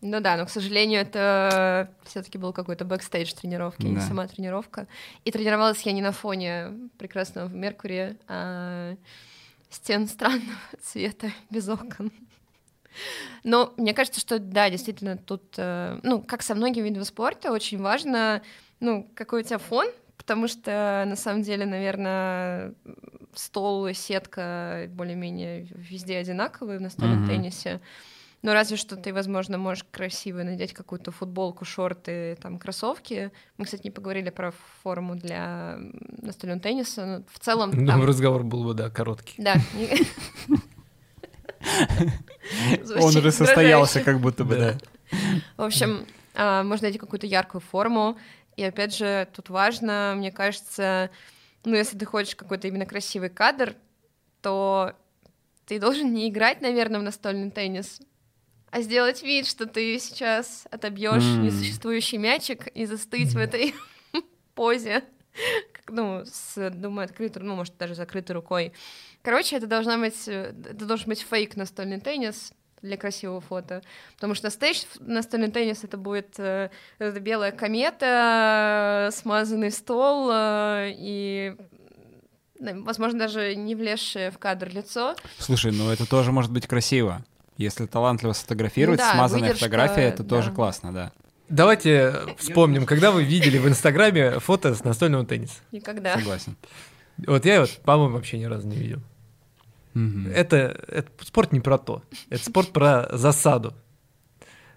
Ну 0.00 0.20
да, 0.20 0.36
но, 0.36 0.46
к 0.46 0.50
сожалению, 0.50 1.00
это 1.00 1.90
все-таки 2.04 2.38
был 2.38 2.52
какой-то 2.52 2.84
бэкстейдж 2.84 3.32
тренировки, 3.32 3.86
а 3.86 3.88
не 3.90 3.96
Да. 3.96 4.00
сама 4.02 4.26
тренировка. 4.28 4.86
И 5.24 5.30
тренировалась 5.32 5.82
я 5.82 5.92
не 5.92 6.02
на 6.02 6.12
фоне 6.12 6.72
прекрасного 6.98 7.48
Меркурия, 7.48 8.16
а 8.28 8.94
стен 9.70 10.06
странного 10.06 10.44
цвета, 10.82 11.30
без 11.50 11.68
окон. 11.68 12.12
Но 13.44 13.72
мне 13.76 13.92
кажется, 13.94 14.20
что 14.20 14.38
да, 14.38 14.70
действительно, 14.70 15.16
тут, 15.16 15.54
э, 15.56 15.98
ну, 16.02 16.22
как 16.22 16.42
со 16.42 16.54
многими 16.54 16.88
видами 16.88 17.04
спорта, 17.04 17.52
очень 17.52 17.80
важно, 17.80 18.42
ну, 18.80 19.08
какой 19.14 19.42
у 19.42 19.44
тебя 19.44 19.58
фон, 19.58 19.86
потому 20.16 20.48
что, 20.48 21.04
на 21.06 21.16
самом 21.16 21.42
деле, 21.42 21.64
наверное, 21.64 22.74
стол 23.34 23.86
и 23.86 23.94
сетка 23.94 24.86
более-менее 24.90 25.68
везде 25.70 26.18
одинаковые 26.18 26.78
в 26.78 26.82
настольном 26.82 27.18
Мгм. 27.18 27.26
теннисе. 27.26 27.80
Но 28.42 28.54
разве 28.54 28.76
что 28.76 28.96
ты, 28.96 29.12
возможно, 29.12 29.58
можешь 29.58 29.84
красиво 29.90 30.42
надеть 30.42 30.72
какую-то 30.72 31.10
футболку, 31.10 31.64
шорты, 31.64 32.36
там, 32.40 32.58
кроссовки. 32.58 33.32
Мы, 33.56 33.64
кстати, 33.64 33.82
не 33.84 33.90
поговорили 33.90 34.30
про 34.30 34.52
форму 34.82 35.16
для 35.16 35.78
настольного 36.22 36.60
тенниса. 36.60 37.04
Но 37.04 37.22
в 37.32 37.38
целом... 37.40 37.72
Ну, 37.74 37.86
там- 37.86 38.04
разговор 38.04 38.44
был 38.44 38.64
бы, 38.64 38.74
да, 38.74 38.90
короткий. 38.90 39.34
Да. 39.38 39.56
Он 42.96 43.16
уже 43.16 43.32
состоялся, 43.32 44.02
как 44.02 44.20
будто 44.20 44.44
бы, 44.44 44.56
да. 44.56 44.78
В 45.56 45.62
общем, 45.62 46.06
а, 46.34 46.62
можно 46.62 46.84
найти 46.84 46.98
какую-то 46.98 47.26
яркую 47.26 47.60
форму. 47.60 48.16
И 48.56 48.62
опять 48.62 48.96
же, 48.96 49.28
тут 49.34 49.50
важно, 49.50 50.14
мне 50.16 50.30
кажется, 50.30 51.10
ну, 51.64 51.74
если 51.74 51.98
ты 51.98 52.06
хочешь 52.06 52.36
какой-то 52.36 52.68
именно 52.68 52.86
красивый 52.86 53.30
кадр, 53.30 53.74
то 54.42 54.92
ты 55.66 55.78
должен 55.78 56.12
не 56.12 56.28
играть, 56.28 56.60
наверное, 56.60 57.00
в 57.00 57.02
настольный 57.02 57.50
теннис, 57.50 58.00
а 58.70 58.80
сделать 58.80 59.22
вид, 59.22 59.46
что 59.46 59.66
ты 59.66 59.98
сейчас 59.98 60.66
отобьешь 60.70 61.22
М. 61.22 61.44
несуществующий 61.44 62.18
мячик 62.18 62.66
и 62.68 62.86
застыть 62.86 63.32
в 63.32 63.38
этой 63.38 63.74
позе, 64.54 65.04
как, 65.72 65.90
ну, 65.90 66.22
с, 66.24 66.70
думаю, 66.70 67.04
открытой, 67.06 67.42
ну, 67.42 67.54
может, 67.54 67.76
даже 67.78 67.94
закрытой 67.94 68.32
рукой. 68.32 68.72
Короче, 69.22 69.56
это 69.56 69.66
должна 69.66 69.98
быть, 69.98 70.28
э, 70.28 70.54
это 70.70 70.84
должен 70.84 71.08
быть 71.08 71.20
фейк 71.20 71.56
настольный 71.56 72.00
теннис 72.00 72.52
для 72.82 72.96
красивого 72.96 73.40
фото, 73.40 73.82
потому 74.14 74.34
что 74.34 74.50
стейдж 74.50 74.84
настольный 75.00 75.50
теннис 75.50 75.84
это 75.84 75.96
будет 75.96 76.38
э, 76.38 76.70
эта 76.98 77.20
белая 77.20 77.52
комета, 77.52 79.08
э, 79.08 79.16
смазанный 79.16 79.70
стол 79.70 80.30
э, 80.32 80.92
и 80.96 81.56
возможно, 82.60 83.18
даже 83.18 83.54
не 83.54 83.74
влезшее 83.74 84.30
в 84.30 84.38
кадр 84.38 84.68
лицо. 84.68 85.14
Слушай, 85.38 85.72
ну 85.72 85.90
это 85.90 86.08
тоже 86.08 86.32
может 86.32 86.52
быть 86.52 86.66
красиво. 86.66 87.24
Если 87.58 87.86
талантливо 87.86 88.32
сфотографировать, 88.32 89.00
Ну 89.00 89.04
да, 89.04 89.14
смазанная 89.14 89.42
выдержка, 89.48 89.64
фотография, 89.64 90.02
это 90.02 90.22
да. 90.22 90.28
тоже 90.28 90.52
классно, 90.52 90.92
да. 90.92 91.12
Давайте 91.48 92.14
вспомним, 92.38 92.86
когда 92.86 93.10
вы 93.10 93.24
видели 93.24 93.58
в 93.58 93.66
Инстаграме 93.66 94.38
фото 94.38 94.74
с 94.74 94.84
настольного 94.84 95.26
тенниса. 95.26 95.56
Никогда. 95.72 96.14
Согласен. 96.16 96.56
Вот 97.26 97.44
я 97.44 97.60
вот, 97.60 97.70
по-моему, 97.84 98.14
вообще 98.14 98.38
ни 98.38 98.44
разу 98.44 98.66
не 98.66 98.76
видел. 98.76 99.00
Это, 100.32 100.56
это 100.86 101.10
спорт 101.24 101.52
не 101.52 101.58
про 101.60 101.78
то. 101.78 102.02
Это 102.30 102.44
спорт 102.44 102.72
про 102.72 103.08
засаду. 103.12 103.74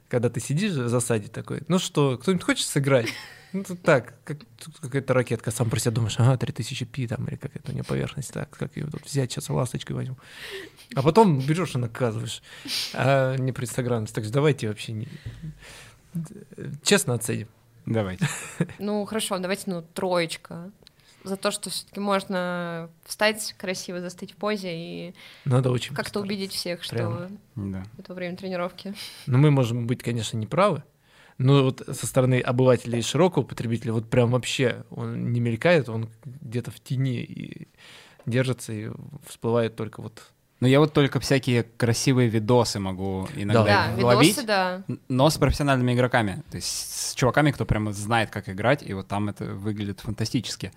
Когда 0.08 0.30
ты 0.30 0.40
сидишь 0.40 0.72
в 0.72 0.90
засаде 0.90 1.28
такой, 1.28 1.62
ну 1.68 1.78
что, 1.78 2.18
кто-нибудь 2.18 2.44
хочет 2.44 2.68
сыграть? 2.68 3.08
Ну, 3.54 3.64
тут 3.64 3.82
так, 3.82 4.14
как, 4.24 4.40
тут 4.64 4.80
какая-то 4.80 5.14
ракетка, 5.14 5.52
сам 5.52 5.70
про 5.70 5.80
себя 5.80 5.92
думаешь, 5.92 6.20
ага, 6.20 6.38
3000 6.38 6.86
пи 6.86 7.08
там, 7.08 7.26
или 7.28 7.36
какая-то 7.36 7.72
у 7.72 7.74
нее 7.74 7.84
поверхность, 7.84 8.32
так, 8.32 8.50
как 8.50 8.76
ее 8.78 8.88
тут 8.88 9.06
взять, 9.06 9.32
сейчас 9.32 9.50
ласточкой 9.50 9.96
возьму. 9.96 10.18
А 10.96 11.02
потом 11.02 11.40
берешь 11.40 11.76
и 11.76 11.78
наказываешь. 11.78 12.42
А 12.94 13.36
не 13.36 13.52
про 13.52 13.66
Инстаграм, 13.66 14.06
так 14.06 14.24
что 14.24 14.34
давайте 14.34 14.68
вообще 14.68 14.94
не... 14.94 15.08
честно 16.84 17.14
оценим. 17.14 17.48
Давайте. 17.86 18.28
Ну, 18.80 19.06
хорошо, 19.06 19.38
давайте, 19.40 19.64
ну, 19.68 19.82
троечка. 19.82 20.72
За 21.24 21.36
то, 21.36 21.52
что 21.52 21.70
все-таки 21.70 22.00
можно 22.00 22.90
встать 23.06 23.54
красиво, 23.58 24.02
застыть 24.02 24.32
в 24.32 24.36
позе 24.38 24.72
и 24.74 25.16
Надо 25.46 25.70
очень 25.70 25.94
как-то 25.94 26.20
убедить 26.20 26.52
всех, 26.52 26.84
что 26.84 26.96
Прямо. 26.96 27.32
Да. 27.56 27.84
это 28.00 28.14
время 28.16 28.36
тренировки. 28.36 28.96
Ну, 29.28 29.38
мы 29.38 29.52
можем 29.52 29.86
быть, 29.86 30.02
конечно, 30.02 30.38
неправы, 30.38 30.84
но 31.42 31.64
вот 31.64 31.82
со 31.92 32.06
стороны 32.06 32.40
обывателя 32.40 33.00
и 33.00 33.02
широкого 33.02 33.44
потребителя 33.44 33.94
вот 33.94 34.10
прям 34.10 34.32
вообще 34.32 34.86
он 34.92 35.32
не 35.32 35.40
мелькает, 35.40 35.90
он 35.90 36.10
где-то 36.24 36.72
в 36.72 36.80
тени 36.80 37.22
и 37.22 37.68
держится 38.26 38.74
и 38.74 38.90
всплывает 39.28 39.76
только 39.76 40.02
вот... 40.02 40.22
Но 40.60 40.68
я 40.68 40.80
вот 40.80 40.94
только 40.94 41.20
всякие 41.20 41.64
красивые 41.64 42.30
видосы 42.30 42.80
могу 42.80 43.28
иногда 43.36 43.92
Да, 43.98 44.06
ловить, 44.06 44.38
видосы, 44.38 44.46
да. 44.46 44.84
но 45.08 45.30
с 45.32 45.38
профессиональными 45.38 45.94
игроками. 45.94 46.44
То 46.52 46.58
есть 46.58 46.68
с 46.68 47.16
чуваками, 47.16 47.50
кто 47.50 47.66
прямо 47.66 47.92
знает, 47.94 48.30
как 48.30 48.48
играть, 48.48 48.84
и 48.84 48.94
вот 48.94 49.08
там 49.08 49.30
это 49.30 49.46
выглядит 49.46 50.02
фантастически. 50.02 50.72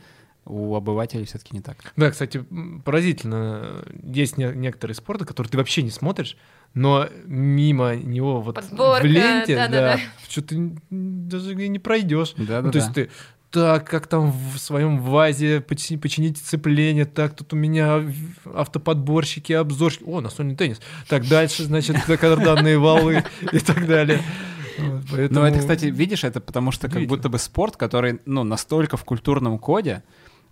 У 0.47 0.74
обывателей 0.74 1.24
все-таки 1.24 1.55
не 1.57 1.61
так. 1.62 1.92
Да, 1.97 2.11
кстати, 2.11 2.45
поразительно. 2.84 3.82
Есть 4.03 4.36
не- 4.36 4.53
некоторые 4.55 4.95
спорты, 4.95 5.24
которые 5.24 5.51
ты 5.51 5.57
вообще 5.57 5.82
не 5.82 5.90
смотришь, 5.90 6.36
но 6.74 7.09
мимо 7.24 7.95
него 7.97 8.40
вот 8.42 8.57
Подборка, 8.57 9.03
в 9.03 9.07
ленте, 9.07 9.55
да-да-да. 9.57 9.95
да, 9.97 10.01
что-то 10.28 10.55
даже 10.90 11.55
и 11.55 11.68
не 11.68 11.78
пройдешь. 11.78 12.34
Да, 12.36 12.61
Ну, 12.62 12.70
то 12.72 12.78
есть 12.78 12.92
ты 12.92 13.11
так, 13.51 13.88
как 13.88 14.07
там 14.09 14.32
в 14.32 14.59
своем 14.59 14.99
вазе 15.01 15.59
почини- 15.61 15.97
починить 15.99 16.38
сцепление, 16.38 17.05
так, 17.05 17.36
тут 17.36 17.53
у 17.53 17.57
меня 17.57 18.03
автоподборщики, 18.53 19.53
обзорщики, 19.53 20.03
о, 20.07 20.20
настольный 20.20 20.57
теннис. 20.57 20.80
Так, 21.09 21.26
дальше, 21.28 21.64
значит, 21.64 21.97
кадрданные 22.05 22.78
валы 22.78 23.22
и 23.53 23.59
так 23.61 23.86
далее. 23.86 24.20
Вот, 24.76 24.88
Ну, 24.88 25.01
поэтому- 25.12 25.47
это, 25.47 25.59
кстати, 25.61 25.86
видишь, 25.86 26.24
это 26.24 26.40
потому 26.40 26.72
что 26.72 26.88
как 26.88 27.07
будто 27.07 27.28
бы 27.28 27.38
спорт, 27.38 27.76
который, 27.76 28.18
ну, 28.26 28.42
настолько 28.42 28.97
в 28.97 29.05
культурном 29.05 29.59
коде, 29.59 30.03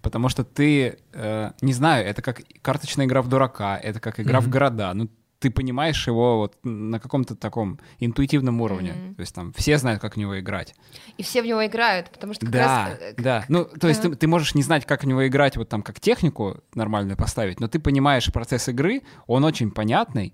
потому 0.03 0.29
что 0.29 0.45
ты, 0.45 0.99
э, 1.13 1.51
не 1.61 1.73
знаю, 1.73 2.07
это 2.07 2.23
как 2.23 2.43
карточная 2.61 3.07
игра 3.07 3.23
в 3.23 3.29
дурака, 3.29 3.79
это 3.79 4.01
как 4.01 4.21
игра 4.21 4.41
в 4.41 4.45
Мгм. 4.45 4.51
города, 4.53 4.93
ну, 4.95 5.09
ты 5.39 5.51
понимаешь 5.51 6.07
его 6.07 6.39
вот 6.39 6.57
на 6.63 7.01
каком-то 7.01 7.35
таком 7.35 7.81
интуитивном 7.99 8.61
уровне, 8.61 8.93
Мгм. 8.93 9.15
то 9.17 9.21
есть 9.23 9.35
там 9.35 9.53
все 9.55 9.77
знают, 9.79 10.01
как 10.01 10.15
в 10.15 10.17
него 10.17 10.39
играть. 10.39 10.75
И 11.17 11.23
все 11.25 11.43
в 11.43 11.47
него 11.47 11.67
играют, 11.67 12.11
потому 12.11 12.33
что 12.35 12.47
как 12.47 12.53
Да, 12.53 12.87
раз... 12.91 12.99
э, 13.01 13.15
да. 13.17 13.45
Ну, 13.49 13.65
то 13.65 13.89
есть 13.89 14.01
Ага. 14.05 14.11
ты, 14.11 14.17
ты 14.19 14.27
можешь 14.29 14.55
не 14.55 14.63
знать, 14.63 14.87
как 14.87 15.03
в 15.03 15.07
него 15.07 15.27
играть, 15.27 15.57
вот 15.57 15.69
там 15.69 15.83
как 15.83 15.99
технику 15.99 16.59
нормальную 16.75 17.17
поставить, 17.17 17.59
но 17.59 17.67
ты 17.67 17.81
понимаешь 17.81 18.33
процесс 18.33 18.69
игры, 18.69 19.03
он 19.27 19.45
очень 19.45 19.73
понятный, 19.73 20.33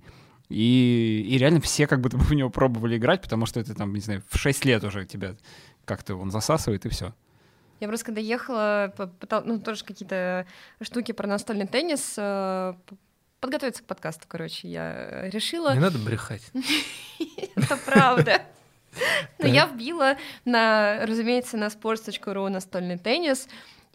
и, 0.51 1.27
и 1.29 1.39
реально 1.39 1.61
все 1.63 1.87
как 1.87 2.01
будто 2.01 2.17
бы 2.19 2.25
в 2.25 2.33
него 2.33 2.51
пробовали 2.51 2.97
играть, 2.99 3.23
потому 3.23 3.47
что 3.47 3.61
это 3.61 3.75
там, 3.75 3.95
не 3.95 4.01
знаю, 4.01 4.23
в 4.29 4.39
6 4.39 4.65
лет 4.67 4.85
уже 4.85 5.07
тебя 5.07 5.37
как-то 5.87 6.17
он 6.17 6.31
засасывает, 6.31 6.85
и 6.85 6.89
все. 6.91 7.15
Я 7.81 7.89
просто 7.89 8.07
когда 8.07 8.21
ехала, 8.21 8.93
попытал- 8.97 9.43
ну, 9.45 9.61
тоже 9.61 9.85
какие-то 9.85 10.47
штуки 10.81 11.13
про 11.13 11.27
настольный 11.27 11.67
теннис, 11.67 12.15
э, 12.17 12.75
подготовиться 13.41 13.83
к 13.83 13.87
подкасту, 13.87 14.25
короче, 14.27 14.69
я 14.69 15.29
решила. 15.31 15.75
Не 15.75 15.81
надо 15.81 15.99
брехать. 15.99 16.43
Это 17.57 17.77
правда. 17.77 18.43
Но 19.39 19.47
я 19.47 19.67
вбила 19.67 20.17
на, 20.45 21.07
разумеется, 21.07 21.57
на 21.57 21.67
sports.ru 21.67 22.49
настольный 22.49 22.99
теннис, 22.99 23.49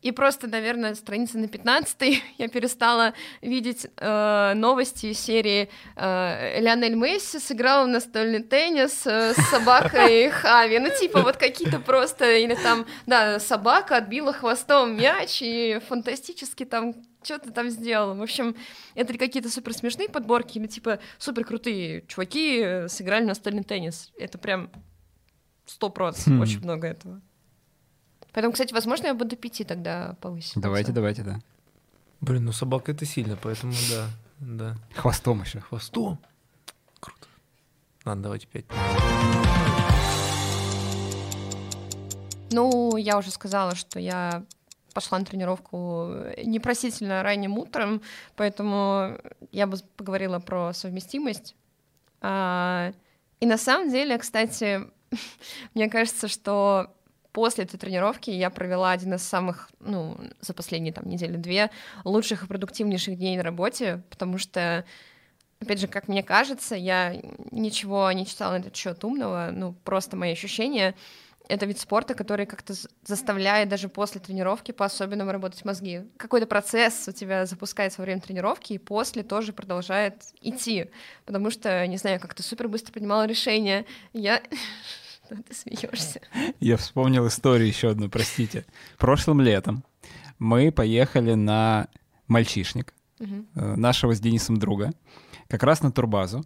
и 0.04 0.12
просто, 0.12 0.48
наверное, 0.48 0.96
страницы 0.96 1.38
на 1.38 1.48
15 1.48 2.22
я 2.38 2.48
перестала 2.50 3.14
видеть 3.42 3.88
э, 3.98 4.54
новости 4.54 5.08
из 5.08 5.20
серии 5.20 5.70
э, 5.96 6.60
Лионель 6.60 6.96
Месси 6.96 7.40
сыграл 7.40 7.86
в 7.86 7.88
настольный 7.88 8.44
теннис 8.44 9.08
э, 9.08 9.34
с 9.34 9.38
собакой 9.50 10.30
Хави. 10.32 10.80
Ну, 10.80 10.90
типа, 11.00 11.22
вот 11.22 11.38
какие-то 11.38 11.80
просто... 11.80 12.36
Или 12.36 12.56
там, 12.56 12.86
да, 13.06 13.40
собака 13.40 13.96
отбила 13.96 14.34
хвостом 14.34 14.98
мяч, 14.98 15.42
и 15.42 15.80
фантастически 15.88 16.66
там 16.66 16.94
что-то 17.24 17.52
там 17.52 17.70
сделал. 17.70 18.14
В 18.16 18.22
общем, 18.22 18.58
это 18.96 19.14
ли 19.14 19.18
какие-то 19.18 19.50
супер 19.50 19.74
смешные 19.74 20.10
подборки, 20.10 20.58
или 20.58 20.68
типа 20.68 21.00
супер 21.18 21.46
крутые 21.46 22.04
чуваки 22.08 22.60
э, 22.60 22.88
сыграли 22.90 23.24
настольный 23.24 23.64
теннис. 23.64 24.12
Это 24.20 24.38
прям 24.38 24.70
сто 25.66 25.90
процентов, 25.90 26.40
Хм. 26.40 26.42
очень 26.42 26.60
много 26.60 26.88
этого. 26.88 27.22
Поэтому, 28.34 28.54
кстати, 28.54 28.74
возможно, 28.74 29.08
я 29.08 29.14
буду 29.14 29.36
пяти 29.36 29.64
тогда 29.64 30.16
повысить. 30.20 30.54
Давайте, 30.56 30.92
давайте, 30.92 31.24
да. 31.24 31.40
Блин, 32.20 32.46
ну 32.46 32.52
собака 32.52 32.92
это 32.92 33.06
сильно, 33.06 33.36
поэтому 33.36 33.74
да, 33.90 34.08
да. 34.40 34.76
Хвостом 34.96 35.42
еще. 35.42 35.60
Хвостом. 35.60 36.20
Круто. 37.00 37.28
Ладно, 38.06 38.24
давайте 38.24 38.48
пять. 38.48 38.66
Ну, 42.52 42.98
я 42.98 43.18
уже 43.18 43.30
сказала, 43.32 43.76
что 43.76 44.00
я 44.00 44.44
пошла 44.94 45.20
на 45.20 45.26
тренировку 45.26 46.12
непросительно 46.44 47.24
ранним 47.24 47.58
утром, 47.58 48.02
поэтому 48.36 49.18
я 49.52 49.68
бы 49.68 49.78
поговорила 49.98 50.40
про 50.40 50.74
совместимость. 50.74 51.56
А, 52.22 52.94
и 53.40 53.46
на 53.46 53.58
самом 53.58 53.90
деле, 53.90 54.18
кстати, 54.18 54.82
мне 55.74 55.90
кажется, 55.90 56.28
что 56.28 56.94
после 57.34 57.66
этой 57.66 57.78
тренировки 57.78 58.30
я 58.30 58.50
провела 58.50 58.92
один 58.92 59.16
из 59.16 59.24
самых, 59.24 59.70
ну, 59.80 60.18
за 60.40 60.54
последние 60.54 60.94
там 60.94 61.10
недели 61.10 61.36
две 61.36 61.72
лучших 62.06 62.44
и 62.44 62.48
продуктивнейших 62.48 63.18
дней 63.18 63.36
на 63.36 63.44
работе, 63.44 64.02
потому 64.10 64.38
что 64.38 64.86
Опять 65.64 65.80
же, 65.80 65.88
как 65.88 66.10
мне 66.10 66.24
кажется, 66.24 66.76
я 66.76 67.16
ничего 67.52 68.12
не 68.12 68.26
читала 68.26 68.52
на 68.52 68.58
этот 68.58 68.76
счет 68.76 69.02
умного, 69.06 69.50
ну, 69.54 69.74
просто 69.86 70.18
мои 70.18 70.34
ощущения. 70.34 70.94
Это 71.48 71.66
вид 71.66 71.80
спорта, 71.80 72.16
который 72.16 72.46
как-то 72.46 72.74
заставляет 73.06 73.70
даже 73.70 73.88
после 73.88 74.20
тренировки 74.20 74.74
по-особенному 74.74 75.32
работать 75.32 75.64
мозги. 75.64 76.02
Какой-то 76.18 76.48
процесс 76.48 77.08
у 77.08 77.14
тебя 77.14 77.46
запускается 77.46 78.02
во 78.02 78.04
время 78.04 78.20
тренировки, 78.20 78.74
и 78.74 78.78
после 78.78 79.24
тоже 79.24 79.54
продолжает 79.54 80.16
идти. 80.42 80.90
Потому 81.26 81.50
что, 81.50 81.88
не 81.88 81.96
знаю, 81.96 82.20
как-то 82.20 82.44
супер 82.44 82.68
быстро 82.68 82.92
принимала 82.92 83.26
решение. 83.26 83.86
Я... 84.12 84.42
Что 85.26 85.36
ты 85.42 85.54
смеешься? 85.54 86.22
Я 86.60 86.78
вспомнил 86.78 87.28
историю 87.28 87.68
еще 87.68 87.90
одну, 87.90 88.10
простите. 88.10 88.66
Прошлым 88.98 89.42
летом 89.42 89.84
мы 90.40 90.72
поехали 90.72 91.34
на 91.34 91.88
мальчишник 92.28 92.94
э, 93.20 93.26
нашего 93.76 94.14
с 94.14 94.20
Денисом 94.20 94.58
друга, 94.58 94.92
как 95.48 95.64
раз 95.64 95.82
на 95.82 95.92
турбазу. 95.92 96.44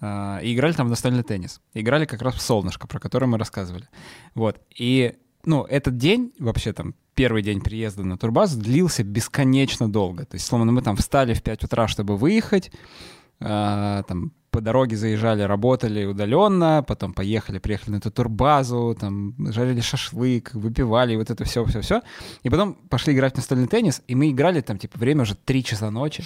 а, 0.00 0.38
и 0.42 0.54
играли 0.54 0.72
там 0.72 0.86
в 0.86 0.90
настольный 0.90 1.22
теннис. 1.22 1.60
Играли 1.74 2.04
как 2.04 2.22
раз 2.22 2.34
в 2.34 2.40
солнышко, 2.40 2.86
про 2.86 3.00
которое 3.00 3.26
мы 3.26 3.38
рассказывали. 3.38 3.88
Вот. 4.34 4.60
И, 4.78 5.16
ну, 5.44 5.64
этот 5.64 5.96
день, 5.96 6.32
вообще 6.38 6.72
там, 6.72 6.94
первый 7.14 7.42
день 7.42 7.60
приезда 7.60 8.04
на 8.04 8.18
турбаз 8.18 8.54
длился 8.54 9.02
бесконечно 9.04 9.90
долго. 9.90 10.26
То 10.26 10.34
есть, 10.34 10.46
словно 10.46 10.70
мы 10.70 10.82
там 10.82 10.96
встали 10.96 11.34
в 11.34 11.42
5 11.42 11.64
утра, 11.64 11.88
чтобы 11.88 12.16
выехать, 12.16 12.70
а, 13.40 14.02
там 14.04 14.32
по 14.56 14.62
дороге 14.62 14.96
заезжали, 14.96 15.42
работали 15.42 16.06
удаленно, 16.06 16.82
потом 16.88 17.12
поехали, 17.12 17.58
приехали 17.58 17.90
на 17.90 17.96
эту 17.98 18.10
турбазу, 18.10 18.96
там 18.98 19.34
жарили 19.52 19.82
шашлык, 19.82 20.54
выпивали, 20.54 21.14
вот 21.16 21.28
это 21.28 21.44
все, 21.44 21.62
все, 21.66 21.82
все. 21.82 22.00
И 22.42 22.48
потом 22.48 22.72
пошли 22.88 23.12
играть 23.12 23.34
в 23.34 23.36
настольный 23.36 23.66
теннис, 23.66 24.00
и 24.08 24.14
мы 24.14 24.30
играли 24.30 24.62
там, 24.62 24.78
типа, 24.78 24.98
время 24.98 25.22
уже 25.22 25.34
3 25.34 25.62
часа 25.62 25.90
ночи. 25.90 26.24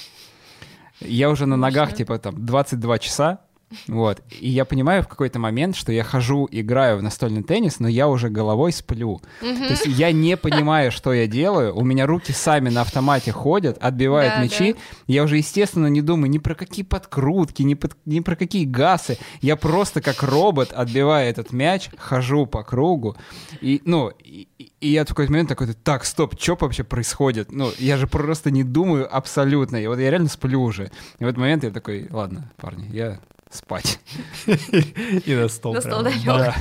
Я 1.00 1.28
уже 1.28 1.46
на 1.46 1.56
ногах, 1.56 1.92
типа, 1.92 2.18
там, 2.20 2.46
22 2.46 2.98
часа, 3.00 3.40
вот. 3.86 4.22
И 4.40 4.48
я 4.48 4.64
понимаю 4.64 5.02
в 5.02 5.08
какой-то 5.08 5.38
момент, 5.38 5.76
что 5.76 5.92
я 5.92 6.02
хожу, 6.02 6.48
играю 6.50 6.98
в 6.98 7.02
настольный 7.02 7.42
теннис, 7.42 7.78
но 7.80 7.88
я 7.88 8.08
уже 8.08 8.28
головой 8.28 8.72
сплю. 8.72 9.20
То 9.40 9.46
есть 9.70 9.86
я 9.86 10.10
не 10.12 10.36
понимаю, 10.38 10.90
что 10.90 11.12
я 11.12 11.26
делаю. 11.26 11.76
У 11.76 11.84
меня 11.84 12.06
руки 12.06 12.32
сами 12.32 12.68
на 12.68 12.80
автомате 12.80 13.32
ходят, 13.32 13.78
отбивают 13.80 14.34
Да, 14.34 14.42
мячи. 14.42 14.72
да. 14.72 14.78
Я 15.06 15.22
уже, 15.24 15.36
естественно, 15.36 15.86
не 15.86 16.02
думаю 16.02 16.30
ни 16.30 16.38
про 16.38 16.54
какие 16.54 16.84
подкрутки, 16.84 17.62
ни, 17.62 17.74
под- 17.74 17.96
ни 18.06 18.20
про 18.20 18.34
какие 18.36 18.64
гасы. 18.64 19.18
Я 19.40 19.56
просто 19.56 20.00
как 20.00 20.22
робот 20.22 20.72
отбиваю 20.72 21.28
этот 21.28 21.52
мяч, 21.52 21.90
хожу 21.96 22.46
по 22.46 22.62
кругу. 22.64 23.16
И, 23.60 23.82
ну, 23.84 24.10
и, 24.24 24.48
и 24.80 24.88
я 24.88 25.04
в 25.04 25.08
какой-то 25.08 25.30
момент 25.32 25.48
такой, 25.48 25.68
так, 25.74 26.04
стоп, 26.04 26.34
что 26.40 26.56
вообще 26.60 26.82
происходит? 26.84 27.52
Ну, 27.52 27.70
я 27.78 27.96
же 27.96 28.06
просто 28.06 28.50
не 28.50 28.64
думаю 28.64 29.08
абсолютно. 29.14 29.76
И 29.76 29.86
вот 29.86 29.98
я 29.98 30.10
реально 30.10 30.28
сплю 30.28 30.62
уже. 30.62 30.90
И 31.18 31.24
в 31.24 31.26
этот 31.28 31.38
момент 31.38 31.62
я 31.64 31.70
такой, 31.70 32.08
ладно, 32.10 32.50
парни, 32.56 32.88
я 32.92 33.20
спать. 33.50 33.98
И 34.46 35.34
на 35.34 35.48
стол. 35.48 35.74
На 35.74 35.80
стол. 35.80 36.02
Да, 36.02 36.56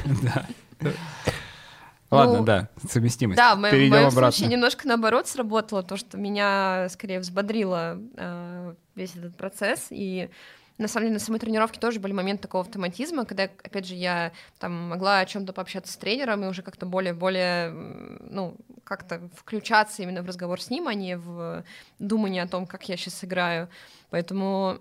да. 0.80 0.94
Ладно, 2.12 2.38
Ну, 2.40 2.44
да, 2.44 2.70
совместимость. 2.90 3.38
Да, 3.38 3.56
в 3.56 3.60
моем, 3.60 3.72
в 3.72 3.78
Перейдем 3.78 3.96
моем 3.96 4.08
обратно. 4.08 4.32
случае 4.32 4.52
немножко 4.52 4.88
наоборот 4.88 5.28
сработало 5.28 5.84
то, 5.84 5.96
что 5.96 6.18
меня 6.18 6.88
скорее 6.90 7.20
взбодрило 7.20 8.00
э, 8.18 8.74
весь 8.96 9.16
этот 9.16 9.38
процесс. 9.38 9.88
И 9.92 10.30
на 10.80 10.88
самом 10.88 11.08
деле 11.08 11.14
на 11.16 11.20
самой 11.20 11.40
тренировке 11.40 11.80
тоже 11.80 12.00
были 12.00 12.14
моменты 12.14 12.44
такого 12.44 12.64
автоматизма, 12.64 13.26
когда, 13.26 13.44
опять 13.44 13.86
же, 13.86 13.94
я 13.94 14.32
там 14.58 14.90
могла 14.90 15.20
о 15.20 15.26
чем-то 15.26 15.54
пообщаться 15.54 15.94
с 15.94 15.98
тренером 15.98 16.44
и 16.44 16.48
уже 16.48 16.64
как-то 16.64 16.88
более-более, 16.88 17.70
ну, 17.70 18.56
как-то 18.86 19.30
включаться 19.36 20.02
именно 20.02 20.24
в 20.24 20.26
разговор 20.26 20.60
с 20.60 20.72
ним, 20.72 20.88
а 20.88 20.96
не 20.96 21.16
в 21.16 21.64
думание 22.00 22.42
о 22.42 22.48
том, 22.48 22.66
как 22.66 22.90
я 22.90 22.98
сейчас 22.98 23.24
играю. 23.24 23.70
Поэтому 24.10 24.80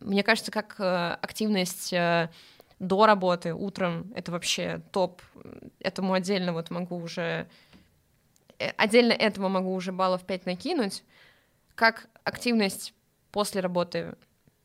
мне 0.00 0.22
кажется, 0.22 0.50
как 0.50 0.76
э, 0.78 1.18
активность 1.20 1.92
э, 1.92 2.30
до 2.78 3.06
работы 3.06 3.54
утром 3.54 4.12
это 4.14 4.32
вообще 4.32 4.82
топ. 4.92 5.22
Этому 5.80 6.12
отдельно 6.12 6.52
вот 6.52 6.70
могу 6.70 6.96
уже 6.96 7.48
э, 8.58 8.68
отдельно 8.76 9.12
этому 9.12 9.48
могу 9.48 9.74
уже 9.74 9.92
баллов 9.92 10.24
5 10.24 10.46
накинуть. 10.46 11.04
Как 11.74 12.08
активность 12.24 12.94
после 13.30 13.60
работы, 13.60 14.14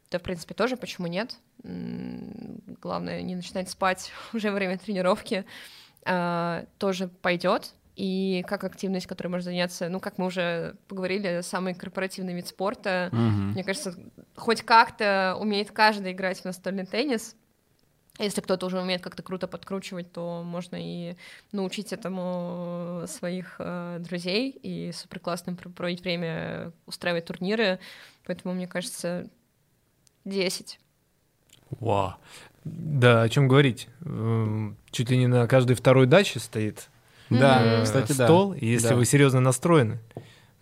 да, 0.10 0.20
в 0.20 0.22
принципе, 0.24 0.54
тоже, 0.54 0.78
почему 0.78 1.08
нет? 1.08 1.38
Главное, 1.64 3.22
не 3.22 3.36
начинать 3.36 3.70
спать 3.70 4.12
уже 4.34 4.50
во 4.50 4.56
время 4.56 4.78
тренировки. 4.78 5.46
А, 6.04 6.66
Тоже 6.80 7.08
пойдет. 7.08 7.74
И 8.02 8.44
как 8.48 8.64
активность, 8.64 9.06
которой 9.06 9.28
можно 9.28 9.44
заняться, 9.44 9.88
ну, 9.88 10.00
как 10.00 10.18
мы 10.18 10.26
уже 10.26 10.76
поговорили, 10.88 11.42
самый 11.44 11.76
корпоративный 11.76 12.34
вид 12.34 12.48
спорта. 12.48 13.10
Мгм. 13.12 13.52
Мне 13.52 13.64
кажется, 13.64 13.94
хоть 14.36 14.64
как-то 14.64 15.38
умеет 15.40 15.70
каждый 15.70 16.14
играть 16.14 16.42
в 16.42 16.46
настольный 16.46 16.88
теннис. 16.88 17.36
Если 18.18 18.42
кто-то 18.42 18.66
уже 18.66 18.82
умеет 18.82 19.04
как-то 19.04 19.22
круто 19.22 19.48
подкручивать, 19.48 20.12
то 20.12 20.42
можно 20.44 20.78
и 20.80 21.16
научить 21.52 21.94
этому 21.94 23.04
своих 23.06 23.58
э, 23.60 23.98
друзей 24.00 24.50
и 24.50 24.92
супер 24.94 25.20
классно 25.20 25.54
проводить 25.54 26.02
время, 26.02 26.72
устраивать 26.88 27.26
турниры. 27.26 27.78
Поэтому, 28.26 28.56
мне 28.56 28.66
кажется, 28.66 29.30
10. 30.26 30.80
Вау. 31.70 32.16
Да, 32.64 33.22
о 33.22 33.30
чем 33.30 33.48
говорить? 33.48 33.90
Эм, 34.06 34.76
Чуть 34.90 35.12
ли 35.12 35.18
не 35.18 35.28
на 35.28 35.46
каждой 35.46 35.76
второй 35.76 36.08
даче 36.08 36.40
стоит 36.40 36.90
Да, 37.40 37.62
э, 37.64 37.84
кстати, 37.84 38.14
да. 38.14 38.26
стол. 38.26 38.54
И 38.54 38.66
если 38.66 38.90
Да. 38.90 38.96
вы 38.96 39.06
серьезно 39.06 39.40
настроены, 39.40 40.00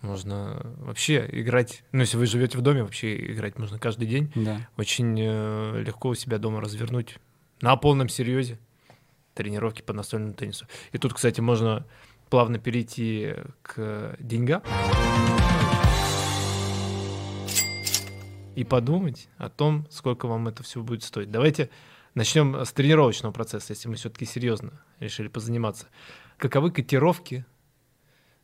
можно 0.02 0.62
вообще 0.78 1.28
играть. 1.32 1.84
Ну, 1.92 2.02
если 2.02 2.18
вы 2.18 2.26
живете 2.26 2.58
в 2.58 2.62
доме, 2.62 2.84
вообще 2.84 3.16
играть 3.34 3.58
можно 3.58 3.78
каждый 3.80 4.08
день. 4.08 4.32
Да. 4.36 4.68
Очень 4.78 5.18
э, 5.20 5.82
легко 5.86 6.10
у 6.10 6.16
себя 6.16 6.38
дома 6.38 6.62
развернуть 6.62 7.18
на 7.62 7.76
полном 7.76 8.08
серьезе 8.08 8.60
тренировки 9.34 9.82
по 9.82 9.94
настольному 9.94 10.34
теннису. 10.34 10.68
И 10.92 10.98
тут, 10.98 11.14
кстати, 11.14 11.42
можно 11.42 11.86
плавно 12.30 12.60
перейти 12.60 13.34
к 13.62 14.16
деньгам 14.20 14.62
и 18.56 18.64
подумать 18.64 19.30
о 19.38 19.50
том, 19.50 19.88
сколько 19.90 20.28
вам 20.28 20.48
это 20.48 20.64
все 20.64 20.82
будет 20.82 21.04
стоить. 21.04 21.32
Давайте 21.32 21.70
начнем 22.16 22.56
с 22.56 22.72
тренировочного 22.72 23.32
процесса, 23.32 23.68
если 23.74 23.88
мы 23.88 23.96
все-таки 23.96 24.26
серьезно 24.26 24.72
решили 25.00 25.28
позаниматься. 25.28 25.88
Каковы 26.40 26.72
котировки 26.72 27.46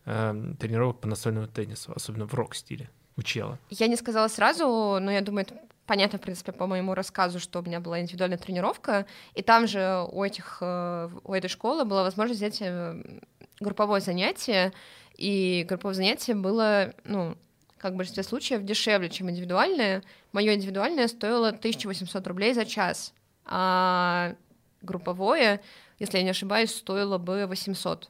э, 0.06 0.54
тренировок 0.60 1.00
по 1.00 1.08
настольному 1.08 1.48
теннису, 1.48 1.93
особенно 1.96 2.28
в 2.28 2.34
рок-стиле 2.34 2.89
у 3.16 3.24
чела? 3.24 3.58
Я 3.70 3.88
не 3.88 3.96
сказала 3.96 4.28
сразу, 4.28 4.98
но 5.00 5.12
я 5.12 5.22
думаю, 5.22 5.46
это 5.46 5.56
понятно, 5.86 6.20
в 6.20 6.22
принципе, 6.22 6.52
по 6.52 6.68
моему 6.68 6.93
рассказу, 6.93 7.39
что 7.39 7.60
у 7.60 7.64
меня 7.64 7.80
была 7.80 8.02
индивидуальная 8.02 8.38
тренировка, 8.38 9.06
и 9.34 9.41
там 9.41 9.66
же 9.66 10.06
у, 10.12 10.24
этих, 10.24 10.58
э, 10.60 11.10
у 11.24 11.34
этой 11.34 11.48
школы 11.48 11.86
была 11.86 12.04
возможность 12.04 12.41
взять 12.41 12.62
э, 12.62 13.02
групповое 13.62 14.02
занятие, 14.02 14.74
и 15.16 15.66
групповое 15.68 15.96
занятие 15.96 16.36
было, 16.36 16.93
ну, 17.06 17.38
как 17.78 17.93
в 17.93 17.96
большинстве 17.96 18.24
случаев, 18.24 18.66
дешевле, 18.66 19.10
чем 19.10 19.30
индивидуальное. 19.30 20.04
Мое 20.34 20.56
индивидуальное 20.56 21.08
стоило 21.08 21.50
1800 21.50 22.28
рублей 22.28 22.54
за 22.54 22.66
час, 22.66 23.14
а 23.46 24.36
групповое, 24.82 25.62
если 26.00 26.18
я 26.18 26.24
не 26.24 26.30
ошибаюсь, 26.30 26.76
стоило 26.76 27.18
бы 27.18 27.46
800. 27.48 28.10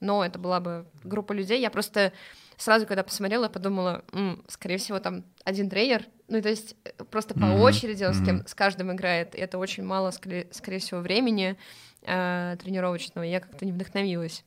Но 0.00 0.24
это 0.24 0.38
была 0.38 0.60
бы 0.60 0.86
группа 1.04 1.32
людей. 1.32 1.60
Я 1.60 1.70
просто 1.70 2.12
сразу, 2.56 2.86
когда 2.86 3.02
посмотрела, 3.02 3.48
подумала, 3.48 4.04
«М, 4.12 4.44
скорее 4.48 4.78
всего, 4.78 4.98
там 4.98 5.24
один 5.44 5.70
тренер, 5.70 6.06
ну, 6.28 6.40
то 6.40 6.48
есть 6.48 6.76
э, 6.84 7.04
просто 7.04 7.34
по 7.34 7.46
Мгм, 7.46 7.60
очереди 7.60 8.04
он 8.04 8.14
с, 8.14 8.20
кем, 8.24 8.46
с 8.46 8.54
каждым 8.54 8.92
играет, 8.92 9.34
и 9.34 9.38
это 9.38 9.58
очень 9.58 9.84
мало, 9.84 10.10
скорее, 10.10 10.48
скорее 10.50 10.78
всего, 10.78 11.00
времени 11.00 11.56
э, 12.02 12.56
тренировочного, 12.60 13.24
я 13.24 13.40
как-то 13.40 13.64
не 13.64 13.72
вдохновилась. 13.72 14.44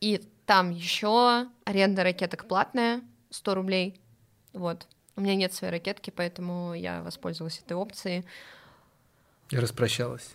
И 0.00 0.22
там 0.46 0.70
еще 0.70 1.46
аренда 1.64 2.02
ракеток 2.02 2.46
платная, 2.48 3.02
100 3.30 3.54
рублей, 3.54 4.00
вот. 4.52 4.86
У 5.16 5.20
меня 5.20 5.34
нет 5.34 5.52
своей 5.52 5.72
ракетки, 5.72 6.10
поэтому 6.10 6.72
я 6.74 7.02
воспользовалась 7.02 7.60
этой 7.64 7.76
опцией, 7.76 8.24
И 9.50 9.56
распрощалась 9.58 10.34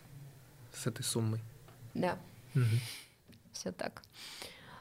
с 0.73 0.85
этой 0.87 1.03
суммой. 1.03 1.41
Да. 1.95 2.17
Мгм. 2.53 2.79
все 3.51 3.71
так. 3.71 4.03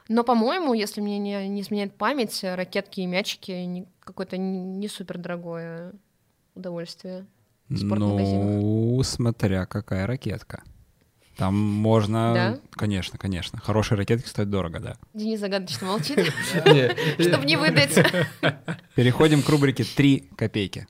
Но, 0.08 0.22
по-моему, 0.22 0.74
если 0.74 1.00
мне 1.00 1.18
не, 1.18 1.48
не 1.48 1.62
изменяет 1.62 1.94
память, 1.96 2.38
ракетки 2.44 3.00
и 3.00 3.06
мячики 3.06 3.52
не- 3.52 3.86
какое-то 4.00 4.36
не 4.36 4.86
супер 4.88 5.16
дорогое 5.16 5.92
удовольствие. 6.54 7.26
Ну, 7.70 9.02
смотря 9.02 9.64
какая 9.64 10.06
ракетка. 10.06 10.62
Там 11.36 11.56
можно... 11.56 12.32
Да? 12.34 12.58
Конечно, 12.72 13.18
конечно. 13.18 13.58
Хорошие 13.60 13.98
ракетки 13.98 14.28
стоят 14.28 14.50
дорого, 14.50 14.78
да. 14.78 14.96
Денис 15.14 15.40
загадочно 15.40 15.88
молчит, 15.88 16.16
Не, 16.66 17.22
чтобы 17.22 17.44
не 17.44 17.56
выдать. 17.56 17.98
Переходим 18.94 19.42
к 19.42 19.48
рубрике 19.48 19.84
«Три 19.84 20.28
копейки». 20.36 20.86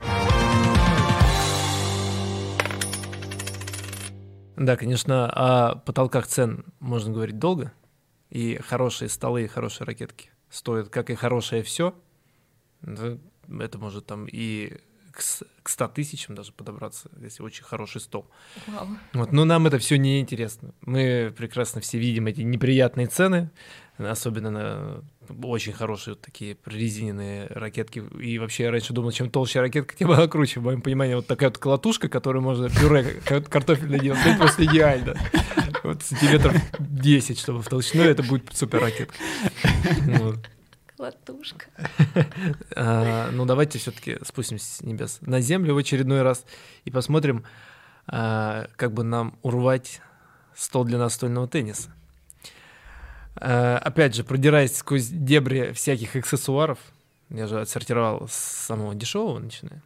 Да, 4.55 4.77
конечно, 4.77 5.29
о 5.29 5.75
потолках 5.75 6.27
цен 6.27 6.65
можно 6.79 7.13
говорить 7.13 7.39
долго. 7.39 7.73
И 8.29 8.57
хорошие 8.57 9.09
столы, 9.09 9.43
и 9.43 9.47
хорошие 9.47 9.85
ракетки 9.85 10.29
стоят, 10.49 10.89
как 10.89 11.09
и 11.09 11.15
хорошее 11.15 11.63
все. 11.63 11.93
Это 12.81 13.77
может 13.77 14.05
там 14.05 14.25
и 14.25 14.77
к 15.11 15.21
к 15.65 15.69
100 15.69 15.87
тысячам 15.87 16.35
даже 16.35 16.51
подобраться, 16.51 17.09
если 17.19 17.41
очень 17.41 17.63
хороший 17.63 17.99
стол. 17.99 18.29
Вау. 18.67 18.87
Вот, 19.13 19.31
но 19.31 19.45
нам 19.45 19.65
это 19.65 19.79
все 19.79 19.97
не 19.97 20.19
интересно. 20.19 20.75
Мы 20.81 21.33
прекрасно 21.35 21.81
все 21.81 21.97
видим 21.97 22.27
эти 22.27 22.41
неприятные 22.41 23.07
цены, 23.07 23.49
особенно 23.97 24.51
на 24.51 25.03
очень 25.43 25.73
хорошие 25.73 26.15
такие 26.15 26.55
прорезиненные 26.55 27.47
ракетки. 27.47 28.03
И 28.19 28.37
вообще 28.39 28.63
я 28.63 28.71
раньше 28.71 28.93
думал, 28.93 29.11
чем 29.11 29.29
толще 29.29 29.61
ракетка, 29.61 29.95
тем 29.95 30.11
она 30.11 30.27
круче. 30.27 30.59
В 30.59 30.63
моем 30.63 30.81
понимании 30.81 31.15
вот 31.15 31.27
такая 31.27 31.49
вот 31.49 31.57
колотушка, 31.57 32.09
которую 32.09 32.43
можно 32.43 32.69
пюре 32.69 33.21
ка- 33.25 33.41
картофельное 33.41 33.99
делать, 33.99 34.19
это 34.25 34.37
просто 34.37 34.65
идеально. 34.65 35.15
Вот 35.83 36.01
сантиметров 36.03 36.55
10, 36.79 37.39
чтобы 37.39 37.61
в 37.61 37.67
толщину 37.67 38.03
это 38.03 38.23
будет 38.23 38.53
супер 38.53 38.81
ракетка. 38.81 39.15
Вот. 40.05 40.39
Колотушка. 40.97 41.65
А, 42.75 43.29
ну, 43.31 43.45
давайте 43.45 43.79
все-таки 43.79 44.17
спустимся 44.23 44.65
с 44.65 44.81
небес 44.81 45.19
на 45.21 45.41
землю 45.41 45.73
в 45.73 45.77
очередной 45.77 46.21
раз 46.21 46.45
и 46.83 46.91
посмотрим, 46.91 47.43
а, 48.07 48.67
как 48.75 48.93
бы 48.93 49.03
нам 49.03 49.37
урвать 49.41 50.01
стол 50.55 50.85
для 50.85 50.97
настольного 50.97 51.47
тенниса. 51.47 51.94
А, 53.37 53.77
опять 53.77 54.15
же, 54.15 54.23
продираясь 54.23 54.75
сквозь 54.77 55.07
дебри 55.07 55.71
всяких 55.73 56.15
аксессуаров, 56.15 56.79
я 57.29 57.47
же 57.47 57.59
отсортировал 57.61 58.27
с 58.29 58.33
самого 58.33 58.95
дешевого 58.95 59.39
начиная, 59.39 59.81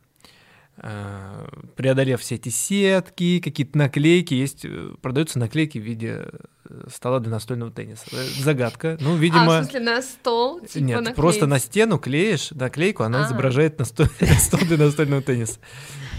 а, 0.78 1.50
преодолев 1.76 2.22
все 2.22 2.36
эти 2.36 2.50
сетки, 2.50 3.40
какие-то 3.40 3.78
наклейки, 3.78 4.34
есть, 4.34 4.64
э, 4.64 4.92
продаются 5.02 5.38
наклейки 5.40 5.78
в 5.78 5.82
виде 5.84 6.26
э, 6.70 6.88
стола 6.94 7.20
для 7.20 7.32
настольного 7.32 7.72
тенниса. 7.72 8.04
Э, 8.14 8.24
Загадка. 8.42 8.98
Ну, 9.02 9.16
видимо... 9.18 9.58
А, 9.58 9.62
в 9.62 9.64
смысле, 9.66 9.80
на 9.82 10.02
стол? 10.02 10.62
Типа 10.62 10.84
Нет, 10.84 10.98
наклеить? 11.00 11.16
просто 11.16 11.48
на 11.48 11.60
стену 11.60 11.98
клеишь 11.98 12.52
наклейку, 12.52 13.04
она 13.04 13.24
А. 13.24 13.28
изображает 13.28 13.80
насто- 13.80 14.08
стол 14.40 14.60
для 14.62 14.78
настольного 14.78 15.22
тенниса. 15.22 15.60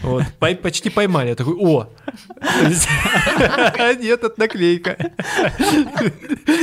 Вот. 0.03 0.25
Пой- 0.39 0.57
почти 0.57 0.89
поймали. 0.91 1.29
Я 1.29 1.35
такой, 1.35 1.55
о! 1.59 1.89
Нет, 4.01 4.25
это 4.25 4.33
наклейка. 4.37 4.97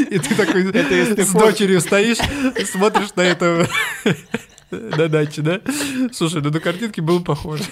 И 0.09 0.17
ты 0.19 0.35
такой 0.35 0.63
с 1.23 1.31
дочерью 1.33 1.81
стоишь, 1.81 2.17
смотришь 2.67 3.13
на 3.15 3.21
это 3.21 3.67
на 4.71 5.07
даче, 5.07 5.41
да? 5.41 5.61
Слушай, 6.13 6.41
ну 6.41 6.49
на 6.49 6.59
картинке 6.59 7.01
было 7.01 7.19
похоже. 7.19 7.63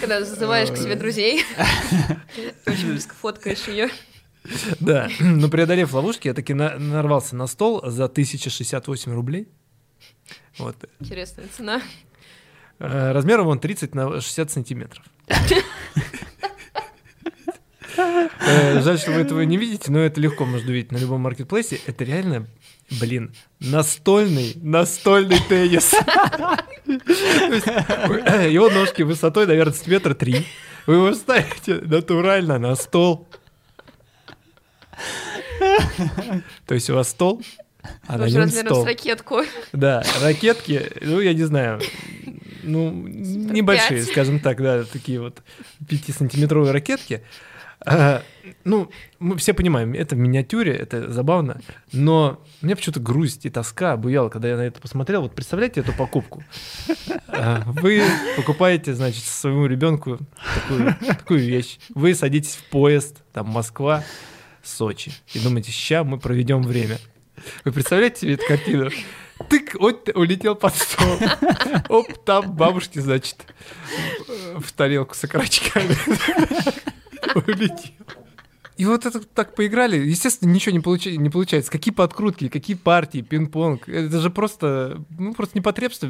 Когда 0.00 0.24
зазываешь 0.24 0.70
к 0.70 0.76
себе 0.76 0.96
друзей, 0.96 1.44
очень 2.66 2.90
близко 2.90 3.14
фоткаешь 3.14 3.66
ее. 3.68 3.88
Да, 4.80 5.08
но 5.20 5.48
преодолев 5.48 5.92
ловушки, 5.92 6.26
я 6.28 6.34
таки 6.34 6.54
на- 6.54 6.76
нарвался 6.78 7.36
на 7.36 7.46
стол 7.46 7.80
за 7.88 8.04
1068 8.06 9.12
рублей. 9.12 9.48
Вот. 10.58 10.76
Интересная 11.00 11.46
цена. 11.56 11.80
Э, 12.78 13.12
Размером 13.12 13.46
он 13.48 13.58
30 13.58 13.94
на 13.94 14.20
60 14.20 14.50
сантиметров. 14.50 15.04
Э, 18.44 18.80
Жаль, 18.82 18.98
что 18.98 19.12
вы 19.12 19.20
этого 19.20 19.42
не 19.42 19.56
видите, 19.56 19.90
но 19.92 19.98
это 20.00 20.20
легко 20.20 20.44
можно 20.44 20.70
увидеть 20.70 20.92
на 20.92 20.96
любом 20.96 21.20
маркетплейсе. 21.20 21.78
Это 21.86 22.04
реально, 22.04 22.46
блин, 23.00 23.34
настольный, 23.60 24.54
настольный 24.62 25.38
теннис. 25.48 25.92
Э, 26.86 28.48
Его 28.50 28.70
ножки 28.70 29.02
высотой, 29.02 29.46
наверное, 29.46 29.72
сантиметра 29.74 30.14
три. 30.14 30.46
Вы 30.86 30.94
его 30.94 31.14
ставите 31.14 31.74
натурально 31.76 32.58
на 32.58 32.74
стол. 32.74 33.28
То 36.66 36.74
есть 36.74 36.90
у 36.90 36.94
вас 36.94 37.10
стол, 37.10 37.42
а 38.06 38.18
на 38.18 38.28
нем 38.28 38.48
стол. 38.48 38.82
с 38.82 38.86
ракетку. 38.86 39.42
Да, 39.72 40.02
ракетки, 40.20 40.90
ну, 41.00 41.20
я 41.20 41.34
не 41.34 41.44
знаю, 41.44 41.80
ну, 42.62 42.90
небольшие, 42.92 44.00
пять. 44.00 44.10
скажем 44.10 44.40
так, 44.40 44.60
да, 44.62 44.84
такие 44.84 45.20
вот 45.20 45.42
5-сантиметровые 45.80 46.70
ракетки. 46.70 47.22
А, 47.84 48.22
ну, 48.64 48.90
мы 49.18 49.36
все 49.36 49.54
понимаем, 49.54 49.94
это 49.94 50.14
в 50.14 50.18
миниатюре, 50.18 50.72
это 50.72 51.10
забавно, 51.10 51.60
но 51.92 52.40
мне 52.60 52.76
почему-то 52.76 53.00
грусть 53.00 53.44
и 53.44 53.50
тоска 53.50 53.92
обуяла, 53.92 54.28
когда 54.28 54.48
я 54.48 54.56
на 54.56 54.62
это 54.62 54.80
посмотрел. 54.80 55.22
Вот 55.22 55.34
представляете 55.34 55.80
эту 55.80 55.92
покупку? 55.92 56.44
А, 57.26 57.62
Вы 57.66 58.02
покупаете, 58.36 58.94
значит, 58.94 59.24
своему 59.24 59.66
ребенку 59.66 60.18
такую, 60.54 60.96
такую 61.06 61.40
вещь. 61.40 61.78
Вы 61.94 62.14
садитесь 62.14 62.54
в 62.54 62.64
поезд, 62.70 63.22
там, 63.32 63.48
Москва, 63.48 64.04
Сочи, 64.62 65.12
и 65.34 65.40
думаете, 65.40 65.72
ща 65.72 66.04
мы 66.04 66.18
проведем 66.18 66.62
время. 66.62 66.98
Вы 67.64 67.72
представляете 67.72 68.20
себе 68.20 68.34
эту 68.34 68.46
картину? 68.46 68.90
Тык, 69.48 69.74
вот 69.78 70.08
улетел 70.14 70.54
под 70.54 70.74
стол. 70.74 71.18
Оп, 71.88 72.06
там 72.24 72.52
бабушки, 72.52 72.98
значит, 72.98 73.46
в 74.58 74.72
тарелку 74.72 75.14
с 75.14 75.24
окорочками. 75.24 75.96
Улетел. 77.34 77.92
И 78.76 78.86
вот 78.86 79.06
это 79.06 79.20
так 79.20 79.54
поиграли. 79.54 79.96
Естественно, 79.96 80.50
ничего 80.50 80.74
не, 80.74 80.80
получи- 80.82 81.16
не 81.16 81.30
получается. 81.30 81.70
Какие 81.70 81.94
подкрутки, 81.94 82.48
какие 82.48 82.74
партии, 82.76 83.20
пинг-понг. 83.20 83.88
Это 83.88 84.18
же 84.18 84.30
просто, 84.30 85.02
ну, 85.10 85.34
просто 85.34 85.58
непотребство 85.58 86.08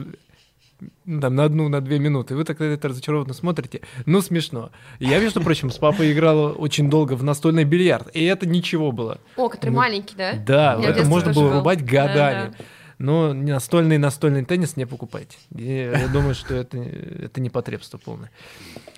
ну, 1.04 1.20
там, 1.20 1.34
на 1.34 1.44
одну, 1.44 1.68
на 1.68 1.80
две 1.80 1.98
минуты. 1.98 2.34
Вы 2.34 2.44
так 2.44 2.60
это 2.60 2.88
разочарованно 2.88 3.34
смотрите. 3.34 3.82
Ну, 4.06 4.22
смешно. 4.22 4.70
Я, 5.00 5.18
между 5.18 5.40
прочим, 5.42 5.70
с 5.70 5.78
папой 5.78 6.12
играл 6.12 6.54
очень 6.56 6.88
долго 6.88 7.14
в 7.14 7.22
настольный 7.24 7.64
бильярд. 7.64 8.08
И 8.14 8.24
это 8.24 8.46
ничего 8.46 8.92
было. 8.92 9.20
О, 9.36 9.48
который 9.48 9.70
Ну, 9.70 9.76
маленький, 9.76 10.14
да? 10.16 10.34
Да, 10.34 10.78
в 10.78 10.82
это 10.82 11.04
можно 11.04 11.32
было 11.32 11.48
был. 11.50 11.58
рубать 11.58 11.84
годами. 11.84 12.52
Да-да. 12.52 12.64
Но 12.98 13.32
настольный 13.32 13.98
настольный 13.98 14.44
теннис 14.44 14.76
не 14.76 14.86
покупайте. 14.86 15.36
Я, 15.50 16.08
думаю, 16.08 16.34
что 16.34 16.54
это, 16.54 16.78
это 16.78 17.40
непотребство 17.40 17.98
полное. 17.98 18.30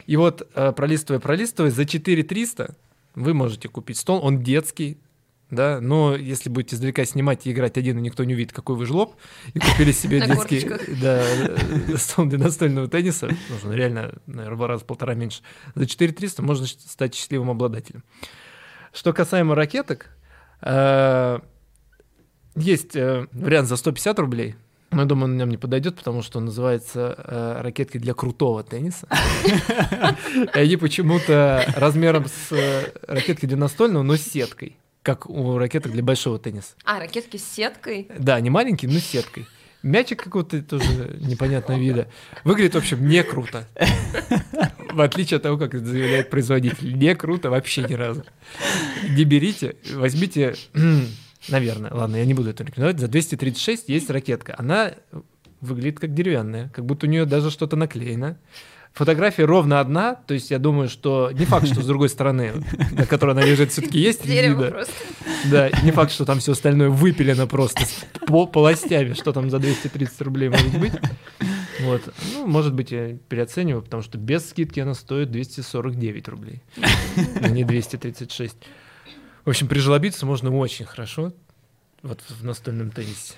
И 0.07 0.17
вот, 0.17 0.49
э, 0.55 0.73
пролистывая, 0.73 1.21
пролистывая, 1.21 1.71
за 1.71 1.85
4300 1.85 2.75
вы 3.15 3.35
можете 3.35 3.69
купить 3.69 3.99
стол. 3.99 4.21
Он 4.23 4.43
детский, 4.43 4.99
да, 5.51 5.81
но 5.81 6.17
если 6.17 6.51
будете 6.51 6.77
издалека 6.77 7.05
снимать 7.05 7.47
и 7.47 7.53
играть 7.53 7.79
один, 7.79 7.99
и 7.99 8.03
никто 8.03 8.25
не 8.25 8.35
увидит, 8.35 8.53
какой 8.53 8.77
вы 8.77 8.87
жлоб, 8.87 9.17
и 9.53 9.59
купили 9.59 9.93
себе 9.93 10.21
детский 10.27 10.69
да, 11.01 11.23
э, 11.23 11.97
стол 11.97 12.27
для 12.27 12.39
настольного 12.39 12.89
тенниса, 12.89 13.31
нужно 13.49 13.73
реально, 13.73 14.15
наверное, 14.27 14.57
в 14.57 14.67
раз 14.67 14.83
полтора 14.83 15.15
меньше, 15.15 15.43
за 15.75 15.87
4300 15.87 16.43
можно 16.43 16.67
стать 16.67 17.15
счастливым 17.15 17.51
обладателем. 17.51 18.03
Что 18.93 19.13
касаемо 19.13 19.55
ракеток, 19.55 20.11
э, 20.61 21.39
есть 22.57 22.97
э, 22.97 23.27
вариант 23.33 23.69
за 23.69 23.77
150 23.77 24.19
рублей. 24.19 24.55
Но 24.91 25.03
я 25.03 25.07
думаю, 25.07 25.25
он 25.25 25.37
нам 25.37 25.51
не 25.51 25.57
подойдет, 25.57 25.97
потому 25.97 26.23
что 26.23 26.39
он 26.39 26.47
называется 26.47 27.17
э, 27.19 27.61
ракетки 27.63 27.99
для 27.99 28.15
крутого 28.15 28.63
тенниса. 28.63 29.09
И 30.55 30.59
они 30.59 30.77
почему-то 30.77 31.65
размером 31.77 32.27
с 32.27 32.53
э, 32.53 32.93
ракеткой 33.09 33.49
для 33.49 33.59
настольного, 33.59 34.05
но 34.05 34.17
с 34.17 34.23
сеткой, 34.23 34.77
как 35.03 35.29
у 35.29 35.59
ракеток 35.59 35.93
для 35.93 36.03
большого 36.03 36.39
тенниса. 36.39 36.75
А, 36.85 37.01
ракетки 37.01 37.39
с 37.39 37.45
сеткой. 37.45 38.09
Да, 38.17 38.39
не 38.41 38.51
маленький, 38.51 38.87
но 38.87 39.01
с 39.01 39.05
сеткой. 39.05 39.47
Мячик 39.83 40.23
какого-то 40.23 40.63
тоже 40.63 41.19
непонятного 41.21 41.79
вида. 41.79 42.09
Выглядит, 42.45 42.75
в 42.75 42.79
общем, 42.79 43.07
не 43.07 43.23
круто. 43.23 43.69
В 44.93 45.01
отличие 45.01 45.37
от 45.37 45.43
того, 45.43 45.59
как 45.59 45.75
это 45.75 45.85
заявляет 45.85 46.31
производитель. 46.31 46.97
Не 46.97 47.15
круто 47.15 47.51
вообще 47.51 47.83
ни 47.83 47.93
разу. 47.93 48.25
Не 49.11 49.25
берите, 49.25 49.77
возьмите, 49.93 50.55
наверное, 51.49 51.93
ладно, 51.93 52.17
я 52.17 52.25
не 52.25 52.35
буду 52.35 52.51
это 52.51 52.65
рекомендовать, 52.65 53.01
за 53.01 53.09
236 53.09 53.89
есть 53.89 54.11
ракетка. 54.11 54.55
Она 54.59 54.95
выглядит 55.61 56.01
как 56.01 56.15
деревянная, 56.15 56.69
как 56.71 56.85
будто 56.85 57.07
у 57.07 57.11
нее 57.11 57.25
даже 57.25 57.51
что-то 57.51 57.77
наклеено. 57.77 58.39
Фотография 58.93 59.45
ровно 59.45 59.81
одна, 59.81 60.15
то 60.15 60.35
есть 60.35 60.53
я 60.53 60.61
думаю, 60.61 60.89
что 60.89 61.33
не 61.33 61.47
факт, 61.47 61.67
что 61.67 61.83
с 61.83 61.87
другой 61.87 62.09
стороны, 62.09 62.53
на 62.93 63.07
которой 63.07 63.33
она 63.33 63.43
лежит, 63.43 63.73
все-таки 63.73 63.99
есть 63.99 64.25
Дерево 64.25 64.63
видно. 64.63 64.71
просто. 64.71 64.95
Да, 65.51 65.71
не 65.83 65.91
факт, 65.91 66.13
что 66.13 66.25
там 66.25 66.39
все 66.39 66.53
остальное 66.53 66.91
выпилено 66.91 67.49
просто 67.49 67.83
по 68.29 68.47
полостями, 68.47 69.15
что 69.15 69.33
там 69.33 69.51
за 69.51 69.59
230 69.59 70.21
рублей 70.21 70.49
может 70.49 70.79
быть. 70.79 70.93
Вот. 71.81 72.03
Ну, 72.35 72.47
может 72.47 72.73
быть, 72.73 72.93
я 72.93 73.17
переоцениваю, 73.29 73.83
потому 73.83 74.03
что 74.05 74.17
без 74.17 74.49
скидки 74.49 74.79
она 74.79 74.95
стоит 74.95 75.33
249 75.33 76.29
рублей, 76.29 76.63
а 77.43 77.49
не 77.49 77.65
236. 77.65 78.57
В 79.45 79.51
общем, 79.51 79.69
прижелобиться 79.69 80.25
можно 80.25 80.51
очень 80.57 80.87
хорошо 80.87 81.33
вот 82.03 82.21
в 82.29 82.45
настольном 82.45 82.91
теннисе. 82.91 83.35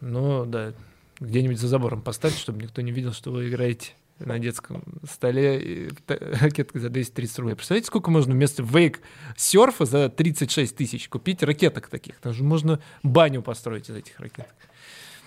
Но, 0.00 0.44
да, 0.44 0.72
где-нибудь 1.18 1.58
за 1.58 1.68
забором 1.68 2.02
поставьте, 2.02 2.38
чтобы 2.38 2.62
никто 2.62 2.82
не 2.82 2.92
видел, 2.92 3.12
что 3.12 3.32
вы 3.32 3.48
играете 3.48 3.92
на 4.20 4.38
детском 4.38 4.84
столе 5.08 5.90
ракеткой 6.06 6.80
за 6.80 6.88
230 6.88 7.38
рублей. 7.40 7.54
Представляете, 7.56 7.86
сколько 7.86 8.10
можно 8.10 8.32
вместо 8.32 8.62
вейк 8.62 9.00
серфа 9.36 9.84
за 9.84 10.08
36 10.08 10.76
тысяч 10.76 11.08
купить 11.08 11.42
ракеток 11.42 11.88
таких? 11.88 12.20
Там 12.20 12.32
же 12.32 12.44
можно 12.44 12.80
баню 13.02 13.42
построить 13.42 13.90
из 13.90 13.96
этих 13.96 14.20
ракеток. 14.20 14.54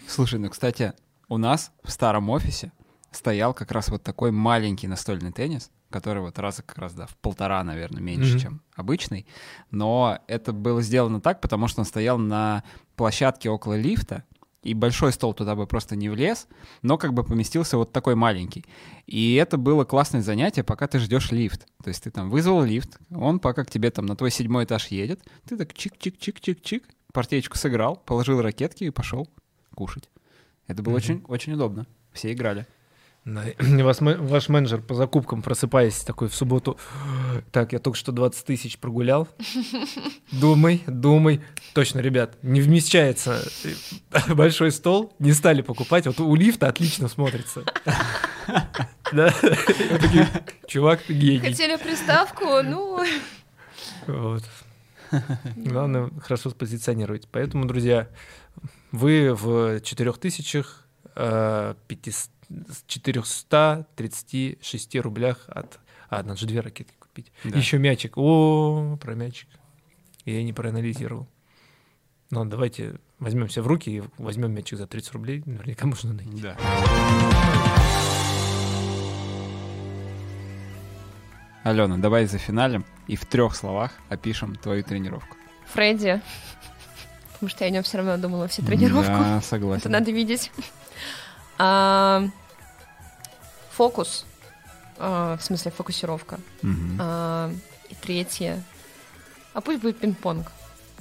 Слушай, 0.08 0.40
ну, 0.40 0.50
кстати, 0.50 0.94
у 1.28 1.38
нас 1.38 1.72
в 1.84 1.92
старом 1.92 2.30
офисе 2.30 2.72
стоял 3.18 3.54
как 3.54 3.72
раз 3.72 3.90
вот 3.90 4.04
такой 4.04 4.32
маленький 4.32 4.88
настольный 4.88 5.32
теннис, 5.32 5.72
который 5.90 6.22
вот 6.22 6.38
раза 6.40 6.64
как 6.64 6.78
раз, 6.78 6.94
да, 6.94 7.08
в 7.08 7.16
полтора, 7.18 7.64
наверное, 7.64 8.02
меньше, 8.02 8.32
Мгм. 8.34 8.40
чем 8.40 8.62
обычный. 8.76 9.26
Но 9.72 10.20
это 10.28 10.54
было 10.54 10.82
сделано 10.82 11.20
так, 11.20 11.42
потому 11.42 11.68
что 11.68 11.82
он 11.82 11.86
стоял 11.86 12.18
на 12.18 12.64
площадке 12.96 13.50
около 13.50 13.78
лифта, 13.78 14.24
и 14.64 14.74
большой 14.74 15.14
стол 15.14 15.34
туда 15.34 15.56
бы 15.56 15.66
просто 15.66 15.96
не 15.96 16.10
влез, 16.10 16.48
но 16.82 16.98
как 16.98 17.14
бы 17.14 17.24
поместился 17.24 17.78
вот 17.78 17.94
такой 17.94 18.16
маленький. 18.16 18.66
И 19.06 19.36
это 19.36 19.58
было 19.58 19.86
классное 19.86 20.22
занятие, 20.22 20.64
пока 20.64 20.88
ты 20.88 21.00
ждешь 21.00 21.32
лифт. 21.32 21.66
То 21.84 21.88
есть 21.90 22.04
ты 22.04 22.12
там 22.12 22.30
вызвал 22.30 22.64
лифт, 22.64 23.00
он 23.12 23.40
пока 23.40 23.64
к 23.64 23.70
тебе 23.70 23.92
там 23.92 24.06
на 24.06 24.16
твой 24.18 24.30
седьмой 24.32 24.66
этаж 24.66 24.88
едет, 24.88 25.22
ты 25.48 25.56
так 25.58 25.72
чик-чик-чик-чик-чик, 25.74 26.84
партиечку 27.14 27.58
сыграл, 27.58 27.96
положил 27.96 28.42
ракетки 28.42 28.84
и 28.84 28.90
пошел 28.90 29.30
кушать. 29.74 30.10
Это 30.68 30.84
было 30.84 30.94
Мгм. 30.94 30.98
очень, 30.98 31.24
очень 31.28 31.54
удобно. 31.54 31.86
Все 32.12 32.34
играли. 32.34 32.68
Ме- 33.28 34.16
ваш 34.18 34.48
менеджер 34.48 34.82
по 34.82 34.96
закупкам, 34.96 35.42
просыпаясь 35.42 36.00
такой 36.00 36.30
в 36.30 36.36
субботу, 36.36 36.78
так, 37.52 37.74
я 37.74 37.80
только 37.80 37.98
что 37.98 38.14
20 38.14 38.46
тысяч 38.46 38.78
прогулял. 38.78 39.28
Думай, 40.32 40.82
думай. 40.88 41.42
Точно, 41.74 42.00
ребят, 42.00 42.38
не 42.42 42.62
вмещается 42.62 43.42
большой 44.30 44.72
стол, 44.72 45.14
не 45.20 45.34
стали 45.34 45.62
покупать. 45.62 46.06
Вот 46.06 46.20
у 46.22 46.34
лифта 46.36 46.68
отлично 46.68 47.08
смотрится. 47.08 47.64
Да, 49.14 49.34
чувак, 50.68 51.02
ты 51.02 51.14
гений. 51.14 51.40
Хотели 51.40 51.78
приставку, 51.78 52.62
ну... 52.62 53.02
Вот. 54.06 54.44
Главное, 55.56 56.10
хорошо 56.22 56.50
спозиционировать. 56.50 57.26
Поэтому, 57.32 57.66
друзья, 57.66 58.10
вы 58.92 59.34
в 59.34 59.80
4000 59.80 60.66
э, 61.16 61.74
500 61.88 62.37
436 62.88 64.96
рублях 64.98 65.46
от... 65.48 65.80
А, 66.10 66.24
надо 66.24 66.38
же 66.40 66.46
две 66.48 66.62
ракеты 66.62 66.94
купить. 67.00 67.32
Да. 67.44 67.58
Еще 67.58 67.78
мячик. 67.78 68.18
О, 68.18 68.98
про 69.02 69.16
мячик. 69.16 69.50
Я 70.26 70.44
не 70.44 70.54
проанализировал. 70.54 71.28
Ну, 72.30 72.46
давайте 72.46 72.96
возьмем 73.20 73.50
себя 73.50 73.64
в 73.64 73.68
руки 73.68 73.98
и 73.98 74.04
возьмем 74.18 74.52
мячик 74.54 74.78
за 74.78 74.88
30 74.88 75.12
рублей. 75.14 75.44
Наверняка 75.46 75.86
можно 75.88 76.14
найти. 76.14 76.42
Да. 76.42 76.56
Алена, 81.64 81.98
давай 81.98 82.26
за 82.28 82.38
финалем 82.38 82.86
и 83.08 83.16
в 83.16 83.26
трех 83.26 83.56
словах 83.56 83.92
опишем 84.10 84.56
твою 84.56 84.84
тренировку. 84.84 85.36
Фредди. 85.74 86.22
Потому 87.34 87.50
что 87.50 87.66
я 87.66 87.70
о 87.70 87.74
нем 87.74 87.84
все 87.84 87.98
равно 87.98 88.18
думала 88.18 88.48
всю 88.48 88.62
тренировку. 88.64 89.12
Да, 89.12 89.38
Это 89.38 89.46
согласен. 89.46 89.92
надо 89.92 90.12
видеть. 90.12 90.52
А, 91.58 92.24
Фокус. 93.72 94.26
А, 94.98 95.38
В 95.38 95.44
смысле, 95.44 95.72
фокусировка. 95.72 96.40
Мгм. 96.62 96.98
А, 97.00 97.52
И 97.90 97.96
третье. 97.96 98.64
А 99.54 99.62
пусть 99.62 99.82
будет 99.82 99.98
пинг-понг. 100.00 100.52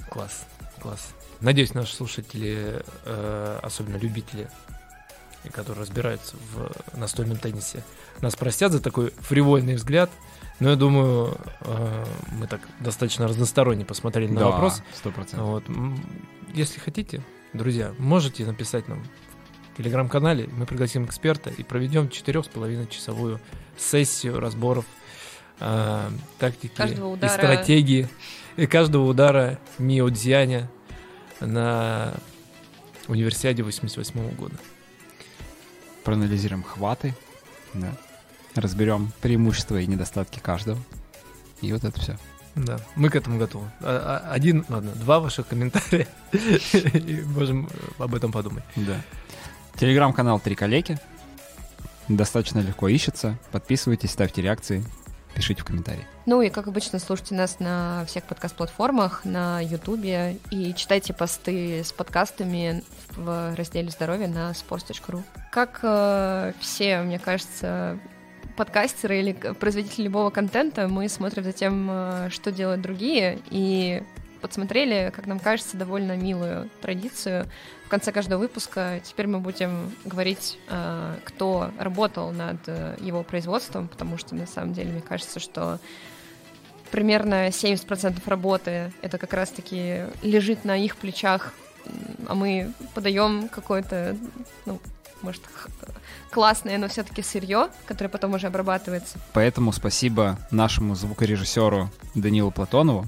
Класс, 0.09 0.45
класс. 0.81 1.13
Надеюсь, 1.41 1.73
наши 1.73 1.93
слушатели, 1.95 2.81
э, 3.05 3.59
особенно 3.61 3.97
любители, 3.97 4.49
и 5.43 5.49
которые 5.49 5.81
разбираются 5.81 6.35
в 6.53 6.97
настольном 6.97 7.37
теннисе, 7.37 7.83
нас 8.21 8.35
простят 8.35 8.71
за 8.71 8.79
такой 8.81 9.11
фривольный 9.19 9.75
взгляд. 9.75 10.09
Но 10.59 10.69
я 10.71 10.75
думаю, 10.75 11.37
э, 11.61 12.05
мы 12.31 12.47
так 12.47 12.61
достаточно 12.79 13.27
разносторонне 13.27 13.85
посмотрели 13.85 14.31
на 14.31 14.39
Да, 14.39 14.45
вопрос. 14.47 14.81
сто 14.95 15.11
процентов. 15.11 15.47
Вот. 15.47 15.69
м, 15.69 15.99
Если 16.53 16.79
хотите, 16.79 17.21
друзья, 17.53 17.93
можете 17.99 18.45
написать 18.45 18.87
нам 18.87 19.03
телеграм-канале. 19.77 20.47
Мы 20.51 20.65
пригласим 20.65 21.05
эксперта 21.05 21.49
и 21.49 21.63
проведем 21.63 22.09
четырех 22.09 22.45
с 22.45 22.47
половиной 22.47 22.87
часовую 22.87 23.39
сессию 23.77 24.39
разборов 24.39 24.85
э, 25.59 26.09
тактики 26.39 26.71
Каждого 26.75 27.11
и 27.11 27.13
удара. 27.13 27.31
стратегии 27.31 28.07
и 28.55 28.65
каждого 28.65 29.05
удара 29.07 29.59
Мио 29.77 30.09
Дзяня 30.09 30.69
на 31.39 32.13
универсиаде 33.07 33.63
88 33.63 34.35
года. 34.35 34.55
Проанализируем 36.03 36.63
хваты, 36.63 37.13
да. 37.73 37.95
разберем 38.55 39.11
преимущества 39.21 39.79
и 39.79 39.85
недостатки 39.87 40.39
каждого. 40.39 40.79
И 41.61 41.71
вот 41.73 41.83
это 41.83 41.99
все. 41.99 42.17
Да, 42.55 42.79
мы 42.95 43.09
к 43.09 43.15
этому 43.15 43.37
готовы. 43.37 43.69
А- 43.81 44.21
а- 44.25 44.31
Один, 44.31 44.65
ладно, 44.69 44.91
два 44.95 45.19
ваших 45.19 45.47
комментария, 45.47 46.07
и 46.31 47.21
можем 47.27 47.69
об 47.99 48.15
этом 48.15 48.31
подумать. 48.31 48.63
Да. 48.75 48.99
Телеграм-канал 49.77 50.39
Три 50.39 50.55
коллеги. 50.55 50.97
Достаточно 52.07 52.59
легко 52.59 52.87
ищется. 52.87 53.37
Подписывайтесь, 53.51 54.09
ставьте 54.09 54.41
реакции, 54.41 54.83
пишите 55.35 55.61
в 55.61 55.65
комментарии. 55.65 56.07
Ну 56.25 56.41
и, 56.41 56.49
как 56.49 56.67
обычно, 56.67 56.97
слушайте 56.97 57.35
нас 57.35 57.59
на 57.59 58.03
всех 58.07 58.23
подкаст-платформах, 58.23 59.23
на 59.23 59.61
Ютубе 59.61 60.39
и 60.49 60.73
читайте 60.73 61.13
посты 61.13 61.83
с 61.83 61.91
подкастами 61.91 62.83
в 63.15 63.53
разделе 63.55 63.91
«Здоровье» 63.91 64.27
на 64.27 64.49
sports.ru. 64.51 65.21
Как 65.51 65.79
э, 65.83 66.53
все, 66.59 67.01
мне 67.01 67.19
кажется, 67.19 67.99
подкастеры 68.55 69.19
или 69.19 69.33
производители 69.33 70.05
любого 70.05 70.31
контента, 70.31 70.87
мы 70.87 71.07
смотрим 71.07 71.43
за 71.43 71.53
тем, 71.53 71.87
э, 71.91 72.29
что 72.31 72.51
делают 72.51 72.81
другие, 72.81 73.39
и 73.51 74.01
подсмотрели, 74.47 75.11
как 75.13 75.27
нам 75.27 75.39
кажется, 75.39 75.75
довольно 75.75 76.15
милую 76.15 76.69
традицию. 76.81 77.47
В 77.85 77.89
конце 77.89 78.11
каждого 78.11 78.39
выпуска 78.39 79.01
теперь 79.03 79.27
мы 79.27 79.39
будем 79.39 79.91
говорить, 80.05 80.57
э, 80.69 81.15
кто 81.25 81.71
работал 81.77 82.31
над 82.31 82.57
э, 82.67 82.95
его 83.01 83.23
производством, 83.23 83.89
потому 83.89 84.17
что 84.17 84.35
на 84.35 84.47
самом 84.47 84.73
деле 84.73 84.91
мне 84.91 85.01
кажется, 85.01 85.39
что 85.39 85.79
примерно 86.91 87.49
70% 87.49 88.17
работы 88.25 88.93
это 89.01 89.17
как 89.17 89.33
раз-таки 89.33 90.05
лежит 90.21 90.63
на 90.63 90.77
их 90.77 90.95
плечах, 90.95 91.53
а 92.27 92.33
мы 92.33 92.71
подаем 92.93 93.49
какое-то, 93.49 94.17
ну, 94.65 94.79
может, 95.21 95.41
классное, 96.31 96.77
но 96.77 96.87
все-таки 96.87 97.21
сырье, 97.21 97.67
которое 97.85 98.09
потом 98.09 98.33
уже 98.33 98.47
обрабатывается. 98.47 99.17
Поэтому 99.33 99.71
спасибо 99.73 100.37
нашему 100.51 100.95
звукорежиссеру 100.95 101.89
Данилу 102.15 102.51
Платонову 102.51 103.07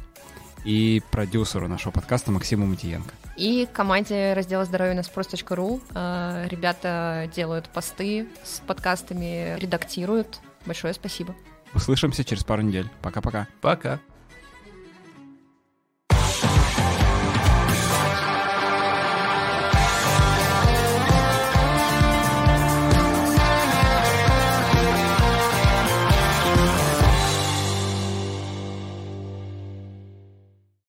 и 0.64 1.02
продюсеру 1.12 1.68
нашего 1.68 1.92
подкаста 1.92 2.32
Максиму 2.32 2.66
Матиенко. 2.66 3.14
И 3.38 3.68
команде 3.72 4.34
раздела 4.34 4.66
здоровья 4.66 4.94
на 4.96 5.00
sпрос.ru 5.00 5.82
э, 5.94 6.48
ребята 6.50 7.30
делают 7.34 7.70
посты 7.70 8.28
с 8.44 8.60
подкастами, 8.60 9.58
редактируют. 9.60 10.40
Большое 10.66 10.94
спасибо. 10.94 11.36
Услышимся 11.74 12.24
через 12.24 12.44
пару 12.44 12.62
недель. 12.62 12.90
Пока-пока. 13.02 13.48
Пока. 13.62 14.00